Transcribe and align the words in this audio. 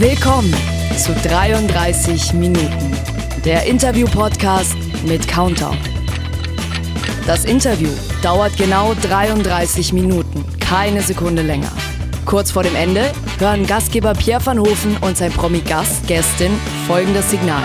Willkommen 0.00 0.54
zu 0.96 1.12
33 1.12 2.32
Minuten, 2.32 2.96
der 3.44 3.66
Interview-Podcast 3.66 4.74
mit 5.04 5.28
Countdown. 5.28 5.76
Das 7.26 7.44
Interview 7.44 7.90
dauert 8.22 8.56
genau 8.56 8.94
33 9.02 9.92
Minuten, 9.92 10.42
keine 10.58 11.02
Sekunde 11.02 11.42
länger. 11.42 11.70
Kurz 12.24 12.50
vor 12.50 12.62
dem 12.62 12.74
Ende 12.76 13.12
hören 13.40 13.66
Gastgeber 13.66 14.14
Pierre 14.14 14.46
van 14.46 14.58
Hofen 14.58 14.96
und 15.02 15.18
sein 15.18 15.32
Promi-Gast, 15.32 16.06
Gästin, 16.06 16.52
folgendes 16.86 17.28
Signal. 17.28 17.62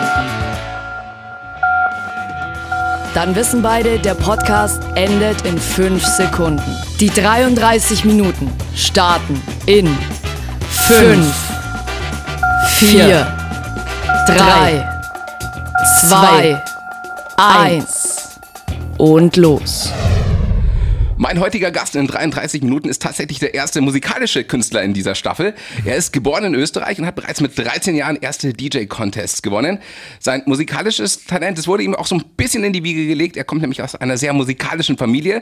Dann 3.13 3.33
wissen 3.33 3.61
beide, 3.61 3.97
der 3.97 4.15
Podcast 4.15 4.83
endet 4.95 5.43
in 5.43 5.57
5 5.57 6.03
Sekunden. 6.03 6.75
Die 6.99 7.09
33 7.09 8.03
Minuten 8.03 8.51
starten 8.75 9.41
in 9.67 9.87
5, 10.69 11.54
4, 12.85 13.25
3, 14.27 14.87
2, 16.07 16.63
1 17.37 18.39
und 18.97 19.37
los. 19.37 19.89
Mein 21.17 21.39
heutiger 21.39 21.71
Gast 21.71 21.95
in 21.95 22.07
33 22.07 22.61
Minuten 22.61 22.89
ist 22.89 23.01
tatsächlich 23.01 23.39
der 23.39 23.53
erste 23.53 23.79
musikalische 23.79 24.43
Künstler 24.43 24.83
in 24.83 24.93
dieser 24.93 25.15
Staffel. 25.15 25.53
Er 25.85 25.95
ist 25.95 26.11
geboren 26.11 26.43
in 26.43 26.55
Österreich 26.55 26.99
und 26.99 27.05
hat 27.05 27.15
bereits 27.15 27.39
mit 27.39 27.57
13 27.57 27.95
Jahren 27.95 28.17
erste 28.17 28.51
DJ-Contests 28.51 29.41
gewonnen. 29.41 29.79
Sein 30.19 30.43
musikalisches 30.45 31.23
Talent, 31.23 31.57
das 31.57 31.67
wurde 31.67 31.83
ihm 31.83 31.95
auch 31.95 32.05
so 32.05 32.15
ein 32.15 32.23
bisschen 32.35 32.65
in 32.65 32.73
die 32.73 32.83
Wiege 32.83 33.07
gelegt. 33.07 33.37
Er 33.37 33.45
kommt 33.45 33.61
nämlich 33.61 33.81
aus 33.81 33.95
einer 33.95 34.17
sehr 34.17 34.33
musikalischen 34.33 34.97
Familie. 34.97 35.41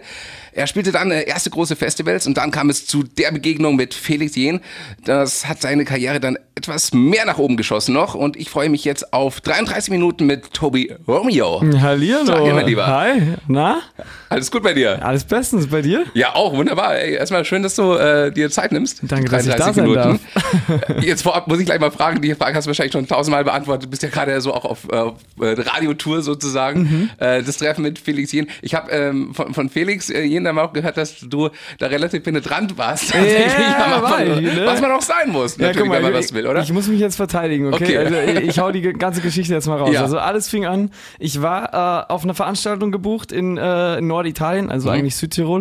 Er 0.51 0.67
spielte 0.67 0.91
dann 0.91 1.09
äh, 1.09 1.23
erste 1.23 1.49
große 1.49 1.75
Festivals 1.75 2.27
und 2.27 2.37
dann 2.37 2.51
kam 2.51 2.69
es 2.69 2.85
zu 2.85 3.01
der 3.01 3.31
Begegnung 3.31 3.75
mit 3.75 3.95
Felix 3.95 4.35
Jen. 4.35 4.59
Das 5.03 5.47
hat 5.47 5.59
seine 5.59 5.85
Karriere 5.85 6.19
dann 6.19 6.37
etwas 6.55 6.93
mehr 6.93 7.25
nach 7.25 7.39
oben 7.39 7.57
geschossen 7.57 7.93
noch 7.93 8.13
und 8.13 8.37
ich 8.37 8.51
freue 8.51 8.69
mich 8.69 8.85
jetzt 8.85 9.11
auf 9.11 9.41
33 9.41 9.89
Minuten 9.89 10.27
mit 10.27 10.53
Tobi 10.53 10.93
Romeo. 11.07 11.61
Hallihallo. 11.61 12.25
Sag 12.25 12.67
Lieber. 12.67 12.85
Hi. 12.85 13.21
Na? 13.47 13.81
Alles 14.29 14.51
gut 14.51 14.61
bei 14.61 14.73
dir? 14.73 15.03
Alles 15.03 15.23
bestens 15.23 15.62
bei 15.67 15.81
dir? 15.81 16.05
Ja, 16.13 16.35
auch 16.35 16.53
wunderbar. 16.55 16.95
Ey, 16.95 17.13
erstmal 17.15 17.45
schön, 17.45 17.63
dass 17.63 17.75
du 17.75 17.93
äh, 17.93 18.31
dir 18.31 18.49
Zeit 18.49 18.71
nimmst. 18.71 18.99
Danke, 19.03 19.29
dass 19.29 19.45
ich 19.47 19.55
da 19.55 19.73
sein 19.73 19.93
darf. 19.93 20.19
Jetzt 21.01 21.23
vorab 21.23 21.47
muss 21.47 21.59
ich 21.59 21.65
gleich 21.65 21.79
mal 21.79 21.91
fragen, 21.91 22.21
die 22.21 22.33
Frage 22.35 22.55
hast 22.55 22.65
du 22.65 22.69
wahrscheinlich 22.69 22.93
schon 22.93 23.07
tausendmal 23.07 23.43
beantwortet. 23.43 23.85
Du 23.85 23.89
bist 23.89 24.03
ja 24.03 24.09
gerade 24.09 24.39
so 24.41 24.53
auch 24.53 24.65
auf, 24.65 24.89
auf 24.89 25.15
äh, 25.39 25.45
Radiotour 25.59 26.21
sozusagen. 26.21 26.81
Mhm. 26.81 27.09
Äh, 27.17 27.43
das 27.43 27.57
Treffen 27.57 27.81
mit 27.83 27.99
Felix 27.99 28.31
Jen. 28.31 28.47
Ich 28.61 28.75
habe 28.75 28.91
ähm, 28.91 29.33
von, 29.33 29.53
von 29.53 29.69
Felix 29.69 30.09
äh, 30.09 30.21
Jen 30.23 30.43
dann 30.43 30.57
auch 30.59 30.73
gehört, 30.73 30.97
dass 30.97 31.19
du 31.19 31.49
da 31.79 31.87
relativ 31.87 32.23
penetrant 32.23 32.77
warst. 32.77 33.13
Anfang, 33.15 34.37
ich, 34.39 34.53
ne? 34.53 34.63
Was 34.65 34.81
man 34.81 34.91
auch 34.91 35.01
sein 35.01 35.29
muss, 35.29 35.57
Ja, 35.57 35.67
natürlich, 35.67 35.87
mal, 35.89 35.95
wenn 35.97 36.03
man 36.03 36.11
ich, 36.13 36.17
was 36.27 36.33
will, 36.33 36.47
oder? 36.47 36.61
ich 36.61 36.71
muss 36.73 36.87
mich 36.87 36.99
jetzt 36.99 37.15
verteidigen, 37.15 37.73
okay? 37.73 37.83
Okay. 37.83 37.97
Also 37.97 38.41
ich, 38.41 38.59
hau 38.59 38.71
die 38.71 38.81
ganze 38.81 39.21
Geschichte 39.21 39.53
jetzt 39.53 39.67
mal 39.67 39.77
raus. 39.77 39.89
Ja. 39.93 40.01
Also 40.01 40.17
alles 40.17 40.49
fing 40.49 40.65
an, 40.65 40.91
ich 41.19 41.41
war 41.41 42.07
äh, 42.09 42.11
auf 42.11 42.23
einer 42.23 42.33
Veranstaltung 42.33 42.91
gebucht 42.91 43.31
in, 43.31 43.57
äh, 43.57 43.97
in 43.97 44.07
Norditalien, 44.07 44.71
also 44.71 44.89
Mhm. 44.89 44.95
eigentlich 44.95 45.15
Südtirol. 45.15 45.52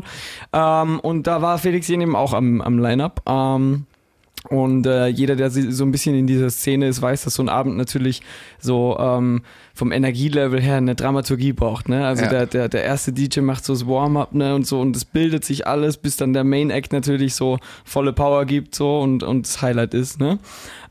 Ähm, 0.52 1.00
und 1.00 1.26
da 1.26 1.42
war 1.42 1.58
Felix 1.58 1.88
Jen 1.88 2.00
eben 2.00 2.16
auch 2.16 2.32
am, 2.32 2.60
am 2.60 2.78
Line-Up. 2.78 3.22
Ähm, 3.28 3.86
und 4.48 4.86
äh, 4.86 5.06
jeder, 5.06 5.36
der 5.36 5.50
so 5.50 5.84
ein 5.84 5.92
bisschen 5.92 6.16
in 6.16 6.26
dieser 6.26 6.50
Szene 6.50 6.88
ist, 6.88 7.00
weiß, 7.00 7.22
dass 7.22 7.34
so 7.34 7.44
ein 7.44 7.48
Abend 7.48 7.76
natürlich 7.76 8.22
so 8.58 8.96
ähm, 8.98 9.42
vom 9.72 9.92
Energielevel 9.92 10.60
her 10.60 10.78
eine 10.78 10.96
Dramaturgie 10.96 11.52
braucht. 11.52 11.88
Ne? 11.88 12.04
Also 12.04 12.24
Ja. 12.24 12.30
der, 12.30 12.46
der, 12.46 12.68
der 12.68 12.82
erste 12.82 13.12
DJ 13.12 13.40
macht 13.40 13.64
so 13.64 13.72
das 13.72 13.86
Warm-up 13.86 14.34
ne? 14.34 14.56
und 14.56 14.66
so 14.66 14.80
und 14.80 14.96
es 14.96 15.04
bildet 15.04 15.44
sich 15.44 15.68
alles, 15.68 15.96
bis 15.96 16.16
dann 16.16 16.32
der 16.32 16.42
Main 16.42 16.70
Act 16.70 16.92
natürlich 16.92 17.34
so 17.34 17.58
volle 17.84 18.12
Power 18.12 18.44
gibt 18.44 18.74
so 18.74 18.98
und, 19.00 19.22
und 19.22 19.46
das 19.46 19.62
Highlight 19.62 19.94
ist. 19.94 20.18
Ne? 20.18 20.40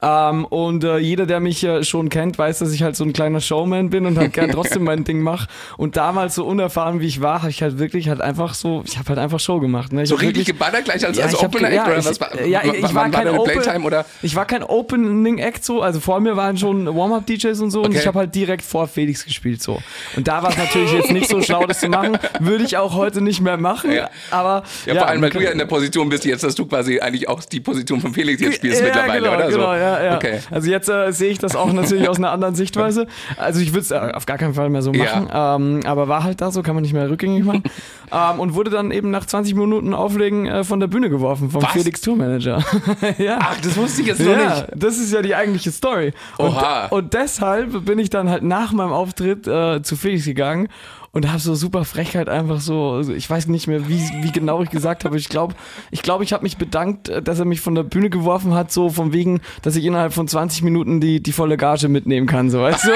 Ähm, 0.04 0.46
und 0.46 0.84
äh, 0.84 0.98
jeder, 0.98 1.28
der 1.28 1.40
mich 1.40 1.64
äh, 1.64 1.84
schon 1.84 2.10
kennt, 2.10 2.38
weiß, 2.40 2.58
dass 2.60 2.72
ich 2.74 2.82
halt 2.82 2.96
so 2.96 3.04
ein 3.04 3.14
kleiner 3.14 3.40
Showman 3.40 3.92
bin 3.92 4.08
und 4.08 4.18
halt 4.18 4.34
gern 4.34 4.50
trotzdem 4.52 4.84
mein 4.84 5.04
Ding 5.04 5.22
mache. 5.22 5.48
Und 5.78 5.96
damals 5.96 6.34
so 6.36 6.44
unerfahren 6.46 7.00
wie 7.02 7.06
ich 7.06 7.22
war, 7.22 7.42
habe 7.42 7.52
ich 7.52 7.62
halt 7.62 7.78
wirklich 7.78 8.10
halt 8.10 8.20
einfach 8.20 8.56
so, 8.56 8.82
ich 8.88 8.98
habe 8.98 9.10
halt 9.10 9.20
einfach 9.20 9.40
Show 9.40 9.60
gemacht. 9.60 9.94
Ne? 9.94 10.06
So 10.08 10.16
richtig 10.16 10.46
geballert 10.48 10.86
gleich 10.86 11.06
als, 11.06 11.18
Ja, 11.18 11.26
als 11.26 11.38
ge- 11.38 11.46
Act 11.46 11.74
ja, 11.76 11.86
oder 11.86 11.98
ich- 12.00 12.06
was 12.06 12.20
war, 12.20 12.42
ja, 12.46 12.62
ich- 12.64 12.82
war 12.96 13.04
kein 13.04 13.12
deine 13.12 13.40
Open- 13.40 13.60
Playtime 13.62 13.86
oder? 13.86 14.06
Ich 14.24 14.36
war 14.36 14.46
kein 14.46 14.64
Opening 14.64 15.38
Act 15.38 15.64
so, 15.64 15.82
also 15.84 16.00
vor 16.00 16.20
mir 16.20 16.36
waren 16.36 16.58
schon 16.58 16.88
Warm-Up-DJs 16.88 17.60
und 17.62 17.70
so 17.70 17.82
und 17.82 17.90
Okay. 17.90 18.00
ich 18.00 18.08
habe 18.08 18.18
halt 18.18 18.34
direkt 18.34 18.64
vor 18.64 18.88
Felix 18.88 19.24
gespielt 19.24 19.62
so. 19.62 19.80
Und 20.16 20.28
da 20.28 20.42
war 20.42 20.50
es 20.50 20.58
natürlich 20.58 20.94
jetzt 20.94 21.12
nicht 21.12 21.30
so 21.30 21.42
schlau, 21.44 21.66
das 21.68 21.80
zu 21.80 21.90
machen. 21.90 22.18
Würde 22.40 22.64
ich 22.64 22.76
auch 22.78 22.96
heute 22.96 23.22
nicht 23.22 23.40
mehr 23.42 23.58
machen, 23.58 23.92
Ja. 23.92 24.10
aber 24.32 24.64
Ja, 24.88 24.96
vor 24.96 25.08
allem, 25.08 25.22
weil 25.22 25.30
du 25.30 25.42
ja 25.44 25.52
in 25.52 25.60
der 25.60 25.66
Position 25.68 26.10
bist 26.10 26.26
jetzt, 26.26 26.44
dass 26.44 26.56
du 26.56 26.66
quasi 26.66 27.00
eigentlich 27.00 27.30
auch 27.30 27.44
die 27.44 27.60
Position 27.60 28.02
von 28.02 28.14
Felix 28.16 28.42
jetzt 28.42 28.56
spielst 28.56 28.82
mittlerweile, 28.82 29.22
genau, 29.30 29.36
oder? 29.36 29.48
Genau, 29.52 29.74
so. 29.76 29.91
Ja, 30.00 30.04
ja. 30.04 30.16
Okay. 30.16 30.40
Also 30.50 30.70
jetzt 30.70 30.90
äh, 30.90 31.12
sehe 31.12 31.30
ich 31.30 31.40
das 31.40 31.56
auch 31.56 31.72
natürlich 31.72 32.10
aus 32.10 32.18
einer 32.18 32.32
anderen 32.32 32.56
Sichtweise. 32.56 33.08
Also 33.38 33.60
ich 33.60 33.74
würde 33.74 33.82
es 33.82 33.92
äh, 33.92 34.12
auf 34.14 34.26
gar 34.26 34.38
keinen 34.38 34.54
Fall 34.54 34.70
mehr 34.70 34.82
so 34.82 34.92
machen, 34.92 35.30
ähm, 35.34 35.80
aber 35.86 36.08
war 36.08 36.24
halt 36.24 36.42
da 36.42 36.52
so, 36.52 36.62
kann 36.62 36.76
man 36.76 36.82
nicht 36.82 36.94
mehr 36.94 37.10
rückgängig 37.10 37.44
machen. 37.44 37.64
ähm, 38.12 38.40
und 38.40 38.54
wurde 38.54 38.72
dann 38.72 38.92
eben 38.92 39.12
nach 39.12 39.26
20 39.26 39.56
Minuten 39.56 39.94
Auflegen 39.94 40.46
äh, 40.48 40.64
von 40.64 40.80
der 40.80 40.88
Bühne 40.88 41.10
geworfen 41.10 41.52
vom 41.52 41.62
Was? 41.64 41.72
Felix 41.72 42.02
Tourmanager. 42.02 42.64
ja. 43.18 43.40
Ach, 43.42 43.60
das 43.62 43.78
wusste 43.78 44.02
ich 44.02 44.08
jetzt 44.08 44.20
noch 44.22 44.32
Ja, 44.32 44.56
nicht. 44.56 44.68
das 44.76 44.98
ist 44.98 45.14
ja 45.14 45.22
die 45.22 45.36
eigentliche 45.36 45.72
Story. 45.72 46.14
Oha. 46.38 46.86
Und, 46.86 46.98
und 47.06 47.14
deshalb 47.14 47.86
bin 47.86 48.00
ich 48.00 48.10
dann 48.10 48.30
halt 48.30 48.44
nach 48.44 48.72
meinem 48.72 48.94
Auftritt 48.94 49.48
äh, 49.48 49.82
zu 49.82 49.96
Felix 49.96 50.26
gegangen 50.26 50.68
und 51.14 51.28
habe 51.28 51.40
so 51.40 51.56
super 51.56 51.84
Frechheit 51.84 52.30
einfach 52.30 52.62
so, 52.62 52.92
also 52.92 53.14
ich 53.14 53.30
weiß 53.30 53.48
nicht 53.48 53.68
mehr, 53.68 53.90
wie, 53.90 54.00
wie 54.22 54.32
genau 54.32 54.62
ich 54.64 54.70
gesagt 54.70 55.04
habe. 55.04 55.18
Ich 55.18 55.28
glaube, 55.28 55.56
ich, 55.92 56.04
glaub, 56.04 56.22
ich 56.22 56.32
habe 56.32 56.44
mich 56.44 56.58
bedankt, 56.58 57.10
äh, 57.10 57.22
dass 57.22 57.38
er 57.38 57.46
mich 57.46 57.60
von 57.60 57.76
der 57.76 57.84
Bühne 57.84 58.10
geworfen 58.10 58.54
hat, 58.54 58.72
so 58.72 58.90
von 58.90 59.12
wegen, 59.12 59.42
dass 59.62 59.76
ich 59.76 59.84
innerhalb 59.84 60.14
von 60.14 60.28
20 60.28 60.64
Minuten 60.64 61.02
die, 61.02 61.22
die 61.22 61.34
volle 61.34 61.58
Gage 61.58 61.90
mitnehmen 61.90 62.28
kann. 62.28 62.50
So, 62.50 62.62
weißt 62.62 62.86
du? 62.86 62.92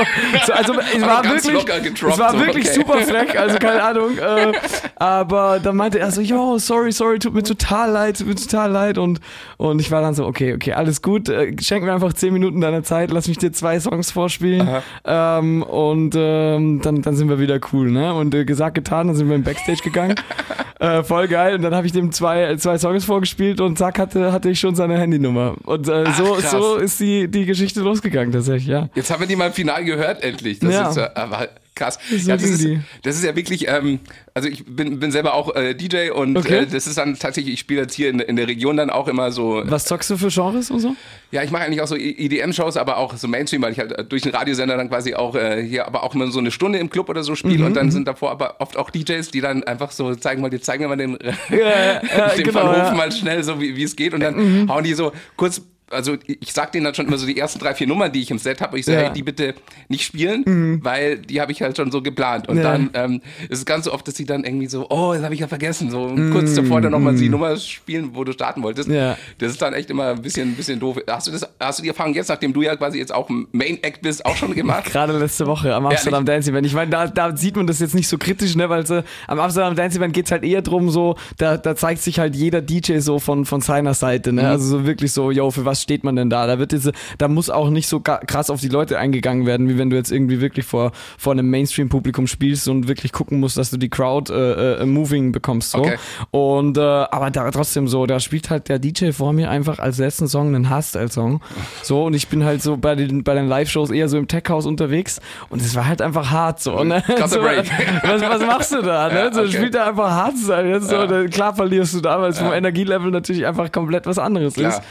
so, 0.45 0.53
also 0.53 0.73
es 0.95 1.01
war 1.01 1.23
wirklich, 1.25 1.53
es 1.53 2.19
war 2.19 2.31
so, 2.31 2.39
wirklich 2.39 2.69
okay. 2.69 2.73
super 2.73 2.97
frech, 2.99 3.37
also 3.37 3.57
keine 3.57 3.83
Ahnung. 3.83 4.17
Äh, 4.17 4.53
aber 4.95 5.59
dann 5.59 5.75
meinte 5.75 5.99
er 5.99 6.09
so, 6.11 6.21
yo, 6.21 6.57
sorry, 6.57 6.93
sorry, 6.93 7.19
tut 7.19 7.33
mir 7.33 7.43
total 7.43 7.91
leid, 7.91 8.17
tut 8.17 8.27
mir 8.27 8.35
total 8.35 8.71
leid. 8.71 8.97
Und, 8.97 9.19
und 9.57 9.81
ich 9.81 9.91
war 9.91 10.01
dann 10.01 10.13
so, 10.13 10.25
okay, 10.25 10.53
okay, 10.53 10.71
alles 10.71 11.01
gut, 11.01 11.27
äh, 11.27 11.53
schenk 11.61 11.83
mir 11.83 11.93
einfach 11.93 12.13
10 12.13 12.31
Minuten 12.31 12.61
deiner 12.61 12.83
Zeit, 12.83 13.11
lass 13.11 13.27
mich 13.27 13.39
dir 13.39 13.51
zwei 13.51 13.77
Songs 13.77 14.11
vorspielen. 14.11 14.69
Ähm, 15.03 15.63
und 15.63 16.15
ähm, 16.17 16.79
dann, 16.81 17.01
dann 17.01 17.15
sind 17.17 17.27
wir 17.27 17.39
wieder 17.39 17.59
cool, 17.73 17.91
ne? 17.91 18.04
Und 18.13 18.33
äh, 18.35 18.45
gesagt, 18.45 18.75
getan, 18.75 19.07
dann 19.07 19.15
sind 19.15 19.27
wir 19.27 19.35
im 19.35 19.43
Backstage 19.43 19.81
gegangen. 19.83 20.15
äh, 20.79 21.03
voll 21.03 21.27
geil. 21.27 21.55
Und 21.55 21.61
dann 21.61 21.73
habe 21.73 21.87
ich 21.87 21.93
dem 21.93 22.11
zwei, 22.11 22.55
zwei 22.57 22.77
Songs 22.77 23.05
vorgespielt 23.05 23.61
und 23.61 23.77
zack, 23.77 23.97
hatte, 23.99 24.31
hatte 24.31 24.49
ich 24.49 24.59
schon 24.59 24.75
seine 24.75 24.97
Handynummer. 24.97 25.55
Und 25.63 25.87
äh, 25.87 26.03
Ach, 26.07 26.17
so, 26.17 26.33
krass. 26.33 26.51
so 26.51 26.75
ist 26.77 26.99
die, 26.99 27.27
die 27.29 27.45
Geschichte 27.45 27.81
losgegangen, 27.81 28.31
tatsächlich, 28.31 28.67
ja. 28.67 28.89
Jetzt 28.95 29.11
haben 29.11 29.19
wir 29.21 29.27
die 29.27 29.35
mal 29.35 29.47
im 29.47 29.53
Final 29.53 29.83
gehört, 29.85 30.23
endlich. 30.23 30.59
Das 30.59 30.73
Ja. 30.73 30.89
ist 30.89 30.97
äh, 30.97 31.09
aber 31.15 31.47
krass. 31.75 31.99
So 32.09 32.29
ja, 32.29 32.37
das, 32.37 32.43
ist, 32.49 32.67
das 33.03 33.15
ist 33.17 33.23
ja 33.23 33.35
wirklich, 33.35 33.67
ähm, 33.67 33.99
also 34.33 34.47
ich 34.49 34.65
bin, 34.65 34.99
bin 34.99 35.11
selber 35.11 35.33
auch 35.33 35.55
äh, 35.55 35.73
DJ 35.75 36.09
und 36.11 36.37
Okay. 36.37 36.59
äh, 36.63 36.65
das 36.65 36.87
ist 36.87 36.97
dann 36.97 37.17
tatsächlich, 37.19 37.53
ich 37.55 37.59
spiele 37.59 37.81
jetzt 37.81 37.93
hier 37.93 38.09
in, 38.09 38.19
in 38.19 38.35
der 38.35 38.47
Region 38.47 38.77
dann 38.77 38.89
auch 38.89 39.07
immer 39.07 39.31
so, 39.31 39.61
Was 39.65 39.85
zockst 39.85 40.09
du 40.09 40.17
für 40.17 40.29
Genres 40.29 40.71
und 40.71 40.79
so? 40.79 40.95
ja, 41.31 41.43
ich 41.43 41.51
mache 41.51 41.63
eigentlich 41.63 41.81
auch 41.81 41.87
so 41.87 41.95
EDM-Shows, 41.97 42.77
aber 42.77 42.97
auch 42.97 43.15
so 43.17 43.27
Mainstream, 43.27 43.61
weil 43.61 43.71
ich 43.73 43.79
halt 43.79 43.91
äh, 43.91 44.03
durch 44.05 44.21
den 44.23 44.31
Radiosender 44.33 44.77
dann 44.77 44.89
quasi 44.89 45.13
auch 45.15 45.35
äh, 45.35 45.61
hier 45.63 45.85
aber 45.85 46.03
auch 46.03 46.15
immer 46.15 46.31
so 46.31 46.39
eine 46.39 46.51
Stunde 46.51 46.79
im 46.79 46.89
Club 46.89 47.09
oder 47.09 47.23
so 47.23 47.35
spiele 47.35 47.59
Mhm, 47.59 47.65
und 47.65 47.73
dann 47.75 47.91
sind 47.91 48.07
davor 48.07 48.31
aber 48.31 48.55
oft 48.59 48.77
auch 48.77 48.89
DJs, 48.89 49.29
die 49.31 49.41
dann 49.41 49.63
einfach 49.63 49.91
so 49.91 50.15
zeigen 50.15 50.41
mal, 50.41 50.49
die 50.49 50.59
zeigen 50.61 50.83
mir 50.83 50.89
mal 50.89 50.95
den, 50.97 51.17
Ja, 51.49 51.57
ja, 51.57 52.29
den 52.35 52.43
genau, 52.45 52.63
Van 52.65 52.69
Hofen. 52.81 52.91
Mhm. 52.91 52.97
mal 52.97 53.11
schnell 53.11 53.43
so, 53.43 53.59
wie 53.61 53.75
wie 53.75 53.83
es 53.83 53.95
geht 53.95 54.13
und 54.13 54.21
dann 54.21 54.67
hauen 54.69 54.83
die 54.83 54.93
so 54.93 55.11
kurz 55.35 55.61
also 55.91 56.15
ich 56.27 56.51
sag 56.51 56.71
denen 56.71 56.85
dann 56.85 56.95
schon 56.95 57.07
immer 57.07 57.17
so 57.17 57.25
die 57.27 57.37
ersten 57.37 57.59
drei, 57.59 57.73
vier 57.75 57.85
Nummern, 57.87 58.11
die 58.11 58.21
ich 58.21 58.31
im 58.31 58.39
Set 58.39 58.59
habe, 58.61 58.79
ich 58.79 58.85
sage, 58.85 58.97
Ja. 58.97 59.03
Mhm. 59.03 59.05
hey, 59.07 59.13
die 59.13 59.23
bitte 59.23 59.53
nicht 59.87 60.03
spielen, 60.03 60.79
weil 60.83 61.19
die 61.19 61.39
habe 61.41 61.51
ich 61.51 61.61
halt 61.61 61.77
schon 61.77 61.91
so 61.91 62.01
geplant. 62.01 62.49
Und 62.49 62.57
Ja. 62.57 62.63
dann 62.63 62.89
ähm, 62.93 63.21
ist 63.49 63.59
es 63.59 63.65
ganz 63.65 63.85
so 63.85 63.93
oft, 63.93 64.07
dass 64.07 64.15
sie 64.15 64.25
dann 64.25 64.43
irgendwie 64.43 64.67
so, 64.67 64.87
oh, 64.89 65.13
das 65.13 65.23
habe 65.23 65.33
ich 65.35 65.39
ja 65.41 65.47
vergessen, 65.47 65.91
so 65.91 66.07
Mhm. 66.09 66.31
kurz 66.31 66.53
davor 66.55 66.81
dann 66.81 66.91
nochmal 66.91 67.15
die 67.15 67.29
Nummer 67.29 67.55
spielen, 67.57 68.09
wo 68.13 68.23
du 68.23 68.31
starten 68.33 68.63
wolltest. 68.63 68.89
Ja. 68.89 69.17
Das 69.37 69.51
ist 69.51 69.61
dann 69.61 69.73
echt 69.73 69.89
immer 69.89 70.07
ein 70.07 70.21
bisschen, 70.21 70.49
ein 70.49 70.55
bisschen 70.55 70.79
doof. 70.79 70.97
Hast 71.07 71.27
du, 71.27 71.31
das, 71.31 71.47
hast 71.59 71.79
du 71.79 71.83
die 71.83 71.89
Erfahrung 71.89 72.13
jetzt, 72.13 72.29
nachdem 72.29 72.51
du 72.53 72.61
ja 72.63 72.75
quasi 72.75 72.97
jetzt 72.97 73.13
auch 73.13 73.29
Main 73.51 73.77
Act 73.83 74.01
bist, 74.01 74.25
auch 74.25 74.35
schon 74.35 74.53
gemacht? 74.55 74.85
Gerade 74.91 75.17
letzte 75.17 75.45
Woche 75.45 75.73
am 75.75 75.85
Amsterdam 75.85 76.25
Dance 76.25 76.49
Event. 76.49 76.65
Ich 76.65 76.73
meine, 76.73 76.89
da, 76.89 77.07
da 77.07 77.35
sieht 77.37 77.55
man 77.55 77.67
das 77.67 77.79
jetzt 77.79 77.93
nicht 77.95 78.07
so 78.07 78.17
kritisch, 78.17 78.55
ne, 78.55 78.69
weil 78.69 78.83
äh, 78.91 79.03
am 79.27 79.39
Amsterdam 79.39 79.75
Dance 79.75 79.97
Event 79.97 80.13
geht's 80.13 80.31
halt 80.31 80.43
eher 80.43 80.61
drum, 80.61 80.89
so, 80.89 81.15
da, 81.37 81.57
da 81.57 81.75
zeigt 81.75 82.01
sich 82.01 82.17
halt 82.19 82.35
jeder 82.35 82.61
DJ 82.61 82.97
so 82.99 83.19
von, 83.19 83.45
von 83.45 83.61
seiner 83.61 83.93
Seite, 83.93 84.33
ne? 84.33 84.47
Also 84.49 84.65
so 84.79 84.85
wirklich 84.85 85.11
so, 85.11 85.29
yo, 85.31 85.51
für 85.51 85.65
was 85.65 85.81
steht 85.85 86.03
man 86.03 86.15
denn 86.15 86.29
da? 86.29 86.47
Da 86.47 86.57
wird 86.59 86.73
jetzt, 86.73 86.91
da 87.19 87.27
muss 87.27 87.49
auch 87.49 87.69
nicht 87.69 87.87
so 87.87 87.99
krass 88.01 88.49
auf 88.49 88.59
die 88.59 88.67
Leute 88.69 88.97
eingegangen 88.97 89.45
werden, 89.45 89.69
wie 89.69 89.77
wenn 89.77 89.89
du 89.91 89.95
jetzt 89.95 90.11
irgendwie 90.11 90.41
wirklich 90.41 90.65
vor, 90.65 90.91
vor 91.17 91.31
einem 91.33 91.47
Mainstream-Publikum 91.49 92.25
spielst 92.27 92.67
und 92.67 92.87
wirklich 92.87 93.11
gucken 93.11 93.39
musst, 93.39 93.57
dass 93.57 93.69
du 93.69 93.77
die 93.77 93.89
Crowd 93.89 94.33
äh, 94.33 94.81
äh, 94.81 94.85
moving 94.85 95.31
bekommst. 95.31 95.71
So. 95.71 95.79
Okay. 95.79 95.97
Und 96.31 96.77
äh, 96.77 96.81
aber 96.81 97.29
da 97.29 97.49
trotzdem 97.51 97.87
so, 97.87 98.05
da 98.07 98.19
spielt 98.19 98.49
halt 98.49 98.67
der 98.67 98.79
DJ 98.79 99.11
vor 99.11 99.31
mir 99.31 99.49
einfach 99.51 99.77
als 99.79 99.99
letzten 99.99 100.27
Song 100.27 100.47
einen 100.47 100.69
Hardstyle-Song. 100.69 101.41
So, 101.83 102.05
und 102.05 102.15
ich 102.15 102.27
bin 102.27 102.43
halt 102.43 102.63
so 102.63 102.77
bei 102.77 102.95
den, 102.95 103.23
bei 103.23 103.35
den 103.35 103.47
Live-Shows 103.47 103.91
eher 103.91 104.09
so 104.09 104.17
im 104.17 104.27
Tech-House 104.27 104.65
unterwegs 104.65 105.21
und 105.49 105.61
es 105.61 105.75
war 105.75 105.87
halt 105.87 106.01
einfach 106.01 106.31
hart 106.31 106.59
so. 106.61 106.83
Ne? 106.83 107.03
Krasser 107.05 107.27
so 107.35 107.41
Break. 107.41 107.65
was, 108.03 108.21
was 108.21 108.41
machst 108.41 108.71
du 108.73 108.81
da? 108.81 109.07
Ne? 109.09 109.15
Ja, 109.15 109.31
so, 109.33 109.41
okay. 109.41 109.51
Spielt 109.51 109.75
er 109.75 109.85
einfach 109.87 110.09
Hardstyle. 110.09 110.67
Jetzt 110.69 110.89
so, 110.89 110.95
Ja. 110.95 111.05
dann, 111.07 111.29
klar 111.29 111.55
verlierst 111.55 111.93
du 111.93 112.01
da, 112.01 112.19
weil 112.19 112.31
es 112.31 112.39
vom 112.39 112.47
Ja. 112.47 112.55
Energielevel 112.55 113.11
natürlich 113.11 113.45
einfach 113.45 113.71
komplett 113.71 114.07
was 114.07 114.17
anderes 114.17 114.55
Klar. 114.55 114.71
ist. 114.71 114.81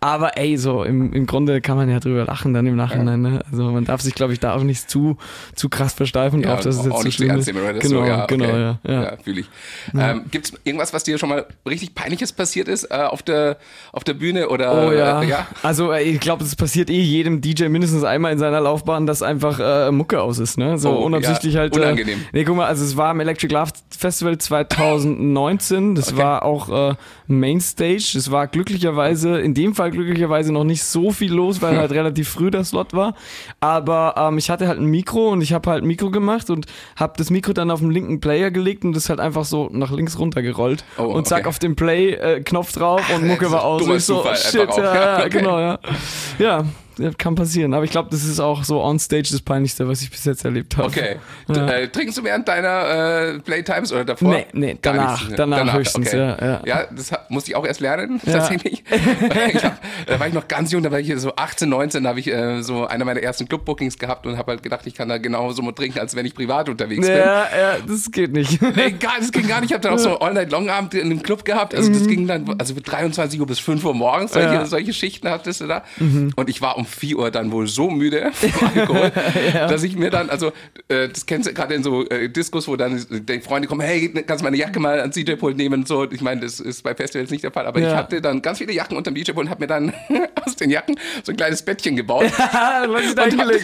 Aber 0.00 0.33
ey, 0.36 0.56
so 0.56 0.84
im, 0.84 1.12
im 1.12 1.26
Grunde 1.26 1.60
kann 1.60 1.76
man 1.76 1.88
ja 1.88 2.00
drüber 2.00 2.24
lachen 2.24 2.52
dann 2.54 2.66
im 2.66 2.76
Nachhinein. 2.76 3.20
Ne? 3.22 3.42
Also 3.50 3.70
man 3.70 3.84
darf 3.84 4.00
sich, 4.00 4.14
glaube 4.14 4.32
ich, 4.32 4.40
da 4.40 4.54
auch 4.54 4.62
nicht 4.62 4.88
zu, 4.90 5.16
zu 5.54 5.68
krass 5.68 5.92
versteifen 5.94 6.40
Ja, 6.40 6.48
drauf, 6.54 6.60
dass 6.60 6.76
es 6.78 6.84
jetzt 6.86 7.00
zu 7.00 7.10
schlimm 7.10 7.36
ist. 7.36 7.46
Genau, 7.46 8.00
so, 8.00 8.04
ja, 8.04 8.26
genau, 8.26 8.44
okay. 8.46 8.60
ja. 8.60 8.78
ja. 8.84 9.02
Ja, 9.02 9.16
fühle 9.22 9.40
ich. 9.40 9.46
Ähm, 9.98 10.22
Gibt 10.30 10.46
es 10.46 10.52
irgendwas, 10.64 10.92
was 10.92 11.04
dir 11.04 11.18
schon 11.18 11.28
mal 11.28 11.46
richtig 11.68 11.94
Peinliches 11.94 12.32
passiert 12.32 12.68
ist 12.68 12.84
äh, 12.90 12.94
auf, 12.94 13.22
der, 13.22 13.58
auf 13.92 14.04
der 14.04 14.14
Bühne? 14.14 14.48
Oder, 14.48 14.88
Oh 14.88 14.92
ja. 14.92 15.22
Äh? 15.22 15.34
Also 15.62 15.92
äh, 15.92 16.02
ich 16.02 16.20
glaube, 16.20 16.44
es 16.44 16.56
passiert 16.56 16.90
eh 16.90 17.00
jedem 17.00 17.40
DJ 17.40 17.68
mindestens 17.68 18.04
einmal 18.04 18.32
in 18.32 18.38
seiner 18.38 18.60
Laufbahn, 18.60 19.06
dass 19.06 19.22
einfach 19.22 19.60
äh, 19.60 19.90
Mucke 19.90 20.20
aus 20.20 20.38
ist, 20.38 20.58
ne? 20.58 20.78
So 20.78 20.90
Oh, 20.90 21.04
unabsichtlich 21.06 21.56
halt. 21.56 21.76
unangenehm. 21.76 22.18
Äh, 22.20 22.24
nee, 22.32 22.44
guck 22.44 22.56
mal, 22.56 22.66
also 22.66 22.84
es 22.84 22.96
war 22.96 23.10
am 23.10 23.20
Electric 23.20 23.52
Love 23.54 23.70
Festival 23.90 24.36
2019. 24.38 25.94
Das 25.94 26.12
Okay. 26.12 26.18
war 26.22 26.42
auch 26.44 26.90
äh, 26.90 26.94
Mainstage. 27.26 28.14
Es 28.16 28.30
war 28.30 28.46
glücklicherweise, 28.46 29.40
in 29.40 29.54
dem 29.54 29.74
Fall 29.74 29.90
glücklicherweise 29.90 30.23
noch 30.28 30.64
nicht 30.64 30.82
so 30.84 31.10
viel 31.10 31.32
los, 31.32 31.62
weil 31.62 31.76
halt 31.76 31.92
relativ 31.92 32.28
früh 32.28 32.50
der 32.50 32.64
Slot 32.64 32.92
war. 32.92 33.14
Aber 33.60 34.14
ähm, 34.16 34.38
ich 34.38 34.50
hatte 34.50 34.68
halt 34.68 34.78
ein 34.78 34.86
Mikro 34.86 35.30
und 35.30 35.40
ich 35.40 35.52
habe 35.52 35.70
halt 35.70 35.82
ein 35.82 35.86
Mikro 35.86 36.10
gemacht 36.10 36.50
und 36.50 36.66
habe 36.96 37.14
das 37.16 37.30
Mikro 37.30 37.52
dann 37.52 37.70
auf 37.70 37.80
den 37.80 37.90
linken 37.90 38.20
Player 38.20 38.50
gelegt 38.50 38.84
und 38.84 38.94
das 38.94 39.08
halt 39.08 39.20
einfach 39.20 39.44
so 39.44 39.68
nach 39.72 39.90
links 39.90 40.18
runtergerollt. 40.18 40.84
Oh, 40.98 41.04
und 41.04 41.26
zack, 41.26 41.40
okay. 41.40 41.48
auf 41.48 41.58
den 41.58 41.76
Play-Knopf 41.76 42.72
drauf 42.72 43.02
und 43.14 43.26
Mucke 43.26 43.50
war 43.50 43.64
aus. 43.64 43.80
dummer 43.80 43.92
Und 43.92 43.98
ich 43.98 44.04
so, 44.04 44.18
Zufall 44.18 44.36
shit, 44.36 44.76
ja, 44.76 44.84
ja, 44.84 44.94
ja, 44.94 45.18
okay. 45.18 45.28
genau, 45.30 45.58
ja. 45.58 45.78
Ja, 46.38 46.64
kann 47.18 47.34
passieren. 47.34 47.74
Aber 47.74 47.84
ich 47.84 47.90
glaube, 47.90 48.08
das 48.10 48.24
ist 48.24 48.40
auch 48.40 48.64
so 48.64 48.82
on 48.82 48.98
stage 48.98 49.28
das 49.30 49.40
Peinlichste, 49.40 49.88
was 49.88 50.02
ich 50.02 50.10
bis 50.10 50.24
jetzt 50.24 50.44
erlebt 50.44 50.76
habe. 50.76 50.88
Okay. 50.88 51.16
Ja. 51.48 51.66
Äh, 51.68 51.88
trinkst 51.88 52.16
du 52.18 52.24
während 52.24 52.48
deiner 52.48 53.34
äh, 53.34 53.38
Playtimes 53.40 53.92
oder 53.92 54.04
davor? 54.04 54.30
Nee, 54.32 54.46
nee, 54.52 54.78
Gar 54.80 54.94
danach, 54.94 55.20
nichts. 55.22 55.36
danach 55.36 55.74
höchstens, 55.74 56.08
okay. 56.08 56.18
ja, 56.18 56.38
ja. 56.40 56.60
Ja, 56.64 56.84
das 56.94 57.10
musste 57.28 57.50
ich 57.50 57.56
auch 57.56 57.66
erst 57.66 57.80
lernen, 57.80 58.20
Ja. 58.24 58.34
tatsächlich. 58.34 58.82
ich 59.54 59.64
hab, 59.64 59.78
da 60.06 60.20
war 60.20 60.28
ich 60.28 60.34
noch 60.34 60.48
ganz 60.48 60.72
jung, 60.72 60.82
da 60.82 60.90
war 60.90 61.00
ich 61.00 61.12
so 61.20 61.34
18, 61.36 61.68
19, 61.68 62.02
da 62.04 62.10
habe 62.10 62.20
ich 62.20 62.28
äh, 62.28 62.62
so 62.62 62.86
einer 62.86 63.04
meiner 63.04 63.20
ersten 63.22 63.48
Clubbookings 63.48 63.98
gehabt 63.98 64.26
und 64.26 64.36
habe 64.38 64.52
halt 64.52 64.62
gedacht, 64.62 64.86
ich 64.86 64.94
kann 64.94 65.08
da 65.08 65.18
genauso 65.18 65.62
mal 65.62 65.72
trinken, 65.72 65.98
als 65.98 66.14
wenn 66.16 66.26
ich 66.26 66.34
privat 66.34 66.68
unterwegs 66.68 67.06
bin. 67.06 67.16
Ja, 67.16 67.44
ja, 67.44 67.76
das 67.86 68.10
geht 68.10 68.32
nicht. 68.32 68.60
Nee, 68.62 68.92
gar, 68.92 69.14
das 69.18 69.32
ging 69.32 69.46
gar 69.46 69.60
nicht. 69.60 69.70
Ich 69.70 69.74
habe 69.74 69.82
dann 69.82 69.94
auch 69.94 69.98
so 69.98 70.18
All-Night-Long-Abend 70.18 70.94
in 70.94 71.02
einem 71.10 71.22
Club 71.22 71.44
gehabt. 71.44 71.74
Also 71.74 71.92
das 71.92 72.06
ging 72.06 72.26
dann, 72.26 72.54
also 72.58 72.74
mit 72.74 72.90
23 72.90 73.40
Uhr 73.40 73.46
bis 73.46 73.58
5 73.58 73.84
Uhr 73.84 73.94
morgens, 73.94 74.32
solche, 74.32 74.48
Mhm. 74.54 74.60
Mhm. 74.60 74.66
solche 74.66 74.92
Schichten 74.92 75.28
hattest 75.28 75.60
du 75.60 75.66
da. 75.66 75.82
Und 75.98 76.48
ich 76.50 76.60
war 76.62 76.76
um 76.76 76.83
4 76.86 77.18
Uhr 77.18 77.30
dann 77.30 77.52
wohl 77.52 77.66
so 77.66 77.90
müde 77.90 78.30
vom 78.32 78.68
Alkohol, 78.74 79.12
dass 79.54 79.82
ich 79.82 79.96
mir 79.96 80.10
dann, 80.10 80.30
also 80.30 80.52
äh, 80.88 81.08
das 81.08 81.26
kennst 81.26 81.48
du 81.48 81.54
gerade 81.54 81.74
in 81.74 81.82
so 81.82 82.06
äh, 82.08 82.28
Diskos, 82.28 82.68
wo 82.68 82.76
dann 82.76 83.04
die 83.10 83.40
Freunde 83.40 83.68
kommen, 83.68 83.80
hey, 83.80 84.08
kannst 84.26 84.42
du 84.42 84.44
meine 84.44 84.56
Jacke 84.56 84.80
mal 84.80 85.00
ans 85.00 85.14
DJ-Pult 85.16 85.56
nehmen 85.56 85.80
und 85.80 85.88
so. 85.88 86.10
Ich 86.10 86.20
meine, 86.20 86.40
das 86.42 86.60
ist 86.60 86.82
bei 86.82 86.94
Festivals 86.94 87.30
nicht 87.30 87.44
der 87.44 87.50
Fall, 87.52 87.66
aber 87.66 87.78
ich 87.80 87.86
Ja. 87.86 87.96
hatte 87.96 88.20
dann 88.20 88.42
ganz 88.42 88.58
viele 88.58 88.72
Jacken 88.72 88.96
unterm 88.96 89.14
DJ-Pult 89.14 89.46
und 89.46 89.50
habe 89.50 89.60
mir 89.62 89.66
dann 89.66 89.92
aus 90.44 90.56
den 90.56 90.70
Jacken 90.70 90.98
so 91.22 91.32
ein 91.32 91.36
kleines 91.36 91.62
Bettchen 91.62 91.96
gebaut. 91.96 92.24
was 92.36 93.08
du 93.08 93.14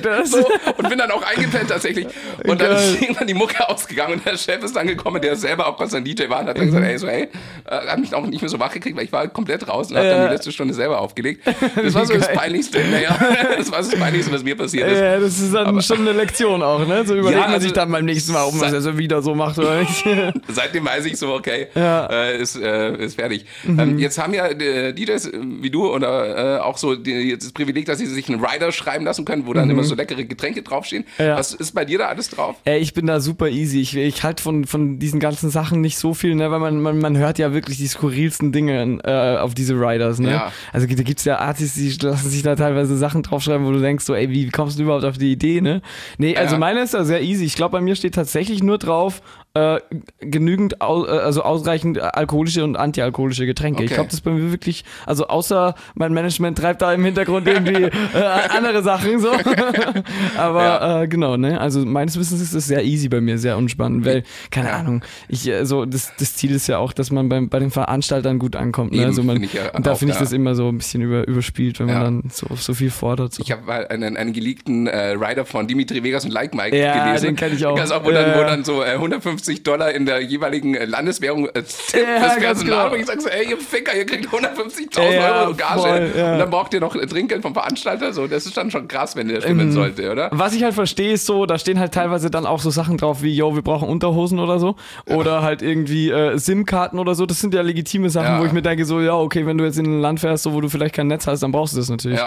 da 0.02 0.18
hast. 0.18 0.32
so, 0.32 0.38
und 0.76 0.88
bin 0.88 0.98
dann 0.98 1.10
auch 1.10 1.22
eingepennt 1.22 1.68
tatsächlich. 1.70 2.06
Und 2.46 2.60
dann 2.60 2.72
ist 2.76 3.00
irgendwann 3.02 3.26
die 3.26 3.34
Mucke 3.34 3.68
ausgegangen 3.68 4.14
und 4.14 4.26
der 4.26 4.36
Chef 4.36 4.62
ist 4.64 4.74
dann 4.76 4.86
gekommen, 4.86 5.20
der 5.22 5.36
selber 5.36 5.66
auch 5.66 5.76
kurz 5.76 5.94
ein 5.94 6.04
DJ 6.04 6.28
war 6.28 6.40
und 6.40 6.46
hat 6.48 6.56
dann 6.58 6.64
Mhm. 6.66 6.70
gesagt, 6.70 6.86
hey, 6.86 6.98
so, 6.98 7.08
hey, 7.08 7.28
äh, 7.66 7.86
hat 7.88 7.98
mich 7.98 8.14
auch 8.14 8.26
nicht 8.26 8.40
mehr 8.42 8.48
so 8.48 8.58
wach 8.60 8.72
gekriegt, 8.72 8.96
weil 8.96 9.04
ich 9.04 9.12
war 9.12 9.26
komplett 9.28 9.66
raus 9.68 9.90
und 9.90 9.96
hab 9.96 10.04
dann 10.04 10.18
Ja. 10.18 10.26
die 10.28 10.32
letzte 10.34 10.52
Stunde 10.52 10.74
selber 10.74 11.00
aufgelegt. 11.00 11.42
Das 11.74 11.94
war 11.94 12.06
so 12.06 12.14
das. 12.14 12.28
Peinlichste, 12.32 12.78
naja, 12.90 13.09
das 13.58 13.70
war 13.70 13.78
das 13.78 13.90
Peinlichste, 13.90 14.32
was 14.32 14.42
mir 14.42 14.56
passiert 14.56 14.90
ist. 14.90 14.98
Ja, 15.00 15.18
das 15.18 15.40
ist 15.40 15.54
dann 15.54 15.80
schon 15.82 15.98
eine 16.00 16.12
Lektion 16.12 16.62
auch, 16.62 16.86
ne? 16.86 17.04
So 17.06 17.14
überlegt 17.14 17.34
Ja, 17.40 17.46
man 17.46 17.54
also- 17.54 17.64
sich 17.64 17.72
dann 17.72 17.90
beim 17.90 18.04
nächsten 18.04 18.32
Mal, 18.32 18.44
ob 18.44 18.54
man 18.54 18.72
es 18.74 18.96
wieder 18.98 19.22
so 19.22 19.34
macht 19.34 19.58
oder 19.58 19.80
nicht. 19.80 20.04
Seitdem 20.48 20.84
weiß 20.84 21.06
ich 21.06 21.16
so, 21.16 21.32
okay, 21.34 21.68
Ja. 21.74 22.08
Mhm. 22.10 22.14
äh, 22.14 22.36
ist, 22.38 22.56
äh, 22.56 22.96
ist 23.04 23.14
fertig. 23.16 23.44
Ähm, 23.66 23.98
jetzt 23.98 24.18
haben 24.18 24.34
ja 24.34 24.46
äh, 24.46 24.92
DJs 24.92 25.26
äh, 25.26 25.38
wie 25.60 25.70
du 25.70 25.92
oder 25.92 26.58
äh, 26.58 26.60
auch 26.60 26.76
so 26.78 26.94
die, 26.94 27.12
jetzt 27.12 27.44
das 27.44 27.52
Privileg, 27.52 27.86
dass 27.86 27.98
sie 27.98 28.06
sich 28.06 28.28
einen 28.28 28.44
Rider 28.44 28.72
schreiben 28.72 29.04
lassen 29.04 29.24
können, 29.24 29.46
wo 29.46 29.52
dann 29.52 29.68
immer 29.70 29.84
so 29.84 29.94
leckere 29.94 30.24
Getränke 30.24 30.62
draufstehen. 30.62 31.04
Mhm. 31.18 31.24
Ja. 31.24 31.36
Was 31.36 31.54
ist 31.54 31.74
bei 31.74 31.84
dir 31.84 31.98
da 31.98 32.06
alles 32.08 32.28
drauf? 32.30 32.56
Ich 32.64 32.94
bin 32.94 33.06
da 33.06 33.20
super 33.20 33.48
easy. 33.48 33.80
Ich, 33.80 33.96
ich 33.96 34.22
halte 34.22 34.42
von, 34.42 34.64
von 34.64 34.98
diesen 34.98 35.20
ganzen 35.20 35.50
Sachen 35.50 35.80
nicht 35.80 35.98
so 35.98 36.14
viel, 36.14 36.34
ne? 36.34 36.50
weil 36.50 36.60
man, 36.60 36.80
man, 36.80 36.98
man 36.98 37.16
hört 37.16 37.38
ja 37.38 37.52
wirklich 37.52 37.76
die 37.78 37.86
skurrilsten 37.86 38.52
Dinge 38.52 38.98
äh, 39.04 39.38
auf 39.38 39.54
diese 39.54 39.74
Riders. 39.74 40.18
Ne? 40.18 40.40
Also 40.72 40.86
da 40.86 41.02
gibt's 41.02 41.24
ja 41.24 41.38
Artists, 41.38 41.76
die 41.76 41.90
lassen 42.06 42.30
sich 42.30 42.42
da 42.42 42.56
teilweise 42.56 42.96
Sachen 43.00 43.22
draufschreiben, 43.24 43.66
wo 43.66 43.72
du 43.72 43.80
denkst, 43.80 44.04
so, 44.04 44.14
ey, 44.14 44.30
wie 44.30 44.48
kommst 44.50 44.78
du 44.78 44.84
überhaupt 44.84 45.04
auf 45.04 45.18
die 45.18 45.32
Idee? 45.32 45.60
Ne? 45.60 45.82
Nee, 46.18 46.36
also 46.36 46.54
Ja. 46.54 46.58
meine 46.60 46.80
ist 46.82 46.94
da 46.94 47.04
sehr 47.04 47.22
easy. 47.22 47.44
Ich 47.44 47.56
glaube, 47.56 47.72
bei 47.72 47.80
mir 47.80 47.96
steht 47.96 48.14
tatsächlich 48.14 48.62
nur 48.62 48.78
drauf, 48.78 49.22
äh, 49.54 49.80
genügend, 50.20 50.80
au, 50.80 51.04
äh, 51.06 51.10
also 51.10 51.42
ausreichend 51.42 51.98
alkoholische 52.00 52.62
und 52.62 52.76
antialkoholische 52.76 53.46
Getränke. 53.46 53.82
Ich 53.82 53.88
Okay. 53.90 53.94
glaube, 53.96 54.08
das 54.10 54.14
ist 54.14 54.20
bei 54.24 54.30
mir 54.30 54.52
wirklich, 54.52 54.84
also 55.06 55.26
außer 55.26 55.74
mein 55.94 56.12
Management 56.12 56.56
treibt 56.58 56.82
da 56.82 56.92
im 56.92 57.04
Hintergrund 57.04 57.48
irgendwie 57.48 57.82
äh, 58.14 58.22
andere 58.56 58.82
Sachen 58.84 59.18
so. 59.18 59.30
Aber 60.36 60.62
Ja. 60.62 61.02
äh, 61.02 61.08
genau, 61.08 61.36
ne? 61.36 61.60
Also 61.60 61.84
meines 61.84 62.16
Wissens 62.18 62.40
ist 62.40 62.54
das 62.54 62.66
sehr 62.66 62.84
easy 62.84 63.08
bei 63.08 63.20
mir, 63.20 63.38
sehr 63.38 63.56
unspannend, 63.56 64.04
weil, 64.04 64.22
keine 64.52 64.68
Ja. 64.68 64.76
Ahnung, 64.76 65.04
ich, 65.28 65.48
äh, 65.48 65.64
so, 65.66 65.84
das, 65.84 66.12
das 66.18 66.36
Ziel 66.36 66.52
ist 66.52 66.66
ja 66.68 66.78
auch, 66.78 66.92
dass 66.92 67.10
man 67.10 67.28
beim, 67.28 67.48
bei 67.48 67.58
den 67.58 67.70
Veranstaltern 67.72 68.38
gut 68.38 68.54
ankommt. 68.54 68.92
Ne? 68.92 68.98
Eben, 68.98 69.06
Also 69.06 69.22
man, 69.24 69.38
find 69.38 69.46
ich 69.46 69.54
ja 69.54 69.70
da 69.80 69.94
finde 69.96 70.12
ich 70.12 70.18
ja. 70.20 70.24
das 70.24 70.32
immer 70.32 70.54
so 70.54 70.68
ein 70.68 70.78
bisschen 70.78 71.02
über, 71.02 71.26
überspielt, 71.26 71.80
wenn 71.80 71.88
Ja. 71.88 71.94
man 72.02 72.20
dann 72.22 72.30
so, 72.30 72.46
so 72.54 72.72
viel 72.74 72.90
fordert. 72.90 73.34
So. 73.34 73.42
Ich 73.42 73.50
habe 73.50 73.62
mal 73.66 73.86
einen, 73.88 74.16
einen 74.16 74.32
geleakten 74.32 74.86
äh, 74.86 75.10
Rider 75.12 75.44
von 75.44 75.66
Dimitri 75.66 76.04
Vegas 76.04 76.24
und 76.24 76.30
Like 76.30 76.54
Mike 76.54 76.76
Ja, 76.78 77.06
gelesen. 77.06 77.26
den 77.26 77.36
kenn 77.36 77.52
ich 77.54 77.66
auch. 77.66 77.76
Das 77.76 77.90
auch, 77.90 78.04
wo, 78.04 78.10
dann, 78.12 78.28
Ja, 78.30 78.36
wo 78.36 78.40
ja. 78.42 78.46
dann 78.46 78.62
so 78.64 78.82
äh, 78.84 78.90
150 78.92 79.39
Dollar 79.62 79.92
in 79.92 80.06
der 80.06 80.20
jeweiligen 80.20 80.74
äh, 80.74 80.84
Landeswährung 80.84 81.46
äh, 81.48 81.62
Tipp 81.62 82.06
Ja, 82.06 82.20
ganz 82.20 82.40
Personal. 82.42 82.64
genau. 82.84 82.94
Und 82.94 83.00
ich 83.00 83.06
sag 83.06 83.20
so, 83.20 83.28
ey, 83.28 83.50
ihr 83.50 83.58
Ficker, 83.58 83.96
ihr 83.96 84.06
kriegt 84.06 84.26
150.000 84.28 85.12
Ja, 85.12 85.42
Euro 85.42 85.54
Gage. 85.54 85.80
voll, 85.80 86.10
ja. 86.16 86.32
Und 86.34 86.38
dann 86.38 86.50
braucht 86.50 86.74
ihr 86.74 86.80
noch 86.80 86.94
Trinkgeld 86.96 87.42
vom 87.42 87.54
Veranstalter. 87.54 88.12
So, 88.12 88.26
das 88.26 88.46
ist 88.46 88.56
dann 88.56 88.70
schon 88.70 88.88
krass, 88.88 89.16
wenn 89.16 89.28
der 89.28 89.38
Mhm. 89.38 89.42
stimmen 89.42 89.72
sollte, 89.72 90.10
oder? 90.10 90.28
Was 90.32 90.54
ich 90.54 90.62
halt 90.62 90.74
verstehe, 90.74 91.12
ist 91.12 91.26
so, 91.26 91.46
da 91.46 91.58
stehen 91.58 91.78
halt 91.78 91.92
teilweise 91.92 92.30
dann 92.30 92.46
auch 92.46 92.60
so 92.60 92.70
Sachen 92.70 92.96
drauf 92.98 93.22
wie, 93.22 93.34
yo, 93.34 93.54
wir 93.54 93.62
brauchen 93.62 93.88
Unterhosen 93.88 94.38
oder 94.38 94.58
so. 94.58 94.76
Oder 95.06 95.42
halt 95.42 95.62
irgendwie 95.62 96.10
äh, 96.10 96.38
SIM-Karten 96.38 96.98
oder 96.98 97.14
so. 97.14 97.26
Das 97.26 97.40
sind 97.40 97.54
ja 97.54 97.62
legitime 97.62 98.10
Sachen, 98.10 98.40
wo 98.40 98.44
ich 98.46 98.52
mir 98.52 98.62
denke, 98.62 98.84
so, 98.84 99.00
ja, 99.00 99.14
okay, 99.14 99.46
wenn 99.46 99.58
du 99.58 99.64
jetzt 99.64 99.78
in 99.78 99.86
ein 99.86 100.00
Land 100.00 100.20
fährst, 100.20 100.44
so, 100.44 100.52
wo 100.52 100.60
du 100.60 100.68
vielleicht 100.68 100.94
kein 100.94 101.06
Netz 101.06 101.26
hast, 101.26 101.42
dann 101.42 101.52
brauchst 101.52 101.74
du 101.74 101.78
das 101.78 101.88
natürlich. 101.88 102.20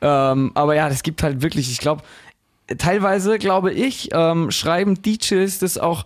Ähm, 0.00 0.52
aber 0.54 0.74
ja, 0.74 0.88
das 0.88 1.02
gibt 1.02 1.22
halt 1.22 1.42
wirklich, 1.42 1.70
ich 1.70 1.78
glaube, 1.78 2.02
teilweise, 2.76 3.38
glaube 3.38 3.72
ich, 3.72 4.10
ähm, 4.12 4.50
schreiben 4.50 5.00
DJs 5.02 5.58
das 5.58 5.78
auch 5.78 6.04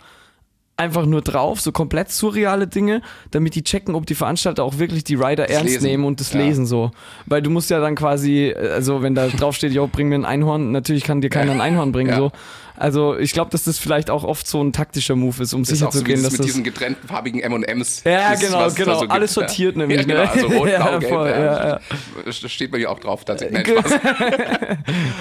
einfach 0.76 1.06
nur 1.06 1.20
drauf, 1.22 1.60
so 1.60 1.70
komplett 1.70 2.10
surreale 2.10 2.66
Dinge, 2.66 3.02
damit 3.30 3.54
die 3.54 3.62
checken, 3.62 3.94
ob 3.94 4.06
die 4.06 4.14
Veranstalter 4.14 4.64
auch 4.64 4.78
wirklich 4.78 5.04
die 5.04 5.14
Rider 5.14 5.48
ernst 5.48 5.64
Lesen. 5.74 5.84
nehmen 5.86 6.04
und 6.04 6.19
das 6.20 6.32
Ja. 6.32 6.40
lesen 6.40 6.66
so. 6.66 6.90
Weil 7.26 7.42
du 7.42 7.50
musst 7.50 7.70
ja 7.70 7.78
dann 7.80 7.94
quasi, 7.94 8.52
also 8.56 9.02
wenn 9.02 9.14
da 9.14 9.28
drauf 9.28 9.54
steht, 9.54 9.72
jo, 9.72 9.86
bring 9.86 10.08
mir 10.08 10.17
ein 10.17 10.24
Einhorn, 10.24 10.72
natürlich 10.72 11.05
kann 11.05 11.20
dir 11.20 11.31
keiner 11.31 11.52
ein 11.52 11.60
Einhorn 11.60 11.93
bringen, 11.93 12.10
Ja. 12.10 12.17
so. 12.17 12.32
Also 12.74 13.17
ich 13.17 13.32
glaube, 13.32 13.50
dass 13.50 13.64
das 13.64 13.79
vielleicht 13.79 14.10
auch 14.10 14.24
oft 14.24 14.44
so 14.48 14.60
ein 14.60 14.72
taktischer 14.72 15.14
Move 15.14 15.43
ist, 15.43 15.52
um 15.52 15.62
Das 15.62 15.69
ist 15.70 15.79
sicher 15.79 15.88
auch 15.88 15.93
so 15.93 16.00
zu 16.00 16.06
wie 16.06 16.14
gehen, 16.14 16.22
das 16.22 16.24
dass 16.24 16.32
mit 16.32 16.41
das... 16.41 16.46
diesen 16.46 16.64
getrennten 16.64 17.06
farbigen 17.06 17.41
M&M's. 17.43 18.02
Ja, 18.05 18.31
Das 18.32 18.43
ist, 18.43 18.48
genau, 18.50 18.70
genau. 18.74 18.94
so 18.94 19.00
gibt. 19.02 19.12
Alles 19.12 19.34
sortiert 19.34 19.76
ja. 19.76 19.79
nämlich, 19.86 19.98
Ja, 20.00 20.05
genau, 20.06 20.22
ne? 20.24 20.31
also 20.31 20.46
rot, 20.48 20.69
Ja, 20.72 20.88
blau, 20.88 20.98
gelb. 20.98 21.12
voll, 21.12 21.29
ja. 21.29 21.81
Das 22.24 22.36
steht 22.50 22.72
bei 22.72 22.79
mir 22.79 22.91
auch 22.91 22.98
drauf 22.98 23.24
tatsächlich. 23.24 23.69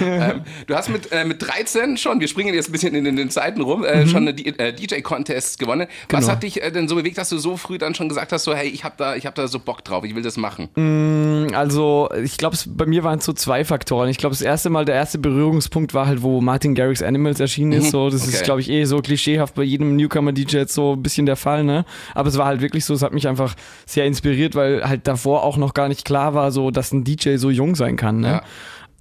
Ähm, 0.01 0.41
du 0.67 0.75
hast 0.75 0.89
mit, 0.89 1.12
äh, 1.12 1.24
mit 1.25 1.41
13 1.41 1.98
schon, 1.98 2.20
wir 2.20 2.27
springen 2.27 2.53
jetzt 2.53 2.70
ein 2.70 2.72
bisschen 2.72 2.96
in, 2.96 3.05
in 3.05 3.15
den 3.15 3.29
Zeiten 3.29 3.62
rum, 3.62 3.84
äh, 3.84 4.08
schon 4.08 4.27
eine 4.27 4.31
äh, 4.39 4.74
DJ-Contest 4.74 5.40
gewonnen. 5.57 5.88
Was 6.10 6.21
Mhm. 6.21 6.21
Genau. 6.21 6.31
hat 6.31 6.43
dich 6.43 6.62
äh, 6.62 6.71
denn 6.71 6.88
so 6.88 6.95
bewegt, 6.95 7.17
dass 7.17 7.29
du 7.29 7.38
so 7.38 7.57
früh 7.57 7.77
dann 7.77 7.95
schon 7.95 8.10
gesagt 8.10 8.31
hast, 8.31 8.43
so 8.43 8.53
hey, 8.53 8.69
ich 8.69 8.83
habe 8.83 8.95
da, 8.98 9.15
ich 9.15 9.25
hab 9.25 9.36
da 9.36 9.48
so 9.48 9.60
Bock 9.60 9.83
drauf, 9.83 10.03
ich 10.03 10.15
will 10.15 10.24
das 10.24 10.38
machen? 10.38 10.69
Also, 11.53 12.10
ich 12.24 12.38
glaube, 12.38 12.57
bei 12.67 12.86
mir 12.86 13.03
waren 13.03 13.19
es 13.19 13.25
so 13.25 13.33
zwei 13.33 13.65
Faktoren. 13.65 14.10
Ich 14.10 14.17
glaube, 14.17 14.33
das 14.33 14.41
erste 14.41 14.69
Mal, 14.69 14.86
der 14.86 14.95
erste 14.95 15.17
Berührungspunkt 15.17 15.93
war 15.93 16.05
halt, 16.05 16.21
wo 16.21 16.41
Martin 16.41 16.75
Garrix 16.75 17.01
Animals 17.01 17.39
erschienen 17.39 17.74
ist. 17.74 17.91
So, 17.91 18.10
das 18.10 18.24
okay. 18.24 18.31
ist, 18.31 18.43
glaube 18.43 18.62
ich, 18.62 18.69
eh 18.69 18.86
so 18.86 19.00
klischeehaft 19.00 19.55
bei 19.55 19.63
jedem 19.63 19.95
Newcomer-DJ 19.95 20.57
jetzt 20.57 20.74
so 20.74 20.93
ein 20.93 21.03
bisschen 21.03 21.25
der 21.25 21.36
Fall, 21.36 21.63
ne? 21.63 21.86
Aber 22.13 22.29
es 22.29 22.38
war 22.38 22.45
halt 22.45 22.62
wirklich 22.62 22.86
so, 22.86 22.93
es 22.93 23.01
hat 23.01 23.13
mich 23.13 23.27
einfach 23.27 23.55
sehr 23.86 24.05
inspiriert, 24.05 24.55
weil 24.55 24.88
halt 24.88 25.07
davor 25.07 25.43
auch 25.43 25.57
noch 25.57 25.74
gar 25.74 25.88
nicht 25.88 26.05
klar 26.05 26.33
war, 26.33 26.51
so, 26.51 26.71
dass 26.71 26.91
ein 26.91 27.03
DJ 27.03 27.36
so 27.38 27.50
jung 27.50 27.75
sein 27.75 27.95
kann, 27.95 28.19
ne? 28.19 28.27
Ja. 28.27 28.43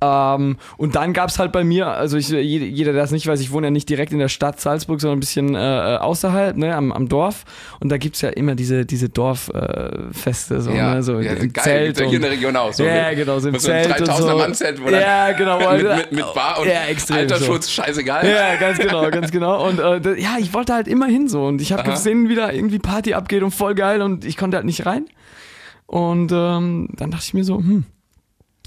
Ähm, 0.03 0.57
und 0.79 0.95
dann 0.97 1.13
gab 1.13 1.29
es 1.29 1.39
halt 1.39 1.53
bei 1.53 1.63
mir, 1.63 1.89
also 1.89 2.17
ich, 2.17 2.29
jeder, 2.31 2.93
der 2.95 3.05
es 3.05 3.11
nicht 3.11 3.27
weiß, 3.27 3.39
ich 3.41 3.53
wohne 3.53 3.67
ja 3.67 3.71
nicht 3.71 3.89
direkt 3.89 4.13
in 4.13 4.19
der 4.19 4.29
Stadt 4.29 4.59
Salzburg, 4.59 4.99
sondern 5.01 5.19
ein 5.19 5.21
bisschen 5.21 5.55
äh, 5.55 5.59
außerhalb, 6.01 6.57
ne, 6.57 6.75
am, 6.75 6.91
am 6.91 7.09
Dorf. 7.09 7.45
Und 7.81 7.91
da 7.91 7.99
gibt's 7.99 8.23
ja 8.23 8.31
immer 8.31 8.55
diese, 8.55 8.87
diese 8.87 9.11
Dorffeste, 9.11 10.55
äh, 10.55 10.61
so, 10.61 10.71
Ja, 10.71 10.95
ne, 10.95 11.03
so 11.03 11.21
ja, 11.21 11.33
im 11.33 11.53
geil, 11.53 11.65
Zelt. 11.65 11.87
gibt's 11.89 12.01
ja 12.01 12.07
hier 12.07 12.17
in 12.17 12.23
der 12.23 12.31
Region 12.31 12.57
auch. 12.57 12.73
So 12.73 12.85
ja, 12.85 13.09
mit- 13.11 13.19
genau, 13.19 13.39
so 13.39 13.49
im 13.49 13.53
mit 13.53 13.61
so 13.61 13.69
Zelt 13.69 14.01
und 14.01 14.09
3000er 14.09 14.31
so. 14.31 14.39
Mann-Zelt, 14.39 14.83
wo 14.83 14.89
Ja, 14.89 15.33
genau. 15.33 15.59
mit, 15.73 15.83
mit, 15.83 16.13
mit 16.13 16.35
Bar 16.35 16.61
und 16.61 16.69
ja, 16.69 16.85
extrem 16.89 17.19
Altersschutz, 17.19 17.67
So. 17.67 17.83
scheißegal. 17.83 18.27
Ja, 18.27 18.57
ganz 18.57 18.79
genau, 18.79 19.11
ganz 19.11 19.31
genau. 19.31 19.67
Und 19.69 19.79
äh, 19.81 20.01
da- 20.01 20.15
ja, 20.15 20.37
ich 20.39 20.55
wollte 20.55 20.73
halt 20.75 20.89
immer 20.89 21.07
hin 21.07 21.29
so. 21.29 21.45
Und 21.45 21.61
ich 21.61 21.73
habe 21.73 21.89
gesehen, 21.91 22.29
wie 22.29 22.35
da 22.35 22.51
irgendwie 22.51 22.79
Party 22.79 23.15
abgeht 23.15 23.43
und 23.43 23.51
voll 23.51 23.75
geil 23.75 24.01
und 24.03 24.25
ich 24.25 24.37
konnte 24.37 24.57
halt 24.57 24.67
nicht 24.67 24.87
rein. 24.87 25.05
Und 25.87 26.31
ähm, 26.33 26.89
dann 26.97 27.11
dachte 27.11 27.25
ich 27.27 27.35
mir 27.35 27.45
so, 27.45 27.57
hm, 27.59 27.85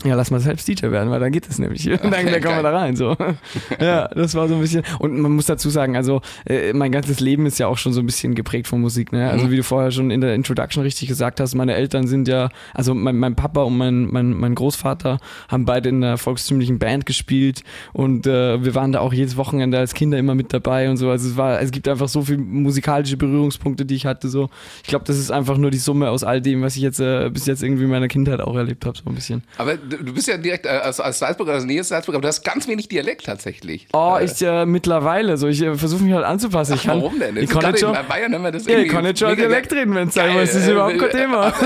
ja, 0.04 0.16
lass 0.16 0.32
mal 0.32 0.40
selbst 0.40 0.68
DJ 0.68 0.92
werden, 0.92 1.10
weil 1.10 1.20
dann 1.20 1.32
geht 1.32 1.48
es 1.50 1.60
nämlich. 1.60 1.84
dann, 2.02 2.12
dann 2.12 2.42
kommen 2.42 2.58
wir 2.58 2.64
da 2.64 2.78
rein. 2.78 2.96
So. 2.96 3.16
ja, 3.80 4.08
das 4.10 4.36
war 4.36 4.48
so 4.48 4.56
ein 4.56 4.62
bisschen. 4.62 4.84
Und 5.00 5.20
man 5.20 5.32
muss 5.32 5.46
dazu 5.46 5.70
sagen, 5.70 5.96
also 5.96 6.22
äh, 6.46 6.74
mein 6.74 6.92
ganzes 6.92 7.20
Leben 7.20 7.46
ist 7.46 7.60
ja 7.60 7.68
auch 7.68 7.78
schon 7.78 7.94
so 7.94 8.02
ein 8.02 8.06
bisschen 8.06 8.36
geprägt 8.36 8.68
von 8.68 8.82
Musik. 8.82 9.12
Ne? 9.12 9.30
Also 9.30 9.48
mhm. 9.48 9.52
wie 9.52 9.58
du 9.58 9.64
vorher 9.64 9.92
schon 9.92 10.12
in 10.12 10.22
der 10.22 10.36
Introduction 10.36 10.84
richtig 10.84 11.08
gesagt 11.08 11.40
hast, 11.40 11.56
meine 11.56 11.76
Eltern 11.76 12.08
sind 12.08 12.28
ja, 12.28 12.50
also 12.74 12.94
mein, 12.94 13.18
mein 13.18 13.36
Papa 13.36 13.64
und 13.64 13.78
mein, 13.78 14.06
mein, 14.12 14.34
mein 14.34 14.56
Großvater 14.56 15.20
haben 15.48 15.66
beide 15.66 15.90
in 15.90 16.04
einer 16.04 16.18
volkstümlichen 16.18 16.80
Band 16.80 17.06
gespielt 17.06 17.64
und 17.94 18.28
äh, 18.28 18.64
wir 18.64 18.76
waren 18.76 18.92
da 18.92 19.00
auch 19.00 19.14
jedes 19.14 19.38
Wochenende 19.38 19.78
als 19.78 19.94
Kinder 19.94 20.18
immer 20.18 20.36
mit 20.36 20.54
dabei 20.54 20.90
und 20.90 20.98
so. 20.98 21.10
Also 21.10 21.30
es 21.30 21.38
war, 21.38 21.62
es 21.62 21.72
gibt 21.72 21.88
einfach 21.88 22.08
so 22.08 22.24
viele 22.24 22.40
musikalische 22.40 23.18
Berührungspunkte, 23.18 23.86
die 23.86 23.96
ich 23.96 24.06
hatte. 24.06 24.30
So, 24.30 24.50
ich 24.84 24.90
glaube, 24.90 25.06
das 25.06 25.18
ist 25.18 25.32
einfach 25.32 25.58
nur 25.58 25.72
die 25.72 25.78
Summe 25.78 26.10
aus 26.10 26.24
all 26.24 26.42
dem, 26.42 26.62
was 26.62 26.76
ich 26.76 26.82
jetzt 26.82 27.00
äh, 27.00 27.30
bis 27.30 27.46
jetzt 27.46 27.64
irgendwie 27.64 27.84
in 27.84 27.90
meiner 27.90 28.08
Kindheit 28.08 28.42
auch 28.42 28.56
erlebt 28.56 28.86
habe, 28.86 28.98
so 28.98 29.10
ein 29.10 29.16
bisschen. 29.16 29.44
Aber 29.58 29.78
du 29.98 30.14
bist 30.14 30.28
ja 30.28 30.38
direkt 30.38 30.66
äh, 30.66 30.80
aus, 30.84 31.00
aus 31.00 31.20
Salzburg, 31.20 31.50
aus 31.50 31.64
Nähe 31.64 31.84
Salzburg, 31.84 32.16
aber 32.16 32.24
du 32.24 32.28
hast 32.28 32.44
ganz 32.44 32.68
wenig 32.68 32.88
Dialekt 32.88 33.26
tatsächlich. 33.26 33.88
Oh, 33.94 34.18
äh, 34.20 34.26
ich 34.26 34.42
äh, 34.42 34.66
mittlerweile, 34.66 35.38
so 35.38 35.48
ich 35.48 35.62
äh, 35.62 35.76
versuche 35.76 36.04
mich 36.04 36.14
halt 36.14 36.26
anzupassen. 36.26 36.76
Ich 36.76 36.84
kann, 36.84 36.98
warum 36.98 37.20
denn? 37.20 37.38
Ich 37.38 37.50
kann 37.50 37.76
schon, 37.78 37.96
in 37.96 38.08
Bayern 38.08 38.34
haben 38.34 38.44
wir 38.44 38.52
das 38.52 38.66
ja, 38.66 38.80
ich 38.80 38.90
kann 38.90 39.06
jetzt 39.06 39.20
schon 39.20 39.36
Dialekt 39.36 39.72
reden, 39.74 39.96
wenn 39.96 40.08
es 40.08 40.14
sein 40.14 40.34
muss. 40.34 40.52
Das 40.52 40.56
ist 40.56 40.70
überhaupt 40.70 41.00
kein 41.00 41.10
Thema. 41.12 41.54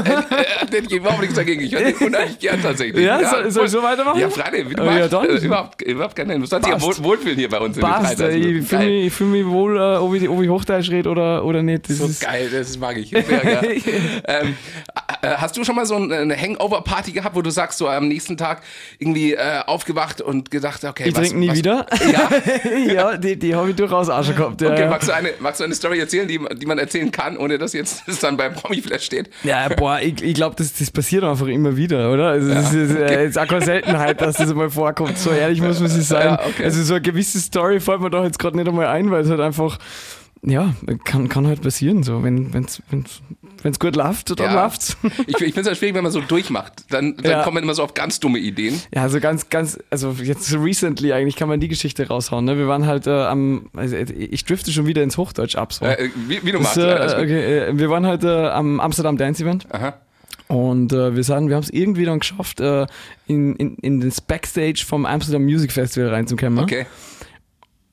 Ich 0.87 0.91
überhaupt 0.91 1.21
nichts 1.21 1.35
dagegen. 1.35 1.61
Ich 1.61 1.73
höre 1.73 1.91
den 1.91 1.95
unheimlich 1.95 2.39
gern 2.39 2.61
tatsächlich. 2.61 3.03
Ja, 3.03 3.19
ja 3.19 3.29
soll, 3.29 3.51
soll 3.51 3.65
ich 3.65 3.71
so 3.71 3.81
weitermachen? 3.81 4.19
Ja, 4.19 4.29
Freunde, 4.29 4.69
wie 4.69 4.75
du 4.75 4.83
magst. 4.83 5.11
Ja, 5.11 5.23
äh, 5.23 5.37
überhaupt, 5.37 5.81
überhaupt 5.81 6.15
kein 6.15 6.27
Du 6.27 6.45
sollst 6.45 6.67
dich 6.67 6.73
ja 6.73 6.81
wohl, 6.81 6.95
wohlfühlen 7.03 7.37
hier 7.37 7.49
bei 7.49 7.59
uns. 7.59 7.77
Passt, 7.77 8.19
ich 8.19 8.67
fühle 8.67 8.85
mich, 8.85 9.13
fühl 9.13 9.27
mich 9.27 9.45
wohl, 9.45 9.77
ob, 9.77 10.13
ich, 10.13 10.27
Hochdeutsch 10.27 10.89
rede 10.91 11.09
oder, 11.09 11.43
oder 11.43 11.63
nicht. 11.63 11.89
Das 11.89 11.97
so 11.97 12.05
ist 12.05 12.21
geil, 12.21 12.49
das 12.51 12.77
mag 12.77 12.97
ich. 12.97 13.13
ähm, 13.13 14.55
hast 15.21 15.57
du 15.57 15.63
schon 15.63 15.75
mal 15.75 15.85
so 15.85 15.95
eine 15.95 16.35
Hangover-Party 16.35 17.11
gehabt, 17.11 17.35
wo 17.35 17.41
du 17.41 17.49
sagst, 17.49 17.77
so 17.77 17.87
am 17.87 18.07
nächsten 18.07 18.37
Tag 18.37 18.61
irgendwie 18.99 19.33
äh, 19.33 19.59
aufgewacht 19.65 20.21
und 20.21 20.51
gedacht, 20.51 20.83
okay, 20.83 21.07
ich 21.07 21.13
trinke 21.13 21.37
nie 21.37 21.49
was, 21.49 21.57
wieder. 21.57 21.85
Ja, 22.11 22.29
ja 22.93 23.17
die, 23.17 23.37
die 23.37 23.55
habe 23.55 23.69
ich 23.69 23.75
durchaus 23.75 24.09
auch 24.09 24.23
schon 24.23 24.35
gehabt. 24.35 24.61
Ja. 24.61 24.71
Okay, 24.71 24.87
magst 24.87 25.09
du, 25.09 25.13
eine, 25.13 25.29
magst 25.39 25.59
du 25.59 25.63
eine 25.63 25.75
Story 25.75 25.99
erzählen, 25.99 26.27
die, 26.27 26.39
die 26.55 26.65
man 26.65 26.77
erzählen 26.77 27.11
kann, 27.11 27.37
ohne 27.37 27.57
dass 27.57 27.73
jetzt 27.73 28.03
das 28.07 28.19
dann 28.19 28.37
beim 28.37 28.53
Promi-Flash 28.53 29.03
steht? 29.03 29.29
Ja, 29.43 29.67
boah, 29.69 29.99
ich, 29.99 30.21
ich 30.21 30.33
glaube, 30.33 30.55
das, 30.57 30.73
das 30.73 30.91
passiert 30.91 31.23
einfach 31.23 31.47
immer 31.47 31.75
wieder, 31.77 32.11
oder? 32.11 32.27
Also, 32.29 32.49
ja, 32.49 32.59
es 32.59 32.73
ist, 32.73 32.95
äh, 32.95 33.03
okay. 33.03 33.25
ist 33.27 33.37
auch 33.37 33.47
keine 33.47 33.65
Seltenheit, 33.65 34.21
dass 34.21 34.37
das 34.37 34.53
mal 34.53 34.69
vorkommt. 34.69 35.17
So 35.17 35.31
ehrlich 35.31 35.61
muss 35.61 35.79
man 35.79 35.89
sich 35.89 36.07
sein. 36.07 36.27
Ja, 36.27 36.45
okay. 36.45 36.63
Also 36.63 36.83
so 36.83 36.95
eine 36.95 37.01
gewisse 37.01 37.39
Story 37.39 37.79
fällt 37.79 38.01
mir 38.01 38.09
doch 38.09 38.23
jetzt 38.23 38.39
gerade 38.39 38.57
nicht 38.57 38.67
einmal 38.67 38.87
ein, 38.87 39.11
weil 39.11 39.23
es 39.23 39.29
halt 39.29 39.39
einfach 39.39 39.77
ja, 40.43 40.73
kann, 41.03 41.29
kann 41.29 41.47
halt 41.47 41.61
passieren, 41.61 42.03
so, 42.03 42.23
wenn 42.23 42.53
es 42.53 42.81
wenn's, 42.89 43.21
wenn's 43.63 43.79
gut 43.79 43.95
läuft, 43.95 44.39
dann 44.39 44.53
ja. 44.53 44.63
läuft's. 44.63 44.97
Ich, 45.27 45.35
ich 45.35 45.53
finde 45.53 45.61
es 45.61 45.67
halt 45.67 45.77
schwierig, 45.77 45.95
wenn 45.95 46.03
man 46.03 46.11
so 46.11 46.21
durchmacht. 46.21 46.85
Dann, 46.89 47.17
dann 47.17 47.31
ja. 47.31 47.43
kommt 47.43 47.55
man 47.55 47.63
immer 47.63 47.73
so 47.73 47.83
auf 47.83 47.93
ganz 47.93 48.19
dumme 48.19 48.39
Ideen. 48.39 48.79
Ja, 48.93 49.01
also 49.01 49.19
ganz, 49.19 49.49
ganz, 49.49 49.79
also 49.89 50.11
jetzt 50.11 50.53
recently 50.53 51.11
eigentlich 51.11 51.35
kann 51.35 51.49
man 51.49 51.59
die 51.59 51.67
Geschichte 51.67 52.07
raushauen. 52.07 52.45
Ne? 52.45 52.57
Wir 52.57 52.67
waren 52.67 52.85
halt 52.85 53.07
äh, 53.07 53.11
am, 53.11 53.69
also 53.75 53.95
ich 53.95 54.45
drifte 54.45 54.71
schon 54.71 54.85
wieder 54.85 55.03
ins 55.03 55.17
Hochdeutsch 55.17 55.55
ab. 55.55 55.73
So. 55.73 55.85
Äh, 55.85 56.09
wie, 56.27 56.43
wie, 56.43 56.51
du 56.51 56.59
magst. 56.59 56.77
Äh, 56.77 57.15
okay, 57.17 57.57
äh, 57.59 57.77
wir 57.77 57.89
waren 57.89 58.05
halt 58.05 58.23
äh, 58.23 58.47
am 58.47 58.79
Amsterdam 58.79 59.17
Dance 59.17 59.43
Event. 59.43 59.65
Aha. 59.71 59.95
Und 60.47 60.93
äh, 60.93 61.15
wir 61.15 61.23
sagen, 61.23 61.49
wir 61.49 61.55
haben 61.55 61.63
es 61.63 61.69
irgendwie 61.69 62.05
dann 62.05 62.19
geschafft, 62.19 62.61
äh, 62.61 62.85
in, 63.27 63.55
in, 63.57 63.75
in 63.77 63.99
das 63.99 64.21
Backstage 64.21 64.83
vom 64.87 65.05
Amsterdam 65.05 65.43
Music 65.43 65.71
Festival 65.71 66.09
reinzukommen. 66.09 66.63
Okay. 66.63 66.85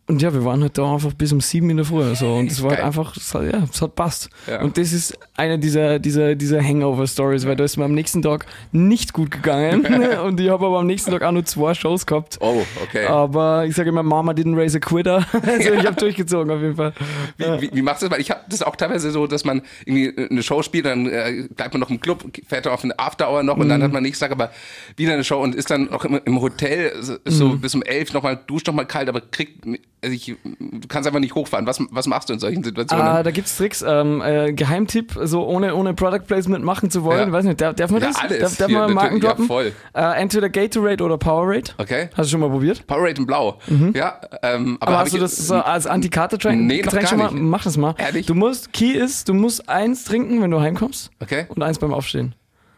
Und 0.06 0.20
ja, 0.20 0.34
wir 0.34 0.44
waren 0.44 0.60
halt 0.60 0.76
da 0.76 0.92
einfach 0.92 1.14
bis 1.14 1.32
um 1.32 1.40
sieben 1.40 1.70
in 1.70 1.78
der 1.78 1.86
Früh. 1.86 2.14
So. 2.14 2.34
Und 2.34 2.50
es 2.50 2.62
war 2.62 2.72
halt 2.72 2.80
einfach, 2.80 3.16
es 3.16 3.32
hat, 3.32 3.44
ja, 3.44 3.62
es 3.72 3.80
hat 3.80 3.94
passt. 3.94 4.28
Ja. 4.46 4.60
Und 4.60 4.76
das 4.76 4.92
ist 4.92 5.18
eine 5.34 5.58
dieser, 5.58 5.98
dieser, 5.98 6.34
dieser 6.34 6.62
Hangover-Stories, 6.62 7.46
weil 7.46 7.56
da 7.56 7.64
ist 7.64 7.78
mir 7.78 7.86
am 7.86 7.94
nächsten 7.94 8.20
Tag 8.20 8.44
nicht 8.70 9.14
gut 9.14 9.30
gegangen. 9.30 9.86
und 10.24 10.38
ich 10.38 10.50
habe 10.50 10.66
aber 10.66 10.80
am 10.80 10.86
nächsten 10.86 11.10
Tag 11.10 11.22
auch 11.22 11.32
nur 11.32 11.46
zwei 11.46 11.72
Shows 11.72 12.04
gehabt. 12.04 12.36
Oh, 12.40 12.62
okay. 12.82 13.06
Aber 13.06 13.64
ich 13.64 13.74
sage 13.74 13.88
immer, 13.88 14.02
Mama 14.02 14.32
didn't 14.32 14.54
raise 14.54 14.76
a 14.76 14.80
quitter. 14.80 15.26
also 15.32 15.72
ich 15.72 15.86
habe 15.86 15.96
durchgezogen 15.96 16.52
auf 16.52 16.60
jeden 16.60 16.76
Fall. 16.76 16.92
Wie, 17.38 17.62
wie, 17.62 17.70
wie 17.76 17.82
machst 17.82 18.02
du 18.02 18.06
das? 18.06 18.14
Weil 18.14 18.20
ich 18.20 18.30
habe 18.30 18.40
das 18.46 18.62
auch 18.62 18.76
teilweise 18.76 19.10
so, 19.10 19.26
dass 19.26 19.46
man 19.46 19.62
irgendwie 19.86 20.14
eine 20.30 20.42
Show 20.42 20.62
spielt, 20.62 20.84
dann 20.84 21.06
äh, 21.06 21.48
bleibt 21.48 21.72
man 21.72 21.80
noch 21.80 21.88
im 21.88 22.00
Club, 22.02 22.24
fährt 22.46 22.66
auf 22.66 22.84
eine 22.84 22.98
After-Hour 22.98 23.42
noch 23.42 23.56
und 23.56 23.66
mhm. 23.66 23.70
dann 23.70 23.82
hat 23.82 23.92
man 23.92 24.02
nächsten 24.02 24.22
Tag 24.22 24.32
aber 24.32 24.50
wieder 24.98 25.14
eine 25.14 25.24
Show 25.24 25.40
und 25.40 25.54
ist 25.54 25.70
dann 25.70 25.84
noch 25.84 26.04
im, 26.04 26.20
im 26.22 26.42
Hotel 26.42 26.92
so 27.24 27.48
mhm. 27.48 27.60
bis 27.60 27.74
um 27.74 27.82
elf 27.82 28.12
nochmal, 28.12 28.38
duscht 28.46 28.66
nochmal 28.66 28.86
kalt, 28.86 29.08
aber 29.08 29.22
kriegt 29.22 29.64
also 30.04 30.14
ich, 30.14 30.36
du 30.44 30.88
kannst 30.88 31.06
einfach 31.06 31.20
nicht 31.20 31.34
hochfahren. 31.34 31.66
Was, 31.66 31.80
was 31.90 32.06
machst 32.06 32.28
du 32.28 32.34
in 32.34 32.38
solchen 32.38 32.62
Situationen? 32.62 33.06
Ah, 33.06 33.22
da 33.22 33.30
gibt 33.30 33.46
es 33.46 33.56
Tricks. 33.56 33.84
Ähm, 33.86 34.22
äh, 34.22 34.52
Geheimtipp, 34.52 35.18
so 35.22 35.46
ohne, 35.46 35.74
ohne 35.74 35.94
Product 35.94 36.26
Placement 36.26 36.64
machen 36.64 36.90
zu 36.90 37.04
wollen. 37.04 37.28
Ja. 37.28 37.32
Weiß 37.32 37.44
nicht, 37.44 37.60
darf, 37.60 37.74
darf 37.74 37.90
man 37.90 38.02
ja, 38.02 38.08
das? 38.08 38.16
Alles. 38.18 38.38
Darf, 38.40 38.56
darf 38.56 38.70
man 38.70 38.92
Marken 38.92 39.20
droppen? 39.20 39.44
Ja, 39.44 39.48
voll. 39.48 39.72
Äh, 39.94 40.20
entweder 40.20 40.48
Gatorade 40.48 41.02
oder 41.02 41.18
Powerade. 41.18 41.72
Okay. 41.78 42.10
Hast 42.14 42.26
du 42.26 42.32
schon 42.32 42.40
mal 42.40 42.50
probiert? 42.50 42.86
Powerade 42.86 43.20
in 43.20 43.26
Blau. 43.26 43.58
Mhm. 43.66 43.92
Ja. 43.96 44.20
Ähm, 44.42 44.76
aber, 44.80 44.92
aber 44.92 45.00
hast 45.00 45.14
du 45.14 45.18
das 45.18 45.36
so 45.36 45.54
als 45.54 45.86
Anti-Kater-Getränk 45.86 46.62
nee, 46.62 46.82
schon 47.06 47.18
mal? 47.18 47.30
Mach 47.30 47.64
das 47.64 47.76
mal. 47.76 47.94
Ehrlich? 47.98 48.26
Du 48.26 48.34
musst, 48.34 48.72
Key 48.72 48.92
ist, 48.92 49.28
du 49.28 49.34
musst 49.34 49.68
eins 49.68 50.04
trinken, 50.04 50.42
wenn 50.42 50.50
du 50.50 50.60
heimkommst. 50.60 51.10
Okay. 51.20 51.46
Und 51.48 51.62
eins 51.62 51.78
beim 51.78 51.92
Aufstehen. 51.92 52.34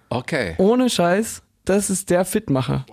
Okay. 0.09 0.54
Ohne 0.59 0.88
Scheiß, 0.88 1.42
das 1.64 1.90
ist 1.90 2.11
der 2.11 2.25
Fitmacher. 2.25 2.87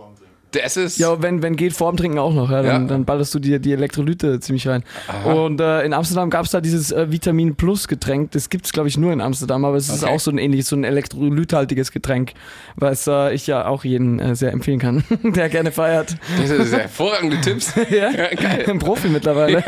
Das 0.53 0.77
ist. 0.77 0.99
Ja, 0.99 1.21
wenn, 1.21 1.41
wenn 1.41 1.55
geht, 1.55 1.73
vorm 1.73 1.97
Trinken 1.97 2.19
auch 2.19 2.33
noch. 2.33 2.49
Ja, 2.49 2.61
dann, 2.61 2.83
ja. 2.83 2.87
dann 2.87 3.05
ballerst 3.05 3.33
du 3.33 3.39
dir 3.39 3.59
die 3.59 3.73
Elektrolyte 3.73 4.39
ziemlich 4.39 4.67
rein. 4.67 4.83
Aha. 5.07 5.33
Und 5.33 5.59
äh, 5.59 5.83
in 5.83 5.93
Amsterdam 5.93 6.29
gab 6.29 6.45
es 6.45 6.51
da 6.51 6.61
dieses 6.61 6.91
äh, 6.91 7.11
Vitamin 7.11 7.55
Plus 7.55 7.87
Getränk. 7.87 8.31
Das 8.31 8.49
gibt 8.49 8.65
es, 8.65 8.71
glaube 8.71 8.87
ich, 8.87 8.97
nur 8.97 9.11
in 9.11 9.21
Amsterdam, 9.21 9.65
aber 9.65 9.77
es 9.77 9.89
okay. 9.89 9.97
ist 9.97 10.03
auch 10.05 10.19
so 10.19 10.31
ein 10.31 10.37
ähnliches, 10.37 10.69
so 10.69 10.75
ein 10.75 10.83
elektrolythaltiges 10.83 11.91
Getränk, 11.91 12.33
was 12.75 13.07
äh, 13.07 13.33
ich 13.33 13.47
ja 13.47 13.65
auch 13.65 13.83
jeden 13.83 14.19
äh, 14.19 14.35
sehr 14.35 14.51
empfehlen 14.51 14.79
kann, 14.79 15.03
der 15.23 15.49
gerne 15.49 15.71
feiert. 15.71 16.15
Das 16.39 16.49
sind 16.49 16.71
hervorragende 16.71 17.41
Tipps. 17.41 17.73
ja, 17.89 18.11
geil. 18.11 18.65
Ein 18.67 18.79
Profi 18.79 19.07
mittlerweile. 19.07 19.63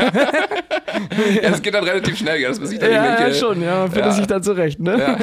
ja, 1.42 1.50
das 1.50 1.62
geht 1.62 1.74
dann 1.74 1.84
relativ 1.84 2.16
schnell, 2.16 2.40
dass 2.42 2.58
man 2.58 2.68
sich 2.68 2.78
dann 2.78 2.90
ja, 2.90 3.26
ja, 3.26 3.34
schon, 3.34 3.62
ja, 3.62 3.80
man 3.80 3.90
findet 3.90 4.06
ja. 4.06 4.12
sich 4.12 4.26
dann 4.26 4.42
zurecht. 4.42 4.80
Ne? 4.80 4.98
Ja. 4.98 5.18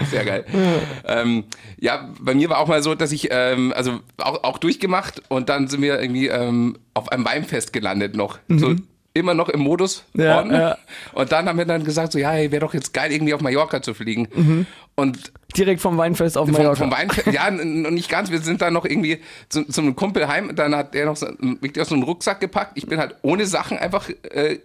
Sehr 0.10 0.24
geil. 0.24 0.44
Ja. 0.52 1.20
Ähm, 1.20 1.44
ja, 1.78 2.08
bei 2.20 2.34
mir 2.34 2.50
war 2.50 2.58
auch 2.58 2.66
mal 2.66 2.82
so, 2.82 2.94
dass 2.94 3.12
ich, 3.12 3.28
ähm, 3.30 3.72
also 3.76 4.00
auch, 4.18 4.42
auch 4.42 4.58
durchgemacht 4.58 4.87
und 5.28 5.48
dann 5.48 5.68
sind 5.68 5.82
wir 5.82 6.00
irgendwie 6.00 6.28
ähm, 6.28 6.76
auf 6.94 7.10
einem 7.10 7.24
Weinfest 7.24 7.72
gelandet 7.72 8.16
noch. 8.16 8.38
Mhm. 8.48 8.58
So 8.58 8.74
immer 9.14 9.34
noch 9.34 9.48
im 9.48 9.60
Modus 9.60 10.04
ja, 10.14 10.44
ja. 10.46 10.78
Und 11.12 11.32
dann 11.32 11.48
haben 11.48 11.58
wir 11.58 11.64
dann 11.64 11.84
gesagt, 11.84 12.12
so 12.12 12.18
ja, 12.18 12.30
hey, 12.30 12.50
wäre 12.52 12.60
doch 12.60 12.74
jetzt 12.74 12.94
geil, 12.94 13.10
irgendwie 13.10 13.34
auf 13.34 13.40
Mallorca 13.40 13.82
zu 13.82 13.94
fliegen. 13.94 14.28
Mhm. 14.34 14.66
Und 14.98 15.32
Direkt 15.56 15.80
vom 15.80 15.96
Weinfest 15.96 16.36
auf 16.36 16.50
Mallorca. 16.50 16.74
Vom, 16.74 16.90
vom 16.90 16.98
Weinfest, 16.98 17.28
ja, 17.32 17.46
und 17.46 17.94
nicht 17.94 18.10
ganz. 18.10 18.32
Wir 18.32 18.40
sind 18.40 18.60
dann 18.60 18.72
noch 18.74 18.84
irgendwie 18.84 19.20
zu, 19.48 19.64
zu 19.64 19.80
einem 19.80 19.94
Kumpel 19.94 20.26
heim. 20.26 20.54
Dann 20.56 20.74
hat 20.74 20.92
der 20.92 21.06
noch 21.06 21.16
so, 21.16 21.28
wirklich 21.38 21.86
so 21.86 21.94
einen 21.94 22.02
Rucksack 22.02 22.40
gepackt. 22.40 22.72
Ich 22.74 22.86
bin 22.86 22.98
halt 22.98 23.14
ohne 23.22 23.46
Sachen 23.46 23.78
einfach 23.78 24.10
äh, 24.30 24.58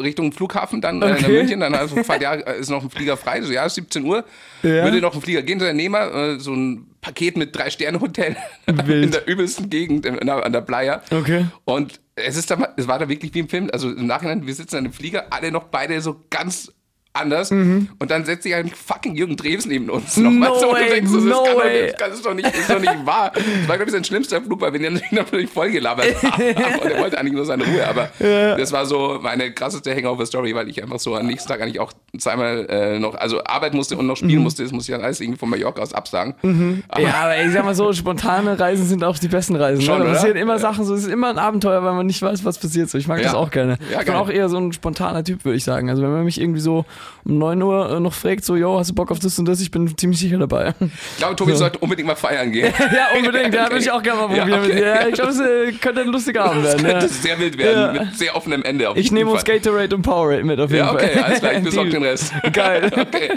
Richtung 0.00 0.32
Flughafen 0.32 0.80
dann 0.80 1.00
okay. 1.00 1.12
äh, 1.12 1.24
in 1.24 1.32
München. 1.32 1.60
Dann 1.60 1.74
also 1.74 1.96
ja, 2.20 2.32
ist 2.32 2.70
noch 2.70 2.82
ein 2.82 2.90
Flieger 2.90 3.16
frei. 3.16 3.40
So, 3.40 3.52
ja, 3.52 3.66
17 3.66 4.04
Uhr. 4.04 4.24
Ja. 4.64 4.84
Würde 4.84 5.00
noch 5.00 5.14
ein 5.14 5.22
Flieger 5.22 5.42
gehen. 5.42 5.60
Der 5.60 5.74
Nehmer, 5.74 6.12
äh, 6.12 6.40
so 6.40 6.52
ein 6.52 6.88
Paket 7.00 7.36
mit 7.36 7.56
Drei-Sterne-Hotel 7.56 8.36
in 8.66 9.12
der 9.12 9.28
übelsten 9.28 9.70
Gegend 9.70 10.04
der, 10.04 10.44
an 10.44 10.52
der 10.52 10.60
Playa. 10.62 11.02
Okay. 11.10 11.46
Und 11.64 12.00
es 12.16 12.36
ist 12.36 12.50
dann, 12.50 12.66
es 12.76 12.88
war 12.88 12.98
da 12.98 13.08
wirklich 13.08 13.32
wie 13.32 13.38
im 13.38 13.48
Film. 13.48 13.70
Also 13.72 13.90
im 13.90 14.08
Nachhinein, 14.08 14.44
wir 14.44 14.54
sitzen 14.54 14.76
in 14.76 14.84
einem 14.84 14.92
Flieger, 14.92 15.26
alle 15.30 15.52
noch 15.52 15.64
beide 15.64 16.00
so 16.00 16.20
ganz 16.30 16.72
anders. 17.14 17.50
Mhm. 17.50 17.88
Und 17.98 18.10
dann 18.10 18.24
setzt 18.24 18.44
sich 18.44 18.54
ein 18.54 18.68
fucking 18.68 19.14
Jürgen 19.14 19.36
Drews 19.36 19.66
neben 19.66 19.90
uns 19.90 20.16
nochmal 20.16 20.48
no 20.48 20.58
so 20.58 20.70
und 20.70 20.78
du 20.78 20.86
denkst, 20.86 21.12
das, 21.12 21.22
no 21.22 21.42
kann 21.42 21.56
doch, 21.56 21.98
das, 21.98 22.14
ist 22.14 22.26
doch 22.26 22.34
nicht, 22.34 22.48
das 22.48 22.58
ist 22.58 22.70
doch 22.70 22.80
nicht 22.80 23.06
wahr. 23.06 23.32
Das 23.34 23.68
war, 23.68 23.76
glaube 23.76 23.84
ich, 23.84 23.92
sein 23.92 24.04
schlimmster 24.04 24.40
Flug, 24.40 24.60
weil 24.60 24.72
wir 24.72 24.80
ihn 24.80 25.00
natürlich 25.10 25.50
voll 25.50 25.70
gelabert 25.70 26.22
haben. 26.22 26.42
Und 26.82 26.90
er 26.90 27.00
wollte 27.00 27.18
eigentlich 27.18 27.34
nur 27.34 27.44
seine 27.44 27.64
Ruhe. 27.64 27.86
Aber 27.86 28.10
ja. 28.18 28.56
das 28.56 28.72
war 28.72 28.86
so 28.86 29.18
meine 29.20 29.52
krasseste 29.52 29.94
Hangover-Story, 29.94 30.54
weil 30.54 30.68
ich 30.68 30.82
einfach 30.82 30.98
so 30.98 31.14
am 31.14 31.26
nächsten 31.26 31.48
Tag 31.48 31.60
eigentlich 31.60 31.80
auch 31.80 31.92
zweimal 32.18 32.66
äh, 32.68 32.98
noch, 32.98 33.14
also 33.14 33.44
arbeiten 33.44 33.76
musste 33.76 33.96
und 33.96 34.06
noch 34.06 34.16
spielen 34.16 34.36
mhm. 34.36 34.44
musste. 34.44 34.62
Das 34.62 34.72
musste 34.72 34.92
ich 34.92 34.96
dann 34.96 35.04
alles 35.04 35.20
irgendwie 35.20 35.38
von 35.38 35.50
Mallorca 35.50 35.82
aus 35.82 35.92
absagen. 35.92 36.34
Mhm. 36.42 36.82
Aber 36.88 37.02
ja, 37.02 37.14
aber 37.14 37.42
ich 37.42 37.52
sag 37.52 37.64
mal 37.64 37.74
so, 37.74 37.92
spontane 37.92 38.58
Reisen 38.58 38.86
sind 38.86 39.04
auch 39.04 39.18
die 39.18 39.28
besten 39.28 39.56
Reisen. 39.56 39.80
Ne? 39.80 39.84
Schon, 39.84 39.98
ne? 39.98 40.04
Da 40.06 40.12
passieren 40.12 40.36
immer 40.36 40.58
Sachen 40.58 40.84
so, 40.84 40.94
es 40.94 41.04
ist 41.04 41.12
immer 41.12 41.28
ein 41.28 41.38
Abenteuer, 41.38 41.82
weil 41.82 41.92
man 41.92 42.06
nicht 42.06 42.22
weiß, 42.22 42.44
was 42.44 42.58
passiert. 42.58 42.88
So, 42.88 42.98
ich 42.98 43.06
mag 43.06 43.18
ja. 43.18 43.24
das 43.24 43.34
auch 43.34 43.50
gerne. 43.50 43.78
Ja, 43.92 44.00
ich 44.00 44.06
bin 44.06 44.14
auch 44.14 44.30
eher 44.30 44.48
so 44.48 44.58
ein 44.58 44.72
spontaner 44.72 45.24
Typ, 45.24 45.44
würde 45.44 45.56
ich 45.56 45.64
sagen. 45.64 45.90
Also 45.90 46.02
wenn 46.02 46.10
man 46.10 46.24
mich 46.24 46.40
irgendwie 46.40 46.60
so 46.60 46.84
um 47.24 47.38
9 47.38 47.62
Uhr 47.62 47.90
äh, 47.90 48.00
noch 48.00 48.12
fragt, 48.12 48.44
so, 48.44 48.56
yo, 48.56 48.78
hast 48.78 48.90
du 48.90 48.94
Bock 48.94 49.10
auf 49.10 49.20
das 49.20 49.38
und 49.38 49.46
das? 49.46 49.60
Ich 49.60 49.70
bin 49.70 49.96
ziemlich 49.96 50.18
sicher 50.18 50.38
dabei. 50.38 50.74
Ich 50.80 51.18
glaube, 51.18 51.36
Tobi 51.36 51.52
so. 51.52 51.58
sollte 51.58 51.78
unbedingt 51.78 52.08
mal 52.08 52.16
feiern 52.16 52.50
gehen. 52.50 52.72
ja, 52.78 53.16
unbedingt. 53.16 53.54
Ja, 53.54 53.62
okay. 53.62 53.72
würde 53.72 53.84
ich 53.84 53.90
auch 53.90 54.02
gerne 54.02 54.20
mal 54.22 54.26
probieren. 54.26 54.48
Ja, 54.48 54.58
okay. 54.60 54.82
ja 54.82 55.06
ich 55.06 55.14
glaube, 55.14 55.30
es 55.30 55.40
äh, 55.40 55.72
könnte 55.72 56.00
ein 56.00 56.08
lustiger 56.08 56.44
Abend 56.44 56.64
werden. 56.64 56.82
Das 56.82 56.90
könnte 56.92 57.06
ja. 57.06 57.12
sehr 57.12 57.38
wild 57.38 57.58
werden, 57.58 57.96
ja. 57.96 58.02
mit 58.04 58.18
sehr 58.18 58.34
offenem 58.34 58.62
Ende. 58.64 58.92
ich 58.96 59.12
nehme 59.12 59.30
uns 59.30 59.44
Gatorade 59.44 59.94
und 59.94 60.02
Powerade 60.02 60.42
mit 60.42 60.58
auf 60.58 60.70
jeden 60.70 60.86
Fall. 60.86 61.00
Ja, 61.00 61.08
okay, 61.08 61.20
alles 61.20 61.38
klar, 61.40 61.52
ich 61.54 61.62
besorge 61.62 61.90
den 61.90 62.02
Rest. 62.02 62.32
Geil. 62.52 62.90
okay. 62.96 63.30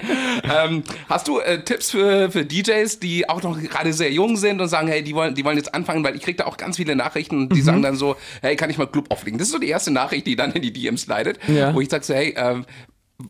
Ähm, 0.44 0.84
hast 1.08 1.28
du 1.28 1.40
äh, 1.40 1.64
Tipps 1.64 1.92
für, 1.92 2.32
für 2.32 2.44
DJs, 2.44 3.00
die 3.00 3.30
auch 3.30 3.44
noch 3.44 3.60
gerade 3.60 3.94
sehr 3.94 4.12
jung 4.12 4.36
sind 4.36 4.62
und 4.62 4.68
sagen, 4.68 4.88
hey, 4.88 5.04
die 5.04 5.14
wollen, 5.14 5.36
die 5.36 5.46
wollen 5.46 5.58
jetzt 5.58 5.76
anfangen, 5.76 6.04
weil 6.04 6.16
ich 6.16 6.24
kriege 6.24 6.38
da 6.38 6.46
auch 6.46 6.58
ganz 6.58 6.78
viele 6.78 6.96
Nachrichten 6.96 7.44
und 7.44 7.54
die 7.54 7.62
mhm. 7.62 7.66
sagen 7.66 7.82
dann 7.84 7.96
so, 7.96 8.16
hey, 8.42 8.56
kann 8.56 8.70
ich 8.70 8.78
mal 8.78 8.88
Club 8.88 9.12
auflegen? 9.12 9.38
Das 9.38 9.48
ist 9.48 9.54
so 9.54 9.60
die 9.60 9.70
erste 9.70 9.92
Nachricht, 9.92 10.26
die 10.26 10.36
dann 10.36 10.52
in 10.54 10.62
die 10.62 10.74
DMs 10.74 11.06
leidet, 11.08 11.40
wo 11.74 11.82
ich 11.82 11.90
sage 11.90 12.04
so, 12.04 12.14
hey, 12.14 12.34
äh, 12.36 12.62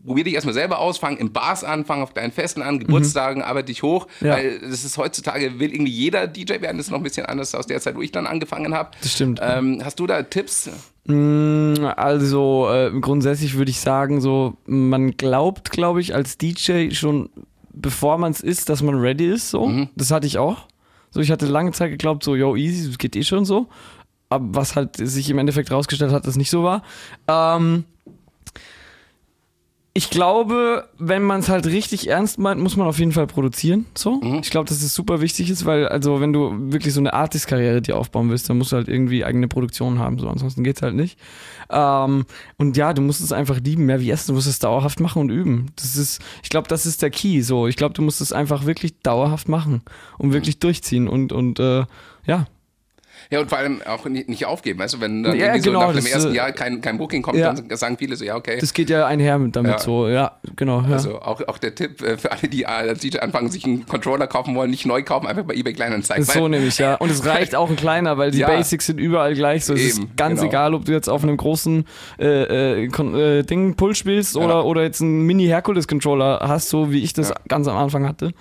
probier 0.06 0.24
dich 0.24 0.34
erstmal 0.34 0.54
selber 0.54 0.80
aus, 0.80 0.98
fang 0.98 1.18
in 1.18 1.32
Bars 1.32 1.64
an, 1.64 1.86
fang 1.86 2.02
auf 2.02 2.14
deinen 2.14 2.32
Festen 2.32 2.62
an, 2.62 2.80
Geburtstagen, 2.80 3.42
arbeite 3.44 3.68
dich 3.68 3.84
hoch, 3.84 4.08
Mhm. 4.22 4.28
Ja. 4.28 4.34
weil 4.34 4.60
das 4.60 4.84
ist 4.84 4.98
heutzutage, 4.98 5.60
will 5.60 5.72
irgendwie 5.74 5.92
jeder 5.92 6.26
DJ 6.28 6.62
werden, 6.62 6.78
das 6.78 6.88
ist 6.88 6.92
noch 6.92 6.98
ein 7.00 7.04
bisschen 7.04 7.26
anders 7.26 7.54
aus 7.54 7.68
der 7.68 7.80
Zeit, 7.82 7.96
wo 7.96 8.02
ich 8.02 8.12
dann 8.12 8.26
angefangen 8.28 8.74
habe. 8.74 8.92
Das 9.02 9.12
stimmt. 9.14 9.40
Ähm, 9.44 9.82
hast 9.84 10.00
du 10.00 10.08
da 10.08 10.24
Tipps? 10.24 10.70
Also 11.08 12.68
äh, 12.72 12.92
grundsätzlich 13.00 13.56
würde 13.58 13.72
ich 13.72 13.80
sagen, 13.80 14.22
so 14.22 14.58
man 14.66 15.12
glaubt, 15.18 15.72
glaube 15.72 16.02
ich, 16.02 16.16
als 16.16 16.38
DJ 16.38 16.92
schon, 16.92 17.30
bevor 17.74 18.18
man 18.18 18.32
es 18.32 18.42
ist, 18.42 18.70
dass 18.70 18.82
man 18.82 18.96
ready 18.96 19.26
ist. 19.32 19.50
So, 19.50 19.88
das 19.96 20.12
hatte 20.12 20.28
ich 20.28 20.38
auch. 20.38 20.68
So, 21.12 21.20
ich 21.22 21.32
hatte 21.32 21.46
lange 21.46 21.72
Zeit 21.72 21.92
geglaubt, 21.92 22.24
so 22.24 22.36
yo 22.36 22.56
easy, 22.56 22.88
das 22.88 22.98
geht 22.98 23.16
eh 23.16 23.24
schon 23.24 23.46
so. 23.46 23.68
Aber 24.30 24.46
was 24.56 24.76
halt 24.76 24.98
sich 24.98 25.30
im 25.30 25.38
Endeffekt 25.38 25.72
rausgestellt 25.72 26.12
hat, 26.12 26.26
dass 26.28 26.36
nicht 26.36 26.50
so 26.50 26.64
war. 26.64 26.82
Ähm, 27.28 27.86
ich 29.98 30.10
glaube, 30.10 30.90
wenn 30.98 31.24
man 31.24 31.40
es 31.40 31.48
halt 31.48 31.68
richtig 31.68 32.10
ernst 32.10 32.38
meint, 32.38 32.60
muss 32.60 32.76
man 32.76 32.86
auf 32.86 33.00
jeden 33.00 33.14
Fall 33.14 33.28
produzieren. 33.28 33.86
So. 33.98 34.20
Ich 34.42 34.50
glaube, 34.50 34.68
dass 34.68 34.84
es 34.84 34.94
super 34.94 35.22
wichtig 35.22 35.50
ist, 35.50 35.66
weil, 35.66 35.88
also, 35.88 36.20
wenn 36.20 36.34
du 36.34 36.52
wirklich 36.74 36.94
so 36.94 37.00
eine 37.00 37.14
Artist-Karriere 37.14 37.82
dir 37.82 37.96
aufbauen 37.96 38.30
willst, 38.30 38.50
dann 38.50 38.58
musst 38.58 38.74
du 38.74 38.76
halt 38.76 38.90
irgendwie 38.90 39.24
eigene 39.24 39.48
Produktion 39.48 39.98
haben. 39.98 40.20
So, 40.20 40.28
ansonsten 40.28 40.66
geht's 40.66 40.82
halt 40.82 40.96
nicht. 40.96 41.18
Ähm, 41.70 42.26
und 42.58 42.76
ja, 42.76 42.92
du 42.92 43.02
musst 43.02 43.22
es 43.22 43.32
einfach 43.32 43.62
lieben, 43.62 43.86
mehr 43.86 44.02
wie 44.02 44.12
essen. 44.12 44.28
Du 44.28 44.34
musst 44.34 44.48
es 44.48 44.60
dauerhaft 44.60 45.00
machen 45.00 45.22
und 45.22 45.30
üben. 45.30 45.68
Das 45.78 45.96
ist, 45.96 46.22
ich 46.44 46.50
glaube, 46.50 46.68
das 46.68 46.86
ist 46.86 47.02
der 47.02 47.10
Key. 47.10 47.40
So, 47.40 47.68
ich 47.68 47.78
glaube, 47.78 47.94
du 47.94 48.02
musst 48.02 48.20
es 48.20 48.34
einfach 48.34 48.66
wirklich 48.66 49.00
dauerhaft 49.00 49.48
machen 49.48 49.82
und 50.18 50.34
wirklich 50.34 50.60
durchziehen 50.60 51.08
und, 51.08 51.32
und 51.32 51.58
äh, 51.62 51.86
ja, 52.26 52.48
Ja, 53.32 53.40
und 53.40 53.50
vor 53.50 53.58
allem 53.58 53.82
auch 53.84 54.06
nicht, 54.06 54.46
aufgeben, 54.46 54.80
weißt 54.80 54.96
du, 54.96 55.02
wenn 55.02 55.24
dann 55.24 55.36
Ja, 55.36 55.46
irgendwie 55.48 55.62
so 55.62 55.72
genau, 55.72 55.88
nach 55.88 55.96
dem 55.96 56.06
ersten 56.06 56.32
äh, 56.32 56.36
Jahr 56.36 56.52
kein, 56.52 56.82
kein 56.82 56.98
Booking 56.98 57.22
kommt, 57.22 57.38
ja. 57.38 57.54
dann 57.54 57.76
sagen 57.78 57.98
viele 57.98 58.16
so, 58.16 58.24
ja, 58.26 58.36
okay. 58.36 58.58
das 58.60 58.74
geht 58.74 58.90
ja 58.90 59.06
einher 59.08 59.40
mit 59.40 59.56
damit 59.56 59.72
Ja. 59.72 59.80
so. 59.80 60.08
Ja, 60.08 60.34
genau. 60.56 60.82
Also 60.82 61.20
auch, 61.22 61.42
auch 61.48 61.58
der 61.58 61.74
Tipp 61.76 62.02
äh, 62.02 62.18
für 62.18 62.32
alle, 62.32 62.48
die 62.48 62.64
äh, 62.64 62.94
DJ 62.94 63.20
anfangen, 63.20 63.50
sich 63.50 63.66
einen 63.66 63.86
Controller 63.86 64.28
kaufen 64.28 64.56
wollen, 64.56 64.70
nicht 64.70 64.86
neu 64.86 65.04
kaufen, 65.04 65.28
einfach 65.28 65.44
bei 65.44 65.56
eBay 65.56 65.74
Kleinanzeigen. 65.74 66.24
Ist 66.24 66.34
so 66.34 66.48
nämlich, 66.48 66.78
ja. 66.78 66.96
Und 66.96 67.10
es 67.10 67.26
reicht 67.26 67.56
auch 67.56 67.70
ein 67.70 67.76
kleiner, 67.76 68.18
weil 68.18 68.32
die. 68.32 68.46
Basics 68.46 68.86
sind 68.86 69.00
überall 69.00 69.34
gleich. 69.34 69.66
So, 69.66 69.74
es 69.74 69.82
Eben, 69.82 69.90
ist 70.06 70.18
ganz 70.18 70.40
genau. 70.40 70.52
egal, 70.52 70.74
ob 70.74 70.86
du 70.86 70.92
jetzt 70.92 71.10
auf 71.10 71.24
einem 71.24 71.38
großen 71.38 71.86
äh, 72.20 72.84
äh, 72.86 73.44
Ding 73.44 73.76
Pull 73.76 73.96
spielst 73.96 74.38
oder, 74.38 74.66
oder 74.66 74.84
jetzt 74.84 75.02
einen 75.02 75.26
Mini-Hercules-Controller 75.26 76.42
hast, 76.44 76.70
so 76.70 76.92
wie 76.92 77.04
ich 77.04 77.14
das 77.14 77.34
ganz 77.48 77.68
am 77.68 77.78
Anfang 77.78 78.08
hatte. 78.08 78.32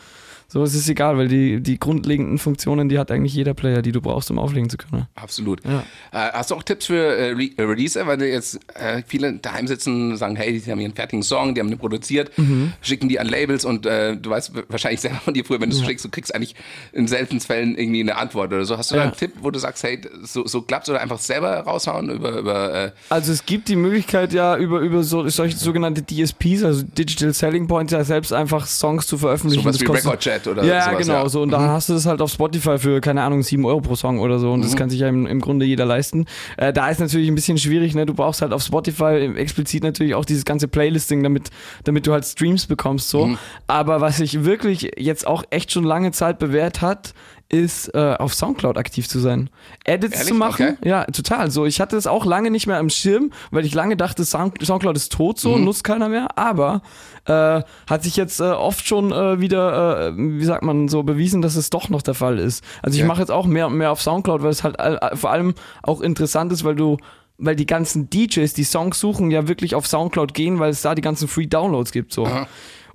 So, 0.54 0.62
es 0.62 0.72
ist 0.76 0.88
egal, 0.88 1.18
weil 1.18 1.26
die, 1.26 1.60
die 1.60 1.80
grundlegenden 1.80 2.38
Funktionen, 2.38 2.88
die 2.88 2.96
hat 2.96 3.10
eigentlich 3.10 3.34
jeder 3.34 3.54
Player, 3.54 3.82
die 3.82 3.90
du 3.90 4.00
brauchst, 4.00 4.30
um 4.30 4.38
auflegen 4.38 4.70
zu 4.70 4.76
können. 4.76 5.08
Absolut. 5.16 5.60
Ja. 5.64 5.80
Äh, 6.12 6.30
hast 6.32 6.52
du 6.52 6.54
auch 6.54 6.62
Tipps 6.62 6.86
für 6.86 6.94
äh, 7.16 7.32
Re 7.32 7.50
äh, 7.56 7.62
Releaser, 7.62 8.06
weil 8.06 8.22
jetzt 8.22 8.60
äh, 8.74 9.02
viele 9.04 9.32
daheim 9.34 9.66
sitzen 9.66 10.12
und 10.12 10.16
sagen, 10.16 10.36
hey, 10.36 10.52
die 10.60 10.70
haben 10.70 10.78
hier 10.78 10.86
einen 10.86 10.94
fertigen 10.94 11.24
Song, 11.24 11.56
die 11.56 11.60
haben 11.60 11.70
den 11.70 11.78
produziert, 11.80 12.30
Mhm. 12.38 12.72
schicken 12.82 13.08
die 13.08 13.18
an 13.18 13.26
Labels 13.26 13.64
und 13.64 13.84
äh, 13.84 14.16
du 14.16 14.30
weißt 14.30 14.52
wahrscheinlich 14.68 15.00
selber 15.00 15.16
von 15.16 15.34
dir 15.34 15.44
früher, 15.44 15.60
wenn 15.60 15.70
du 15.70 15.76
es 15.76 15.84
schickst, 15.84 16.04
du 16.04 16.08
kriegst 16.08 16.32
eigentlich 16.32 16.54
in 16.92 17.08
seltenen 17.08 17.40
Fällen 17.40 17.76
irgendwie 17.76 18.02
eine 18.02 18.14
Antwort 18.16 18.52
oder 18.52 18.64
so. 18.64 18.78
Hast 18.78 18.92
du 18.92 18.94
da 18.94 19.00
Ja. 19.00 19.08
einen 19.08 19.16
Tipp, 19.16 19.32
wo 19.42 19.50
du 19.50 19.58
sagst, 19.58 19.82
hey, 19.82 20.00
so, 20.22 20.46
so 20.46 20.62
klappt's 20.62 20.88
oder 20.88 21.00
einfach 21.00 21.18
selber 21.18 21.48
raushauen 21.62 22.10
über, 22.10 22.38
über 22.38 22.72
äh, 22.74 22.90
Also 23.08 23.32
es 23.32 23.44
gibt 23.44 23.66
die 23.66 23.74
Möglichkeit 23.76 24.32
ja 24.32 24.56
über, 24.56 24.78
über 24.78 25.02
so, 25.02 25.28
solche 25.30 25.56
sogenannte 25.58 26.02
DSPs, 26.04 26.62
also 26.62 26.84
Digital 26.84 27.32
Selling 27.34 27.66
Points, 27.66 27.92
ja 27.92 28.04
selbst 28.04 28.32
einfach 28.32 28.68
Songs 28.68 29.08
zu 29.08 29.18
veröffentlichen. 29.18 29.60
sowas 29.64 29.74
Das 29.74 29.82
wie 29.82 29.86
kostet- 29.86 30.04
Recordjet 30.46 30.64
oder 30.64 30.64
ja, 30.64 30.84
sowas? 30.84 31.06
genau, 31.06 31.28
so. 31.28 31.42
Und 31.42 31.50
dann 31.50 31.68
hast 31.68 31.88
du 31.88 31.94
das 31.94 32.06
halt 32.06 32.20
auf 32.20 32.30
Spotify 32.30 32.78
für, 32.78 33.00
keine 33.00 33.22
Ahnung, 33.22 33.42
7 33.42 33.64
Euro 33.64 33.80
pro 33.80 33.96
Song 33.96 34.20
oder 34.20 34.38
so. 34.38 34.52
Und 34.52 34.64
das 34.64 34.76
kann 34.76 34.90
sich 34.90 35.00
ja 35.00 35.08
im, 35.08 35.26
im 35.26 35.40
Grunde 35.40 35.66
jeder 35.66 35.84
leisten. 35.84 36.26
Äh, 36.56 36.72
da 36.72 36.88
ist 36.88 37.00
natürlich 37.00 37.28
ein 37.28 37.34
bisschen 37.34 37.58
schwierig, 37.58 37.94
ne? 37.94 38.06
Du 38.06 38.14
brauchst 38.14 38.42
halt 38.42 38.52
auf 38.52 38.62
Spotify 38.62 39.32
explizit 39.36 39.82
natürlich 39.82 40.14
auch 40.14 40.24
dieses 40.24 40.44
ganze 40.44 40.68
Playlisting, 40.68 41.22
damit, 41.22 41.50
damit 41.84 42.06
du 42.06 42.12
halt 42.12 42.24
Streams 42.24 42.66
bekommst, 42.66 43.08
so. 43.08 43.36
Aber 43.66 44.00
was 44.00 44.18
sich 44.18 44.44
wirklich 44.44 44.90
jetzt 44.96 45.26
auch 45.26 45.44
echt 45.50 45.72
schon 45.72 45.84
lange 45.84 46.12
Zeit 46.12 46.38
bewährt 46.38 46.82
hat, 46.82 47.14
ist 47.48 47.94
äh, 47.94 48.16
auf 48.18 48.34
Soundcloud 48.34 48.76
aktiv 48.78 49.08
zu 49.08 49.18
sein. 49.20 49.50
Edits 49.84 50.14
Ehrlich? 50.14 50.28
zu 50.28 50.34
machen. 50.34 50.76
Okay. 50.80 50.88
Ja, 50.88 51.04
total. 51.04 51.50
So, 51.50 51.66
ich 51.66 51.80
hatte 51.80 51.96
es 51.96 52.06
auch 52.06 52.24
lange 52.24 52.50
nicht 52.50 52.66
mehr 52.66 52.78
am 52.78 52.90
Schirm, 52.90 53.30
weil 53.50 53.64
ich 53.64 53.74
lange 53.74 53.96
dachte, 53.96 54.24
Sound, 54.24 54.64
Soundcloud 54.64 54.96
ist 54.96 55.12
tot, 55.12 55.38
so 55.38 55.58
nutzt 55.58 55.84
keiner 55.84 56.08
mehr. 56.08 56.36
Aber 56.38 56.82
äh, 57.26 57.62
hat 57.88 58.02
sich 58.02 58.16
jetzt 58.16 58.40
äh, 58.40 58.44
oft 58.44 58.86
schon 58.86 59.12
äh, 59.12 59.40
wieder, 59.40 60.08
äh, 60.08 60.12
wie 60.16 60.44
sagt 60.44 60.62
man, 60.64 60.88
so 60.88 61.02
bewiesen, 61.02 61.42
dass 61.42 61.54
es 61.56 61.70
doch 61.70 61.88
noch 61.88 62.02
der 62.02 62.14
Fall 62.14 62.38
ist. 62.38 62.64
Also 62.82 62.96
ich 62.96 63.02
Ja. 63.02 63.06
mache 63.06 63.20
jetzt 63.20 63.30
auch 63.30 63.46
mehr 63.46 63.66
und 63.68 63.74
mehr 63.76 63.92
auf 63.92 64.02
Soundcloud, 64.02 64.42
weil 64.42 64.50
es 64.50 64.64
halt 64.64 64.76
vor 65.14 65.30
allem 65.30 65.54
auch 65.82 66.00
interessant 66.00 66.52
ist, 66.52 66.64
weil 66.64 66.74
du 66.76 66.96
weil 67.36 67.56
die 67.56 67.66
ganzen 67.66 68.08
DJs, 68.10 68.52
die 68.54 68.62
Songs 68.62 69.00
suchen, 69.00 69.32
ja 69.32 69.48
wirklich 69.48 69.74
auf 69.74 69.88
Soundcloud 69.88 70.34
gehen, 70.34 70.60
weil 70.60 70.70
es 70.70 70.82
da 70.82 70.94
die 70.94 71.02
ganzen 71.02 71.26
Free 71.26 71.46
Downloads 71.46 71.90
gibt. 71.90 72.12
So. 72.12 72.28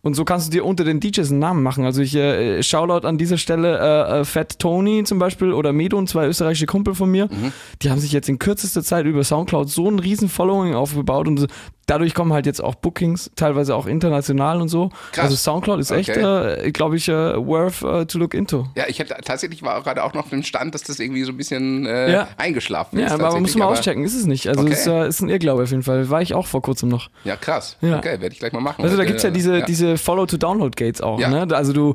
Und 0.01 0.15
so 0.15 0.25
kannst 0.25 0.47
du 0.47 0.51
dir 0.51 0.65
unter 0.65 0.83
den 0.83 0.99
DJs 0.99 1.29
einen 1.29 1.39
Namen 1.39 1.63
machen. 1.63 1.85
Also 1.85 2.01
ich 2.01 2.15
äh, 2.15 2.63
Shoutout 2.63 3.07
an 3.07 3.17
dieser 3.17 3.37
Stelle 3.37 3.77
äh, 3.79 4.19
äh, 4.19 4.25
Fat 4.25 4.59
Tony 4.59 5.03
zum 5.03 5.19
Beispiel 5.19 5.51
oder 5.51 5.73
Medon, 5.73 6.07
zwei 6.07 6.27
österreichische 6.27 6.65
Kumpel 6.65 6.95
von 6.95 7.09
mir. 7.09 7.27
Die 7.81 7.89
haben 7.89 7.99
sich 7.99 8.11
jetzt 8.11 8.29
in 8.29 8.39
kürzester 8.39 8.83
Zeit 8.83 9.05
über 9.05 9.23
Soundcloud 9.23 9.69
so 9.69 9.89
ein 9.89 9.99
riesen 9.99 10.29
Following 10.29 10.73
aufgebaut 10.73 11.27
und 11.27 11.47
dadurch 11.89 12.13
kommen 12.13 12.33
halt 12.33 12.45
jetzt 12.45 12.61
auch 12.63 12.75
Bookings, 12.75 13.31
teilweise 13.35 13.75
auch 13.75 13.85
international 13.87 14.61
und 14.61 14.69
so. 14.69 14.89
Krass. 15.11 15.25
Also 15.25 15.35
Soundcloud 15.35 15.79
ist 15.79 15.91
echt, 15.91 16.09
Okay. 16.09 16.65
äh, 16.67 16.71
glaube 16.71 16.95
ich, 16.97 17.07
äh, 17.09 17.13
worth 17.45 17.81
äh, 17.83 18.05
to 18.05 18.17
look 18.19 18.33
into. 18.33 18.65
Ja, 18.75 18.85
ich 18.87 18.99
hätte 18.99 19.15
tatsächlich 19.23 19.63
war 19.63 19.81
gerade 19.83 20.03
auch 20.03 20.13
noch 20.13 20.29
dem 20.29 20.43
Stand, 20.43 20.73
dass 20.75 20.83
das 20.83 20.99
irgendwie 20.99 21.23
so 21.23 21.31
ein 21.31 21.37
bisschen 21.37 21.85
äh, 21.85 22.11
Ja. 22.11 22.27
eingeschlafen 22.37 22.99
Ja, 22.99 23.07
ist. 23.07 23.11
aber 23.13 23.31
man 23.31 23.41
muss 23.41 23.55
mal 23.55 23.65
auschecken, 23.65 24.03
ist 24.03 24.15
es 24.15 24.25
nicht. 24.25 24.47
Also 24.47 24.61
Okay. 24.61 24.73
es 24.73 24.79
ist, 24.81 24.87
äh, 24.87 25.07
ist 25.07 25.21
ein 25.21 25.29
Irrglaube 25.29 25.63
auf 25.63 25.71
jeden 25.71 25.83
Fall. 25.83 26.09
War 26.09 26.21
ich 26.21 26.33
auch 26.33 26.47
vor 26.47 26.61
kurzem 26.61 26.89
noch. 26.89 27.09
Ja, 27.23 27.35
krass. 27.35 27.77
Ja. 27.81 27.97
Okay, 27.97 28.19
werde 28.21 28.33
ich 28.33 28.39
gleich 28.39 28.53
mal 28.53 28.61
machen. 28.61 28.83
Also 28.83 28.95
da 28.95 29.01
Weil, 29.01 29.07
gibt's 29.07 29.23
ja 29.23 29.29
äh, 29.29 29.33
diese, 29.33 29.61
diese 29.63 29.97
Follow-to-Download-Gates 29.97 31.01
auch. 31.01 31.19
Ja. 31.19 31.29
Ne? 31.29 31.47
Also 31.55 31.73
du 31.73 31.93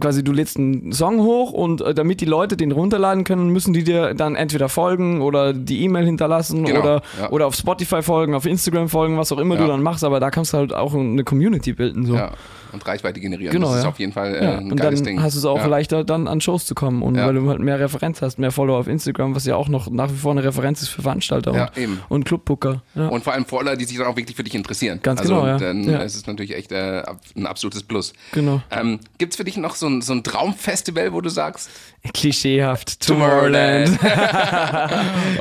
quasi 0.00 0.24
du 0.24 0.32
lädst 0.32 0.56
einen 0.56 0.92
Song 0.92 1.20
hoch 1.20 1.52
und 1.52 1.82
damit 1.96 2.20
die 2.20 2.24
Leute 2.24 2.56
den 2.56 2.72
runterladen 2.72 3.24
können, 3.24 3.48
müssen 3.50 3.72
die 3.74 3.84
dir 3.84 4.14
dann 4.14 4.34
entweder 4.36 4.68
folgen 4.68 5.20
oder 5.22 5.52
die 5.52 5.82
E-Mail 5.84 6.04
hinterlassen 6.06 6.64
Genau, 6.64 6.80
oder, 6.80 7.02
ja. 7.20 7.30
oder 7.30 7.46
auf 7.46 7.54
Spotify 7.54 8.02
folgen, 8.02 8.34
auf 8.34 8.46
Instagram 8.46 8.88
folgen, 8.88 9.18
was 9.18 9.25
auch 9.32 9.38
immer 9.38 9.54
Ja. 9.56 9.62
du 9.62 9.66
dann 9.68 9.82
machst, 9.82 10.04
aber 10.04 10.20
da 10.20 10.30
kannst 10.30 10.52
du 10.52 10.58
halt 10.58 10.72
auch 10.74 10.94
eine 10.94 11.24
Community 11.24 11.72
bilden. 11.72 12.06
So. 12.06 12.14
Ja, 12.14 12.32
und 12.72 12.86
Reichweite 12.86 13.20
generieren. 13.20 13.52
Genau, 13.52 13.68
das 13.68 13.78
ist 13.78 13.82
ja. 13.84 13.88
auf 13.90 13.98
jeden 13.98 14.12
Fall 14.12 14.34
äh, 14.34 14.44
Ja, 14.44 14.58
ein 14.58 14.70
und 14.70 14.76
geiles 14.76 15.00
dann 15.00 15.06
Ding. 15.06 15.22
hast 15.22 15.34
du 15.34 15.38
es 15.38 15.44
auch 15.44 15.58
ja. 15.58 15.66
leichter, 15.66 16.04
dann 16.04 16.28
an 16.28 16.40
Shows 16.40 16.66
zu 16.66 16.74
kommen. 16.74 17.02
Und 17.02 17.16
weil 17.16 17.34
du 17.34 17.48
halt 17.48 17.60
mehr 17.60 17.78
Referenz 17.78 18.22
hast, 18.22 18.38
mehr 18.38 18.50
Follower 18.50 18.78
auf 18.78 18.88
Instagram, 18.88 19.34
was 19.34 19.46
ja 19.46 19.56
auch 19.56 19.68
noch 19.68 19.90
nach 19.90 20.10
wie 20.10 20.16
vor 20.16 20.32
eine 20.32 20.44
Referenz 20.44 20.82
ist 20.82 20.88
für 20.88 21.02
Veranstalter 21.02 21.54
Ja, 21.54 21.66
und, 21.66 21.78
eben. 21.78 22.00
und 22.08 22.24
Clubbooker. 22.24 22.82
Und 22.94 23.24
vor 23.24 23.32
allem 23.32 23.44
Follower, 23.44 23.76
die 23.76 23.84
sich 23.84 23.98
dann 23.98 24.06
auch 24.06 24.16
wirklich 24.16 24.36
für 24.36 24.44
dich 24.44 24.54
interessieren. 24.54 25.00
Ganz 25.02 25.20
also, 25.20 25.34
genau, 25.36 25.46
ja. 25.46 25.58
Dann 25.58 25.84
ist 25.84 26.14
es 26.14 26.26
natürlich 26.26 26.54
echt 26.54 26.72
äh, 26.72 27.02
ein 27.36 27.46
absolutes 27.46 27.82
Plus. 27.82 28.12
Genau. 28.32 28.62
Ähm, 28.70 29.00
Gibt 29.18 29.32
es 29.32 29.36
für 29.36 29.44
dich 29.44 29.56
noch 29.56 29.74
so 29.74 29.86
ein, 29.86 30.02
so 30.02 30.12
ein 30.12 30.22
Traumfestival, 30.22 31.12
wo 31.12 31.20
du 31.20 31.28
sagst, 31.28 31.70
Klischeehaft. 32.12 33.06
Tomorrowland. 33.06 33.98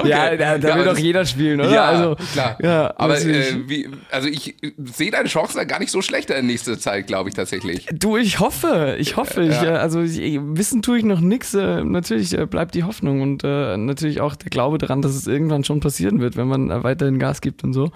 Ja, 0.06 0.36
da, 0.36 0.58
da 0.58 0.76
will 0.78 0.86
doch 0.86 0.98
jeder 0.98 1.26
spielen, 1.26 1.60
oder? 1.60 1.72
Ja, 1.72 1.86
also, 1.86 2.16
klar. 2.34 2.58
Aber 2.98 3.20
äh, 3.20 3.68
wie, 3.68 3.90
also 4.12 4.28
ich 4.28 4.56
sehe 4.78 5.12
deine 5.12 5.30
Chancen 5.30 5.58
da 5.58 5.64
gar 5.64 5.80
nicht 5.80 5.92
so 5.92 6.02
schlechter 6.02 6.36
in 6.38 6.48
nächster 6.48 6.78
Zeit, 6.80 7.08
glaube 7.08 7.15
ich 7.30 7.34
tatsächlich. 7.34 7.88
Du, 7.94 8.18
ich 8.18 8.40
hoffe, 8.40 8.96
ich 9.00 9.16
hoffe. 9.16 9.42
Ich, 9.44 9.62
Ja. 9.62 9.76
also 9.76 10.02
ich, 10.02 10.20
ich- 10.20 10.40
wissen 10.42 10.82
tue 10.82 10.98
ich 11.00 11.04
noch 11.06 11.20
nichts. 11.22 11.54
Äh, 11.54 11.84
natürlich 11.84 12.38
äh, 12.38 12.46
bleibt 12.46 12.76
die 12.76 12.84
Hoffnung 12.84 13.22
und 13.22 13.44
äh, 13.44 13.78
natürlich 13.78 14.22
auch 14.22 14.36
der 14.36 14.50
Glaube 14.50 14.78
daran, 14.78 15.02
dass 15.02 15.16
es 15.16 15.28
irgendwann 15.28 15.64
schon 15.64 15.80
passieren 15.80 16.20
wird, 16.20 16.36
wenn 16.38 16.48
man 16.48 16.70
äh, 16.72 16.84
weiterhin 16.84 17.20
Gas 17.20 17.42
gibt 17.42 17.64
und 17.64 17.74
so. 17.74 17.92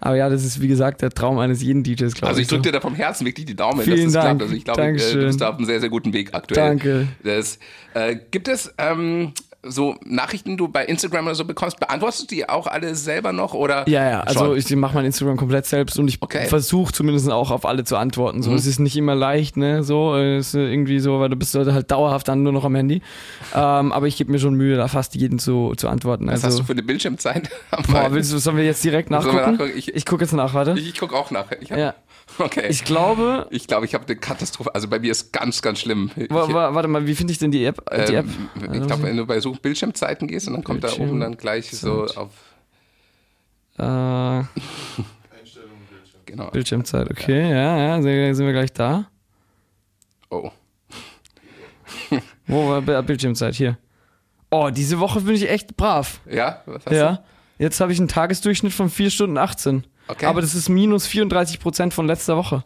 Aber 0.00 0.16
ja, 0.16 0.28
das 0.28 0.44
ist 0.44 0.60
wie 0.60 0.68
gesagt 0.68 1.02
der 1.02 1.10
Traum 1.10 1.38
eines 1.38 1.62
jeden 1.62 1.82
DJs, 1.84 2.14
glaube 2.14 2.28
Also 2.28 2.40
ich 2.40 2.44
ich. 2.44 2.48
so. 2.50 2.56
drücke 2.56 2.68
dir 2.68 2.72
da 2.72 2.80
vom 2.80 2.94
Herzen 2.94 3.24
wirklich 3.26 3.46
die 3.46 3.54
Daumen, 3.56 3.80
Vielen 3.82 4.04
dass 4.04 4.12
das 4.12 4.24
Dank. 4.24 4.26
klappt. 4.38 4.42
Also 4.42 4.54
ich 4.56 4.64
glaube, 4.64 4.82
du 5.20 5.26
bist 5.26 5.40
da 5.40 5.48
auf 5.50 5.56
einem 5.56 5.64
sehr, 5.66 5.80
sehr 5.80 5.88
guten 5.90 6.12
Weg 6.12 6.34
aktuell. 6.34 6.68
Danke. 6.68 7.08
Das, 7.22 7.58
äh, 7.94 8.16
gibt 8.30 8.48
es 8.48 8.74
ähm, 8.78 9.32
so 9.66 9.96
Nachrichten, 10.04 10.56
du 10.56 10.68
bei 10.68 10.84
Instagram 10.84 11.26
oder 11.26 11.34
so 11.34 11.44
bekommst, 11.44 11.78
beantwortest 11.80 12.22
du 12.22 12.26
die 12.34 12.48
auch 12.48 12.66
alle 12.66 12.94
selber 12.94 13.32
noch? 13.32 13.54
Oder 13.54 13.88
Ja, 13.88 14.08
ja, 14.08 14.20
also 14.20 14.46
schon? 14.46 14.56
ich 14.56 14.74
mache 14.76 14.94
mein 14.94 15.04
Instagram 15.06 15.36
komplett 15.36 15.66
selbst 15.66 15.98
und 15.98 16.08
ich 16.08 16.18
Okay. 16.20 16.46
versuche 16.46 16.92
zumindest 16.92 17.30
auch 17.30 17.50
auf 17.50 17.64
alle 17.66 17.84
zu 17.84 17.96
antworten. 17.96 18.42
So, 18.42 18.54
es 18.54 18.66
ist 18.66 18.78
nicht 18.78 18.96
immer 18.96 19.14
leicht, 19.14 19.56
ne? 19.56 19.82
So, 19.82 20.14
äh, 20.16 20.38
ist 20.38 20.54
irgendwie 20.54 20.98
so, 21.00 21.20
weil 21.20 21.28
du 21.28 21.36
bist 21.36 21.54
halt 21.54 21.90
dauerhaft 21.90 22.28
dann 22.28 22.42
nur 22.42 22.52
noch 22.52 22.64
am 22.64 22.74
Handy. 22.74 23.02
Ähm, 23.56 23.92
aber 23.92 24.08
ich 24.08 24.16
gebe 24.16 24.32
mir 24.32 24.38
schon 24.40 24.54
Mühe, 24.54 24.76
da 24.76 24.88
fast 24.88 25.14
jeden 25.14 25.38
zu, 25.38 25.74
zu 25.76 25.88
antworten. 25.88 26.26
Was 26.26 26.42
also, 26.42 26.48
hast 26.48 26.58
du 26.58 26.64
für 26.64 26.72
eine 26.72 26.82
Bildschirmzeit? 26.82 27.48
boah, 27.88 28.08
willst 28.10 28.32
du, 28.32 28.38
sollen 28.38 28.56
wir 28.56 28.64
jetzt 28.64 28.82
direkt 28.82 29.10
nachgucken? 29.10 29.36
nachgucken? 29.36 29.70
Ich- 29.76 29.94
Ich, 29.94 30.04
gucke 30.04 30.24
jetzt 30.24 30.32
nach, 30.32 30.54
warte. 30.54 30.72
ich 30.76 30.98
gucke 30.98 31.14
auch 31.14 31.30
nach. 31.30 31.46
Ich 31.60 31.70
hab, 31.70 31.78
ja. 31.78 31.94
Okay. 32.38 32.66
Ich 32.68 32.84
glaube, 32.84 33.46
Ich 33.50 33.66
glaube, 33.66 33.86
ich 33.86 33.94
habe 33.94 34.04
eine 34.06 34.16
Katastrophe. 34.16 34.74
Also 34.74 34.88
bei 34.88 34.98
mir 34.98 35.10
ist 35.12 35.32
ganz, 35.32 35.62
ganz 35.62 35.78
schlimm. 35.80 36.10
Ich, 36.16 36.30
wa, 36.30 36.48
wa, 36.52 36.74
warte 36.74 36.88
mal, 36.88 37.06
wie 37.06 37.14
finde 37.14 37.32
ich 37.32 37.38
denn 37.38 37.50
die 37.50 37.64
App? 37.64 37.84
Die 38.08 38.14
App? 38.14 38.26
ähm, 38.56 38.72
ich 38.74 38.86
glaube, 38.86 39.02
wenn 39.04 39.16
du 39.16 39.26
bei 39.26 39.38
Such 39.40 39.58
Bildschirmzeiten 39.58 40.26
gehst 40.26 40.48
und 40.48 40.54
dann 40.54 40.64
kommt 40.64 40.82
da 40.84 40.92
oben 40.94 41.20
dann 41.20 41.36
gleich 41.36 41.70
so 41.70 42.06
auf 42.06 42.30
Äh, 43.78 44.42
genau. 46.26 46.50
Bildschirmzeit, 46.50 47.10
okay, 47.10 47.50
ja, 47.50 47.78
ja, 47.96 48.02
sind 48.02 48.34
sind 48.34 48.46
wir 48.46 48.52
gleich 48.52 48.72
da. 48.72 49.08
Oh. 50.30 50.50
Wo 52.46 52.68
war 52.68 52.82
Bi- 52.82 53.02
Bildschirmzeit? 53.06 53.54
Hier. 53.54 53.78
Oh, 54.50 54.70
diese 54.72 54.98
Woche 55.00 55.20
bin 55.20 55.34
ich 55.34 55.48
echt 55.48 55.76
brav. 55.76 56.20
Ja, 56.30 56.62
was 56.66 56.76
hast 56.86 56.92
du? 56.92 56.94
Ja. 56.96 57.24
Jetzt 57.58 57.80
habe 57.80 57.92
ich 57.92 57.98
einen 57.98 58.08
Tagesdurchschnitt 58.08 58.72
von 58.72 58.90
4 58.90 59.10
Stunden 59.10 59.38
18. 59.38 59.84
Okay. 60.08 60.26
Aber 60.26 60.40
das 60.40 60.54
ist 60.54 60.68
minus 60.68 61.06
34 61.06 61.60
Prozent 61.60 61.94
von 61.94 62.06
letzter 62.06 62.36
Woche. 62.36 62.64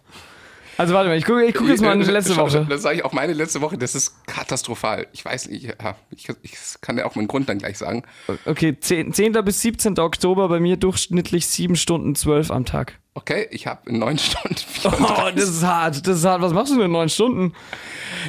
Also 0.79 0.95
warte 0.95 1.09
mal, 1.09 1.19
ich 1.19 1.25
gucke 1.25 1.53
guck 1.53 1.69
jetzt 1.69 1.81
mal 1.83 1.91
an 1.91 2.01
die 2.01 2.07
letzte 2.07 2.35
Schau, 2.35 2.47
Woche. 2.47 2.65
Das 2.69 2.83
sage 2.83 2.99
ich 2.99 3.05
auch 3.05 3.13
meine 3.13 3.33
letzte 3.33 3.61
Woche, 3.61 3.77
das 3.77 3.97
ist 3.97 4.25
katastrophal. 4.29 5.09
Ich 5.13 5.25
weiß 5.25 5.49
nicht, 5.49 5.65
ja, 5.65 5.97
ich, 6.11 6.29
ich 6.43 6.57
kann 6.81 6.95
dir 6.97 7.05
auch 7.05 7.17
meinen 7.17 7.27
Grund 7.27 7.49
dann 7.49 7.59
gleich 7.59 7.79
sagen. 7.79 8.05
Okay, 8.45 8.79
10, 8.79 9.13
10. 9.13 9.33
bis 9.45 9.61
17. 9.61 9.99
Oktober 9.99 10.49
bei 10.49 10.61
mir 10.61 10.77
durchschnittlich 10.77 11.49
7 11.49 11.75
Stunden 11.75 12.15
12 12.15 12.53
am 12.53 12.65
Tag. 12.65 12.97
Okay, 13.15 13.49
ich 13.51 13.67
habe 13.67 13.91
in 13.91 13.99
neun 13.99 14.19
Stunden 14.19 14.55
Oh, 14.85 14.91
34. 14.91 15.35
das 15.35 15.49
ist 15.49 15.65
hart, 15.65 16.07
das 16.07 16.19
ist 16.19 16.25
hart. 16.25 16.43
Was 16.43 16.53
machst 16.53 16.71
du 16.71 16.77
denn 16.77 16.85
in 16.87 16.93
9 16.93 17.09
Stunden? 17.09 17.55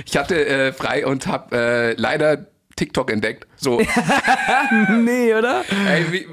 Ich 0.08 0.17
hatte 0.17 0.43
äh, 0.48 0.74
frei 0.74 1.06
und 1.06 1.28
habe 1.28 1.56
äh, 1.56 1.93
leider 2.02 2.48
TikTok 2.76 3.12
entdeckt. 3.12 3.45
So, 3.62 3.82
Nee, 5.04 5.34
oder? 5.34 5.63
ey, 5.89 6.06
wie, 6.12 6.26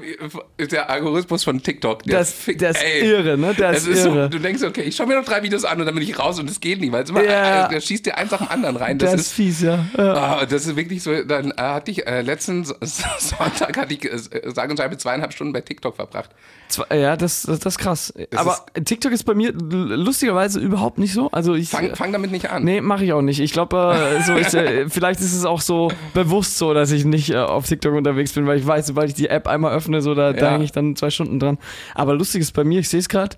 wie, 0.57 0.67
der 0.67 0.89
Algorithmus 0.89 1.43
von 1.43 1.61
TikTok. 1.61 2.03
Das, 2.03 2.31
fick- 2.31 2.57
das 2.59 2.77
ist 2.77 2.83
ey, 2.83 3.09
irre, 3.09 3.37
ne? 3.37 3.53
Das 3.57 3.77
Es 3.77 3.83
ist 3.87 3.97
ist 3.97 4.03
so, 4.03 4.09
irre. 4.15 4.29
du 4.29 4.39
denkst, 4.39 4.63
okay, 4.63 4.81
ich 4.83 4.95
schaue 4.95 5.07
mir 5.07 5.15
noch 5.17 5.25
drei 5.25 5.43
Videos 5.43 5.65
an 5.65 5.79
und 5.79 5.85
dann 5.85 5.93
bin 5.95 6.03
ich 6.03 6.17
raus 6.17 6.39
und 6.39 6.49
es 6.49 6.59
geht 6.59 6.79
nicht, 6.79 6.91
weil 6.93 7.03
es 7.03 7.09
immer, 7.09 7.23
Ja. 7.23 7.65
äh, 7.65 7.69
der 7.69 7.81
schießt 7.81 8.05
dir 8.05 8.17
eins 8.17 8.31
nach 8.31 8.39
dem 8.39 8.47
anderen 8.47 8.77
rein. 8.77 8.97
Das, 8.97 9.11
Das 9.11 9.19
ist 9.21 9.27
ist, 9.27 9.33
fies, 9.33 9.61
ja. 9.61 9.85
ja. 9.97 10.13
ah, 10.13 10.45
das 10.45 10.65
ist 10.67 10.75
wirklich 10.77 11.03
so, 11.03 11.21
dann 11.23 11.51
äh, 11.51 11.53
hatte 11.57 11.91
ich 11.91 12.07
äh, 12.07 12.21
letzten 12.21 12.63
Sonntag 12.63 13.75
hatte 13.77 13.93
ich 13.93 14.05
äh, 14.05 14.17
sage 14.53 14.71
und 14.71 14.77
schreibe 14.77 14.97
zweieinhalb 14.97 15.33
Stunden 15.33 15.51
bei 15.53 15.61
TikTok 15.61 15.95
verbracht. 15.95 16.29
Zwei- 16.69 16.97
Ja, 16.97 17.15
das, 17.17 17.43
das, 17.43 17.59
das 17.59 17.73
ist 17.75 17.79
krass. 17.79 18.13
Aber 18.35 18.65
TikTok 18.83 19.11
ist 19.11 19.23
bei 19.23 19.33
mir 19.33 19.51
lustigerweise 19.53 20.59
überhaupt 20.59 20.97
nicht 20.97 21.13
so. 21.13 21.29
Also 21.31 21.55
ich. 21.55 21.69
Fang, 21.69 21.95
fang 21.95 22.11
damit 22.11 22.31
nicht 22.31 22.49
an. 22.49 22.63
Nee, 22.63 22.81
mache 22.81 23.03
ich 23.05 23.13
auch 23.13 23.21
nicht. 23.21 23.39
Ich 23.39 23.51
glaube, 23.53 24.17
äh, 24.19 24.23
so 24.23 24.33
äh, 24.57 24.89
vielleicht 24.89 25.19
ist 25.19 25.33
es 25.33 25.45
auch 25.45 25.61
so 25.61 25.91
bewusst 26.13 26.57
so, 26.57 26.73
dass 26.73 26.91
ich 26.91 27.05
nicht 27.05 27.16
äh, 27.31 27.37
auf 27.37 27.65
TikTok 27.67 27.93
unterwegs 27.93 28.33
bin, 28.33 28.45
weil 28.47 28.57
ich 28.59 28.65
weiß, 28.67 28.87
sobald 28.87 29.09
ich 29.09 29.15
die 29.15 29.27
App 29.29 29.47
einmal 29.47 29.73
öffne, 29.75 30.01
so 30.01 30.13
da, 30.15 30.31
Ja. 30.31 30.51
hänge 30.51 30.63
ich 30.63 30.71
dann 30.71 30.95
zwei 30.95 31.09
Stunden 31.09 31.39
dran. 31.39 31.57
Aber 31.95 32.13
lustig 32.15 32.41
ist 32.41 32.53
bei 32.53 32.63
mir, 32.63 32.79
ich 32.79 32.89
sehe 32.89 32.99
es 32.99 33.09
gerade, 33.09 33.37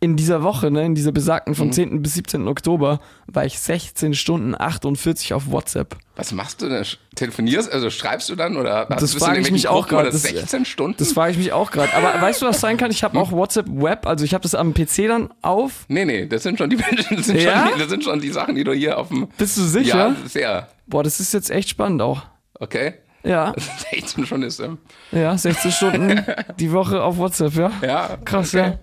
in 0.00 0.16
dieser 0.16 0.42
Woche, 0.42 0.70
ne, 0.70 0.84
in 0.84 0.94
dieser 0.94 1.12
besagten 1.12 1.52
Mhm. 1.52 1.56
vom 1.56 1.72
10. 1.72 2.02
bis 2.02 2.12
17. 2.12 2.46
Oktober, 2.46 3.00
war 3.26 3.46
ich 3.46 3.58
16 3.58 4.12
Stunden 4.12 4.54
48 4.54 5.32
auf 5.32 5.50
WhatsApp. 5.50 5.96
Was 6.16 6.30
machst 6.32 6.60
du 6.60 6.68
denn? 6.68 6.84
Telefonierst, 7.14 7.72
also 7.72 7.88
schreibst 7.88 8.28
du 8.28 8.36
dann 8.36 8.58
oder 8.58 8.86
hast- 8.90 9.00
Das 9.02 9.14
frage 9.14 9.40
ich 9.40 9.50
mich 9.50 9.66
auch 9.68 9.88
gerade. 9.88 10.02
Oder 10.08 10.10
Das- 10.12 10.22
16 10.24 10.66
Stunden? 10.66 10.96
Das 10.98 11.12
frage 11.14 11.32
ich 11.32 11.38
mich 11.38 11.52
auch 11.54 11.70
gerade. 11.70 11.94
Aber 11.94 12.20
weißt 12.20 12.42
du, 12.42 12.46
was 12.46 12.60
sein 12.60 12.76
kann? 12.76 12.90
Ich 12.90 13.02
habe 13.02 13.18
auch 13.18 13.32
WhatsApp 13.32 13.66
Web, 13.70 14.06
also 14.06 14.26
ich 14.26 14.34
habe 14.34 14.42
das 14.42 14.54
am 14.54 14.74
PC 14.74 15.06
dann 15.08 15.32
auf. 15.40 15.86
nee, 15.88 16.04
nee, 16.04 16.26
das 16.26 16.42
sind 16.42 16.58
schon 16.58 16.68
die, 16.68 16.76
das 17.10 17.26
sind 17.26 17.40
Ja? 17.40 17.60
schon 17.68 17.74
die, 17.74 17.80
das 17.80 17.88
sind 17.88 18.04
schon 18.04 18.20
die 18.20 18.30
Sachen, 18.30 18.56
die 18.56 18.64
du 18.64 18.72
hier 18.74 18.98
auf 18.98 19.08
dem. 19.08 19.28
Bist 19.38 19.56
du 19.56 19.62
sicher? 19.62 20.08
Ja, 20.08 20.16
sehr. 20.28 20.68
Boah, 20.86 21.02
das 21.02 21.18
ist 21.18 21.32
jetzt 21.32 21.50
echt 21.50 21.70
spannend 21.70 22.02
auch. 22.02 22.24
Okay. 22.58 22.94
Ja, 23.24 23.54
16 23.92 24.26
schon 24.26 24.42
ist. 24.42 24.60
Ähm, 24.60 24.78
ja, 25.10 25.36
16 25.36 25.72
Stunden 25.72 26.24
die 26.58 26.70
Woche 26.70 27.02
auf 27.02 27.16
WhatsApp, 27.16 27.54
ja. 27.54 27.72
ja. 27.82 28.18
Krass, 28.24 28.54
okay. 28.54 28.74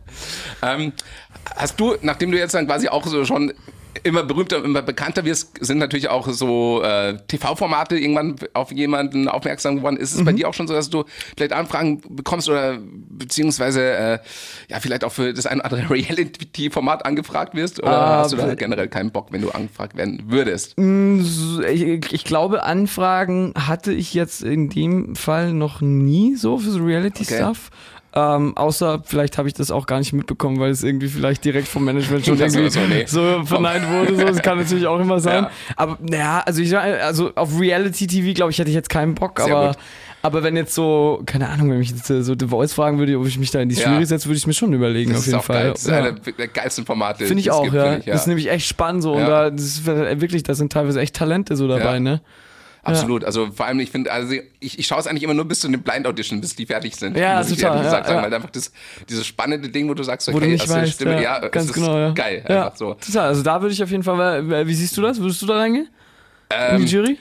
ja. 0.62 0.73
Ähm, 0.73 0.93
hast 1.55 1.79
du, 1.79 1.95
nachdem 2.01 2.31
du 2.31 2.38
jetzt 2.38 2.53
dann 2.55 2.65
quasi 2.65 2.88
auch 2.88 3.05
so 3.05 3.23
schon 3.23 3.53
immer 4.04 4.23
berühmter, 4.23 4.63
immer 4.63 4.82
bekannter 4.82 5.25
wirst, 5.25 5.63
sind 5.63 5.77
natürlich 5.77 6.10
auch 6.10 6.27
so 6.30 6.82
äh, 6.84 7.17
TV-Formate 7.27 7.97
irgendwann 7.97 8.36
auf 8.54 8.71
jemanden 8.71 9.27
aufmerksam 9.27 9.77
geworden. 9.77 9.97
Ist 9.97 10.13
es 10.13 10.21
Mhm. 10.21 10.25
bei 10.25 10.34
dir 10.34 10.47
auch 10.49 10.54
schon 10.54 10.67
so, 10.67 10.73
dass 10.73 10.89
du 10.89 11.04
vielleicht 11.36 11.54
Anfragen 11.54 12.01
bekommst 12.10 12.47
oder 12.49 12.77
beziehungsweise 13.10 13.82
äh, 13.84 14.19
ja 14.69 14.80
vielleicht 14.80 15.04
auch 15.04 15.12
für 15.12 15.34
das 15.34 15.45
ein 15.45 15.60
oder 15.60 15.71
andere 15.71 15.89
Reality-Format 15.89 17.06
angefragt 17.06 17.54
wirst? 17.56 17.82
Oder 17.82 17.91
Ah, 18.01 18.17
hast 18.19 18.34
du 18.34 18.38
da 18.38 18.54
generell 18.56 18.88
keinen 18.88 19.12
Bock, 19.12 19.27
wenn 19.32 19.41
du 19.41 19.51
angefragt 19.51 19.95
werden 19.97 20.23
würdest? 20.27 20.75
So, 20.77 21.62
Ich, 21.63 22.12
ich 22.13 22.23
glaube, 22.23 22.63
Anfragen 22.63 23.54
hatte 23.56 23.93
ich 23.93 24.13
jetzt 24.13 24.41
in 24.43 24.69
dem 24.69 25.15
Fall 25.15 25.54
noch 25.54 25.82
nie 25.82 26.36
so 26.36 26.58
für 26.58 26.71
so 26.71 26.80
Reality-Stuff. 26.84 27.69
Ähm, 28.13 28.58
außer 28.58 29.02
vielleicht 29.06 29.38
habe 29.38 29.47
ich 29.47 29.54
das 29.54 29.71
auch 29.71 29.86
gar 29.86 30.00
nicht 30.00 30.12
mitbekommen, 30.12 30.60
weil 30.60 30.71
es 30.71 30.84
irgendwie 30.84 31.08
vielleicht 31.08 31.45
direkt 31.45 31.67
vom 31.69 31.86
Management 31.86 32.26
schon 32.26 32.38
Das 32.38 32.54
irgendwie 32.56 32.69
so, 32.71 32.80
nee. 32.82 33.06
so 33.08 33.45
verneint 33.45 33.89
wurde. 33.89 34.15
So. 34.17 34.26
Das 34.26 34.41
kann 34.41 34.58
natürlich 34.58 34.86
auch 34.86 35.00
immer 35.00 35.19
sein. 35.21 35.43
Ja. 35.45 35.52
Aber 35.78 35.97
naja, 36.02 36.43
also 36.45 36.62
ich 36.62 36.78
also 36.78 37.32
auf 37.36 37.58
Reality-TV, 37.58 38.34
glaube 38.34 38.52
ich, 38.52 38.60
hätte 38.60 38.69
ich 38.69 38.76
jetzt 38.76 38.89
keinen 38.89 39.15
Bock, 39.15 39.39
Sehr 39.39 39.56
aber. 39.56 39.67
gut. 39.69 39.78
Aber 40.24 40.43
wenn 40.43 40.56
jetzt 40.56 40.76
so, 40.76 41.24
keine 41.26 41.50
Ahnung, 41.50 41.71
wenn 41.71 41.80
mich 41.80 41.89
jetzt 41.89 42.08
äh, 42.12 42.21
so 42.21 42.36
The 42.39 42.47
Voice 42.47 42.74
fragen 42.74 43.00
würde, 43.00 43.17
ob 43.17 43.26
ich 43.26 43.39
mich 43.39 43.50
da 43.50 43.60
in 43.62 43.69
die 43.69 43.76
Ja. 43.76 43.91
Jury 43.93 44.06
setze, 44.06 44.28
würde 44.28 44.38
ich 44.38 44.45
mir 44.45 44.54
schon 44.54 44.71
überlegen, 44.74 45.12
Das 45.12 45.21
auf 45.21 45.26
ist 45.28 45.32
jeden 45.32 45.43
Fall. 45.43 45.62
geil. 45.63 45.71
Das 45.71 45.82
ist 45.82 45.88
Ja. 45.89 45.97
einer 45.97 46.12
der 46.12 46.47
geilsten 46.50 46.86
Formate. 46.86 47.26
Finde 47.26 47.39
ich 47.41 47.50
auch, 47.50 47.63
gibt, 47.63 47.74
ja. 47.76 47.97
ich, 47.97 48.06
Das 48.06 48.21
ist 48.21 48.28
nämlich 48.28 48.52
echt 48.52 48.67
spannend 48.67 49.02
so 49.02 49.13
und 49.13 49.21
Ja. 49.21 49.28
da 49.45 49.50
das 49.50 49.63
ist 49.63 49.86
wirklich, 49.88 50.43
da 50.43 50.54
sind 50.54 50.71
teilweise 50.74 51.00
echt 51.02 51.15
Talente 51.15 51.56
so 51.56 51.67
dabei, 51.67 51.93
Ja. 51.93 52.00
ne? 52.00 52.21
Absolut. 52.84 53.24
Also 53.24 53.52
vor 53.52 53.65
allem, 53.67 53.80
ich 53.80 53.91
finde, 53.91 54.12
also 54.12 54.34
ich, 54.60 54.80
ich 54.80 54.88
schaue 54.88 55.00
es 55.00 55.08
eigentlich 55.08 55.24
immer 55.24 55.34
nur 55.36 55.46
bis 55.46 55.60
zu 55.60 55.67
den 55.67 55.82
Blind 55.84 56.08
Audition, 56.08 56.41
bis 56.41 56.56
die 56.56 56.65
fertig 56.65 56.96
sind. 56.96 57.15
Ja, 57.15 57.38
muss 57.38 57.52
ich 57.52 57.58
total, 57.58 57.78
ehrlich 57.78 57.86
ja, 57.86 58.04
sagen, 58.04 58.15
ja. 58.17 58.24
weil 58.24 58.34
einfach 58.34 58.50
das, 58.50 58.72
dieses 59.08 59.28
spannende 59.28 59.70
Ding, 59.70 59.88
wo 59.88 59.94
du 59.94 60.02
sagst, 60.04 60.28
okay, 60.28 60.36
Wo 60.36 60.39
du 60.39 60.48
nicht 60.48 60.63
eine 60.70 60.82
weißt, 60.84 60.94
Stimme, 60.94 61.15
ja, 61.22 61.41
ja, 61.41 61.48
ganz 61.48 61.65
es 61.65 61.72
ist 61.72 61.74
genau, 61.76 61.98
ja. 61.98 62.12
geil, 62.12 62.44
ja, 62.48 62.65
einfach 62.65 62.78
so. 62.78 62.94
Total, 62.96 63.28
also 63.28 63.44
da 63.44 63.62
würde 63.62 63.74
ich 63.74 63.84
auf 63.84 63.91
jeden 63.91 64.04
Fall, 64.04 64.48
weil- 64.50 64.67
wie 64.67 64.74
siehst 64.74 64.98
du 64.98 65.02
das? 65.02 65.20
Würdest 65.20 65.41
du 65.41 65.46
da 65.46 65.58
reingehen? 65.58 65.89
In 66.50 66.76
Ähm, 66.76 66.86
die 66.86 66.91
Jury? 66.91 67.17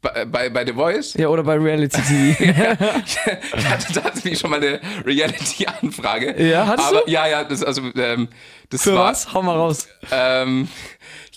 bei, 0.00 0.24
bei, 0.24 0.48
bei 0.50 0.64
The 0.64 0.72
Voice, 0.72 1.14
Ja, 1.14 1.28
oder 1.28 1.42
bei 1.42 1.56
Reality 1.56 2.00
TV. 2.00 2.44
ich 3.56 3.68
hatte 3.68 3.92
tatsächlich 3.92 4.38
schon 4.38 4.50
mal 4.50 4.60
eine 4.60 4.80
Reality-Anfrage. 5.04 6.40
Ja, 6.42 6.66
hattest 6.66 6.88
Aber, 6.88 7.00
du? 7.04 7.10
Ja, 7.10 7.26
ja, 7.26 7.44
das, 7.44 7.62
also, 7.64 7.82
ähm, 7.96 8.28
das 8.70 8.82
Für 8.82 8.94
war, 8.94 9.10
was? 9.10 9.32
Hau 9.32 9.42
mal 9.42 9.56
raus. 9.56 9.88
Ähm, 10.12 10.68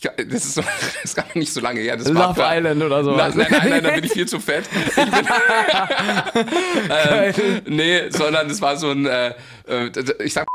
glaub, 0.01 0.17
das 0.17 0.45
ist 0.45 0.53
so, 0.55 0.61
das 0.81 0.95
ist 1.03 1.15
gar 1.15 1.25
nicht 1.35 1.53
so 1.53 1.61
lange 1.61 1.79
her. 1.81 1.95
Das 1.97 2.07
Love 2.07 2.37
war 2.37 2.57
Island 2.57 2.81
oder 2.83 3.03
sowas. 3.03 3.35
Nein, 3.35 3.47
nein, 3.49 3.59
nein, 3.61 3.69
nein, 3.69 3.83
da 3.83 3.89
bin 3.91 4.03
ich 4.03 4.11
viel 4.11 4.27
zu 4.27 4.39
fett. 4.39 4.69
Bin, 4.95 5.07
ähm, 6.89 7.61
nee, 7.67 8.09
sondern 8.09 8.49
es 8.49 8.61
war 8.61 8.75
so 8.77 8.91
ein, 8.91 9.05
äh, 9.05 9.33
äh, 9.67 9.91
ich 10.23 10.33
sag 10.33 10.47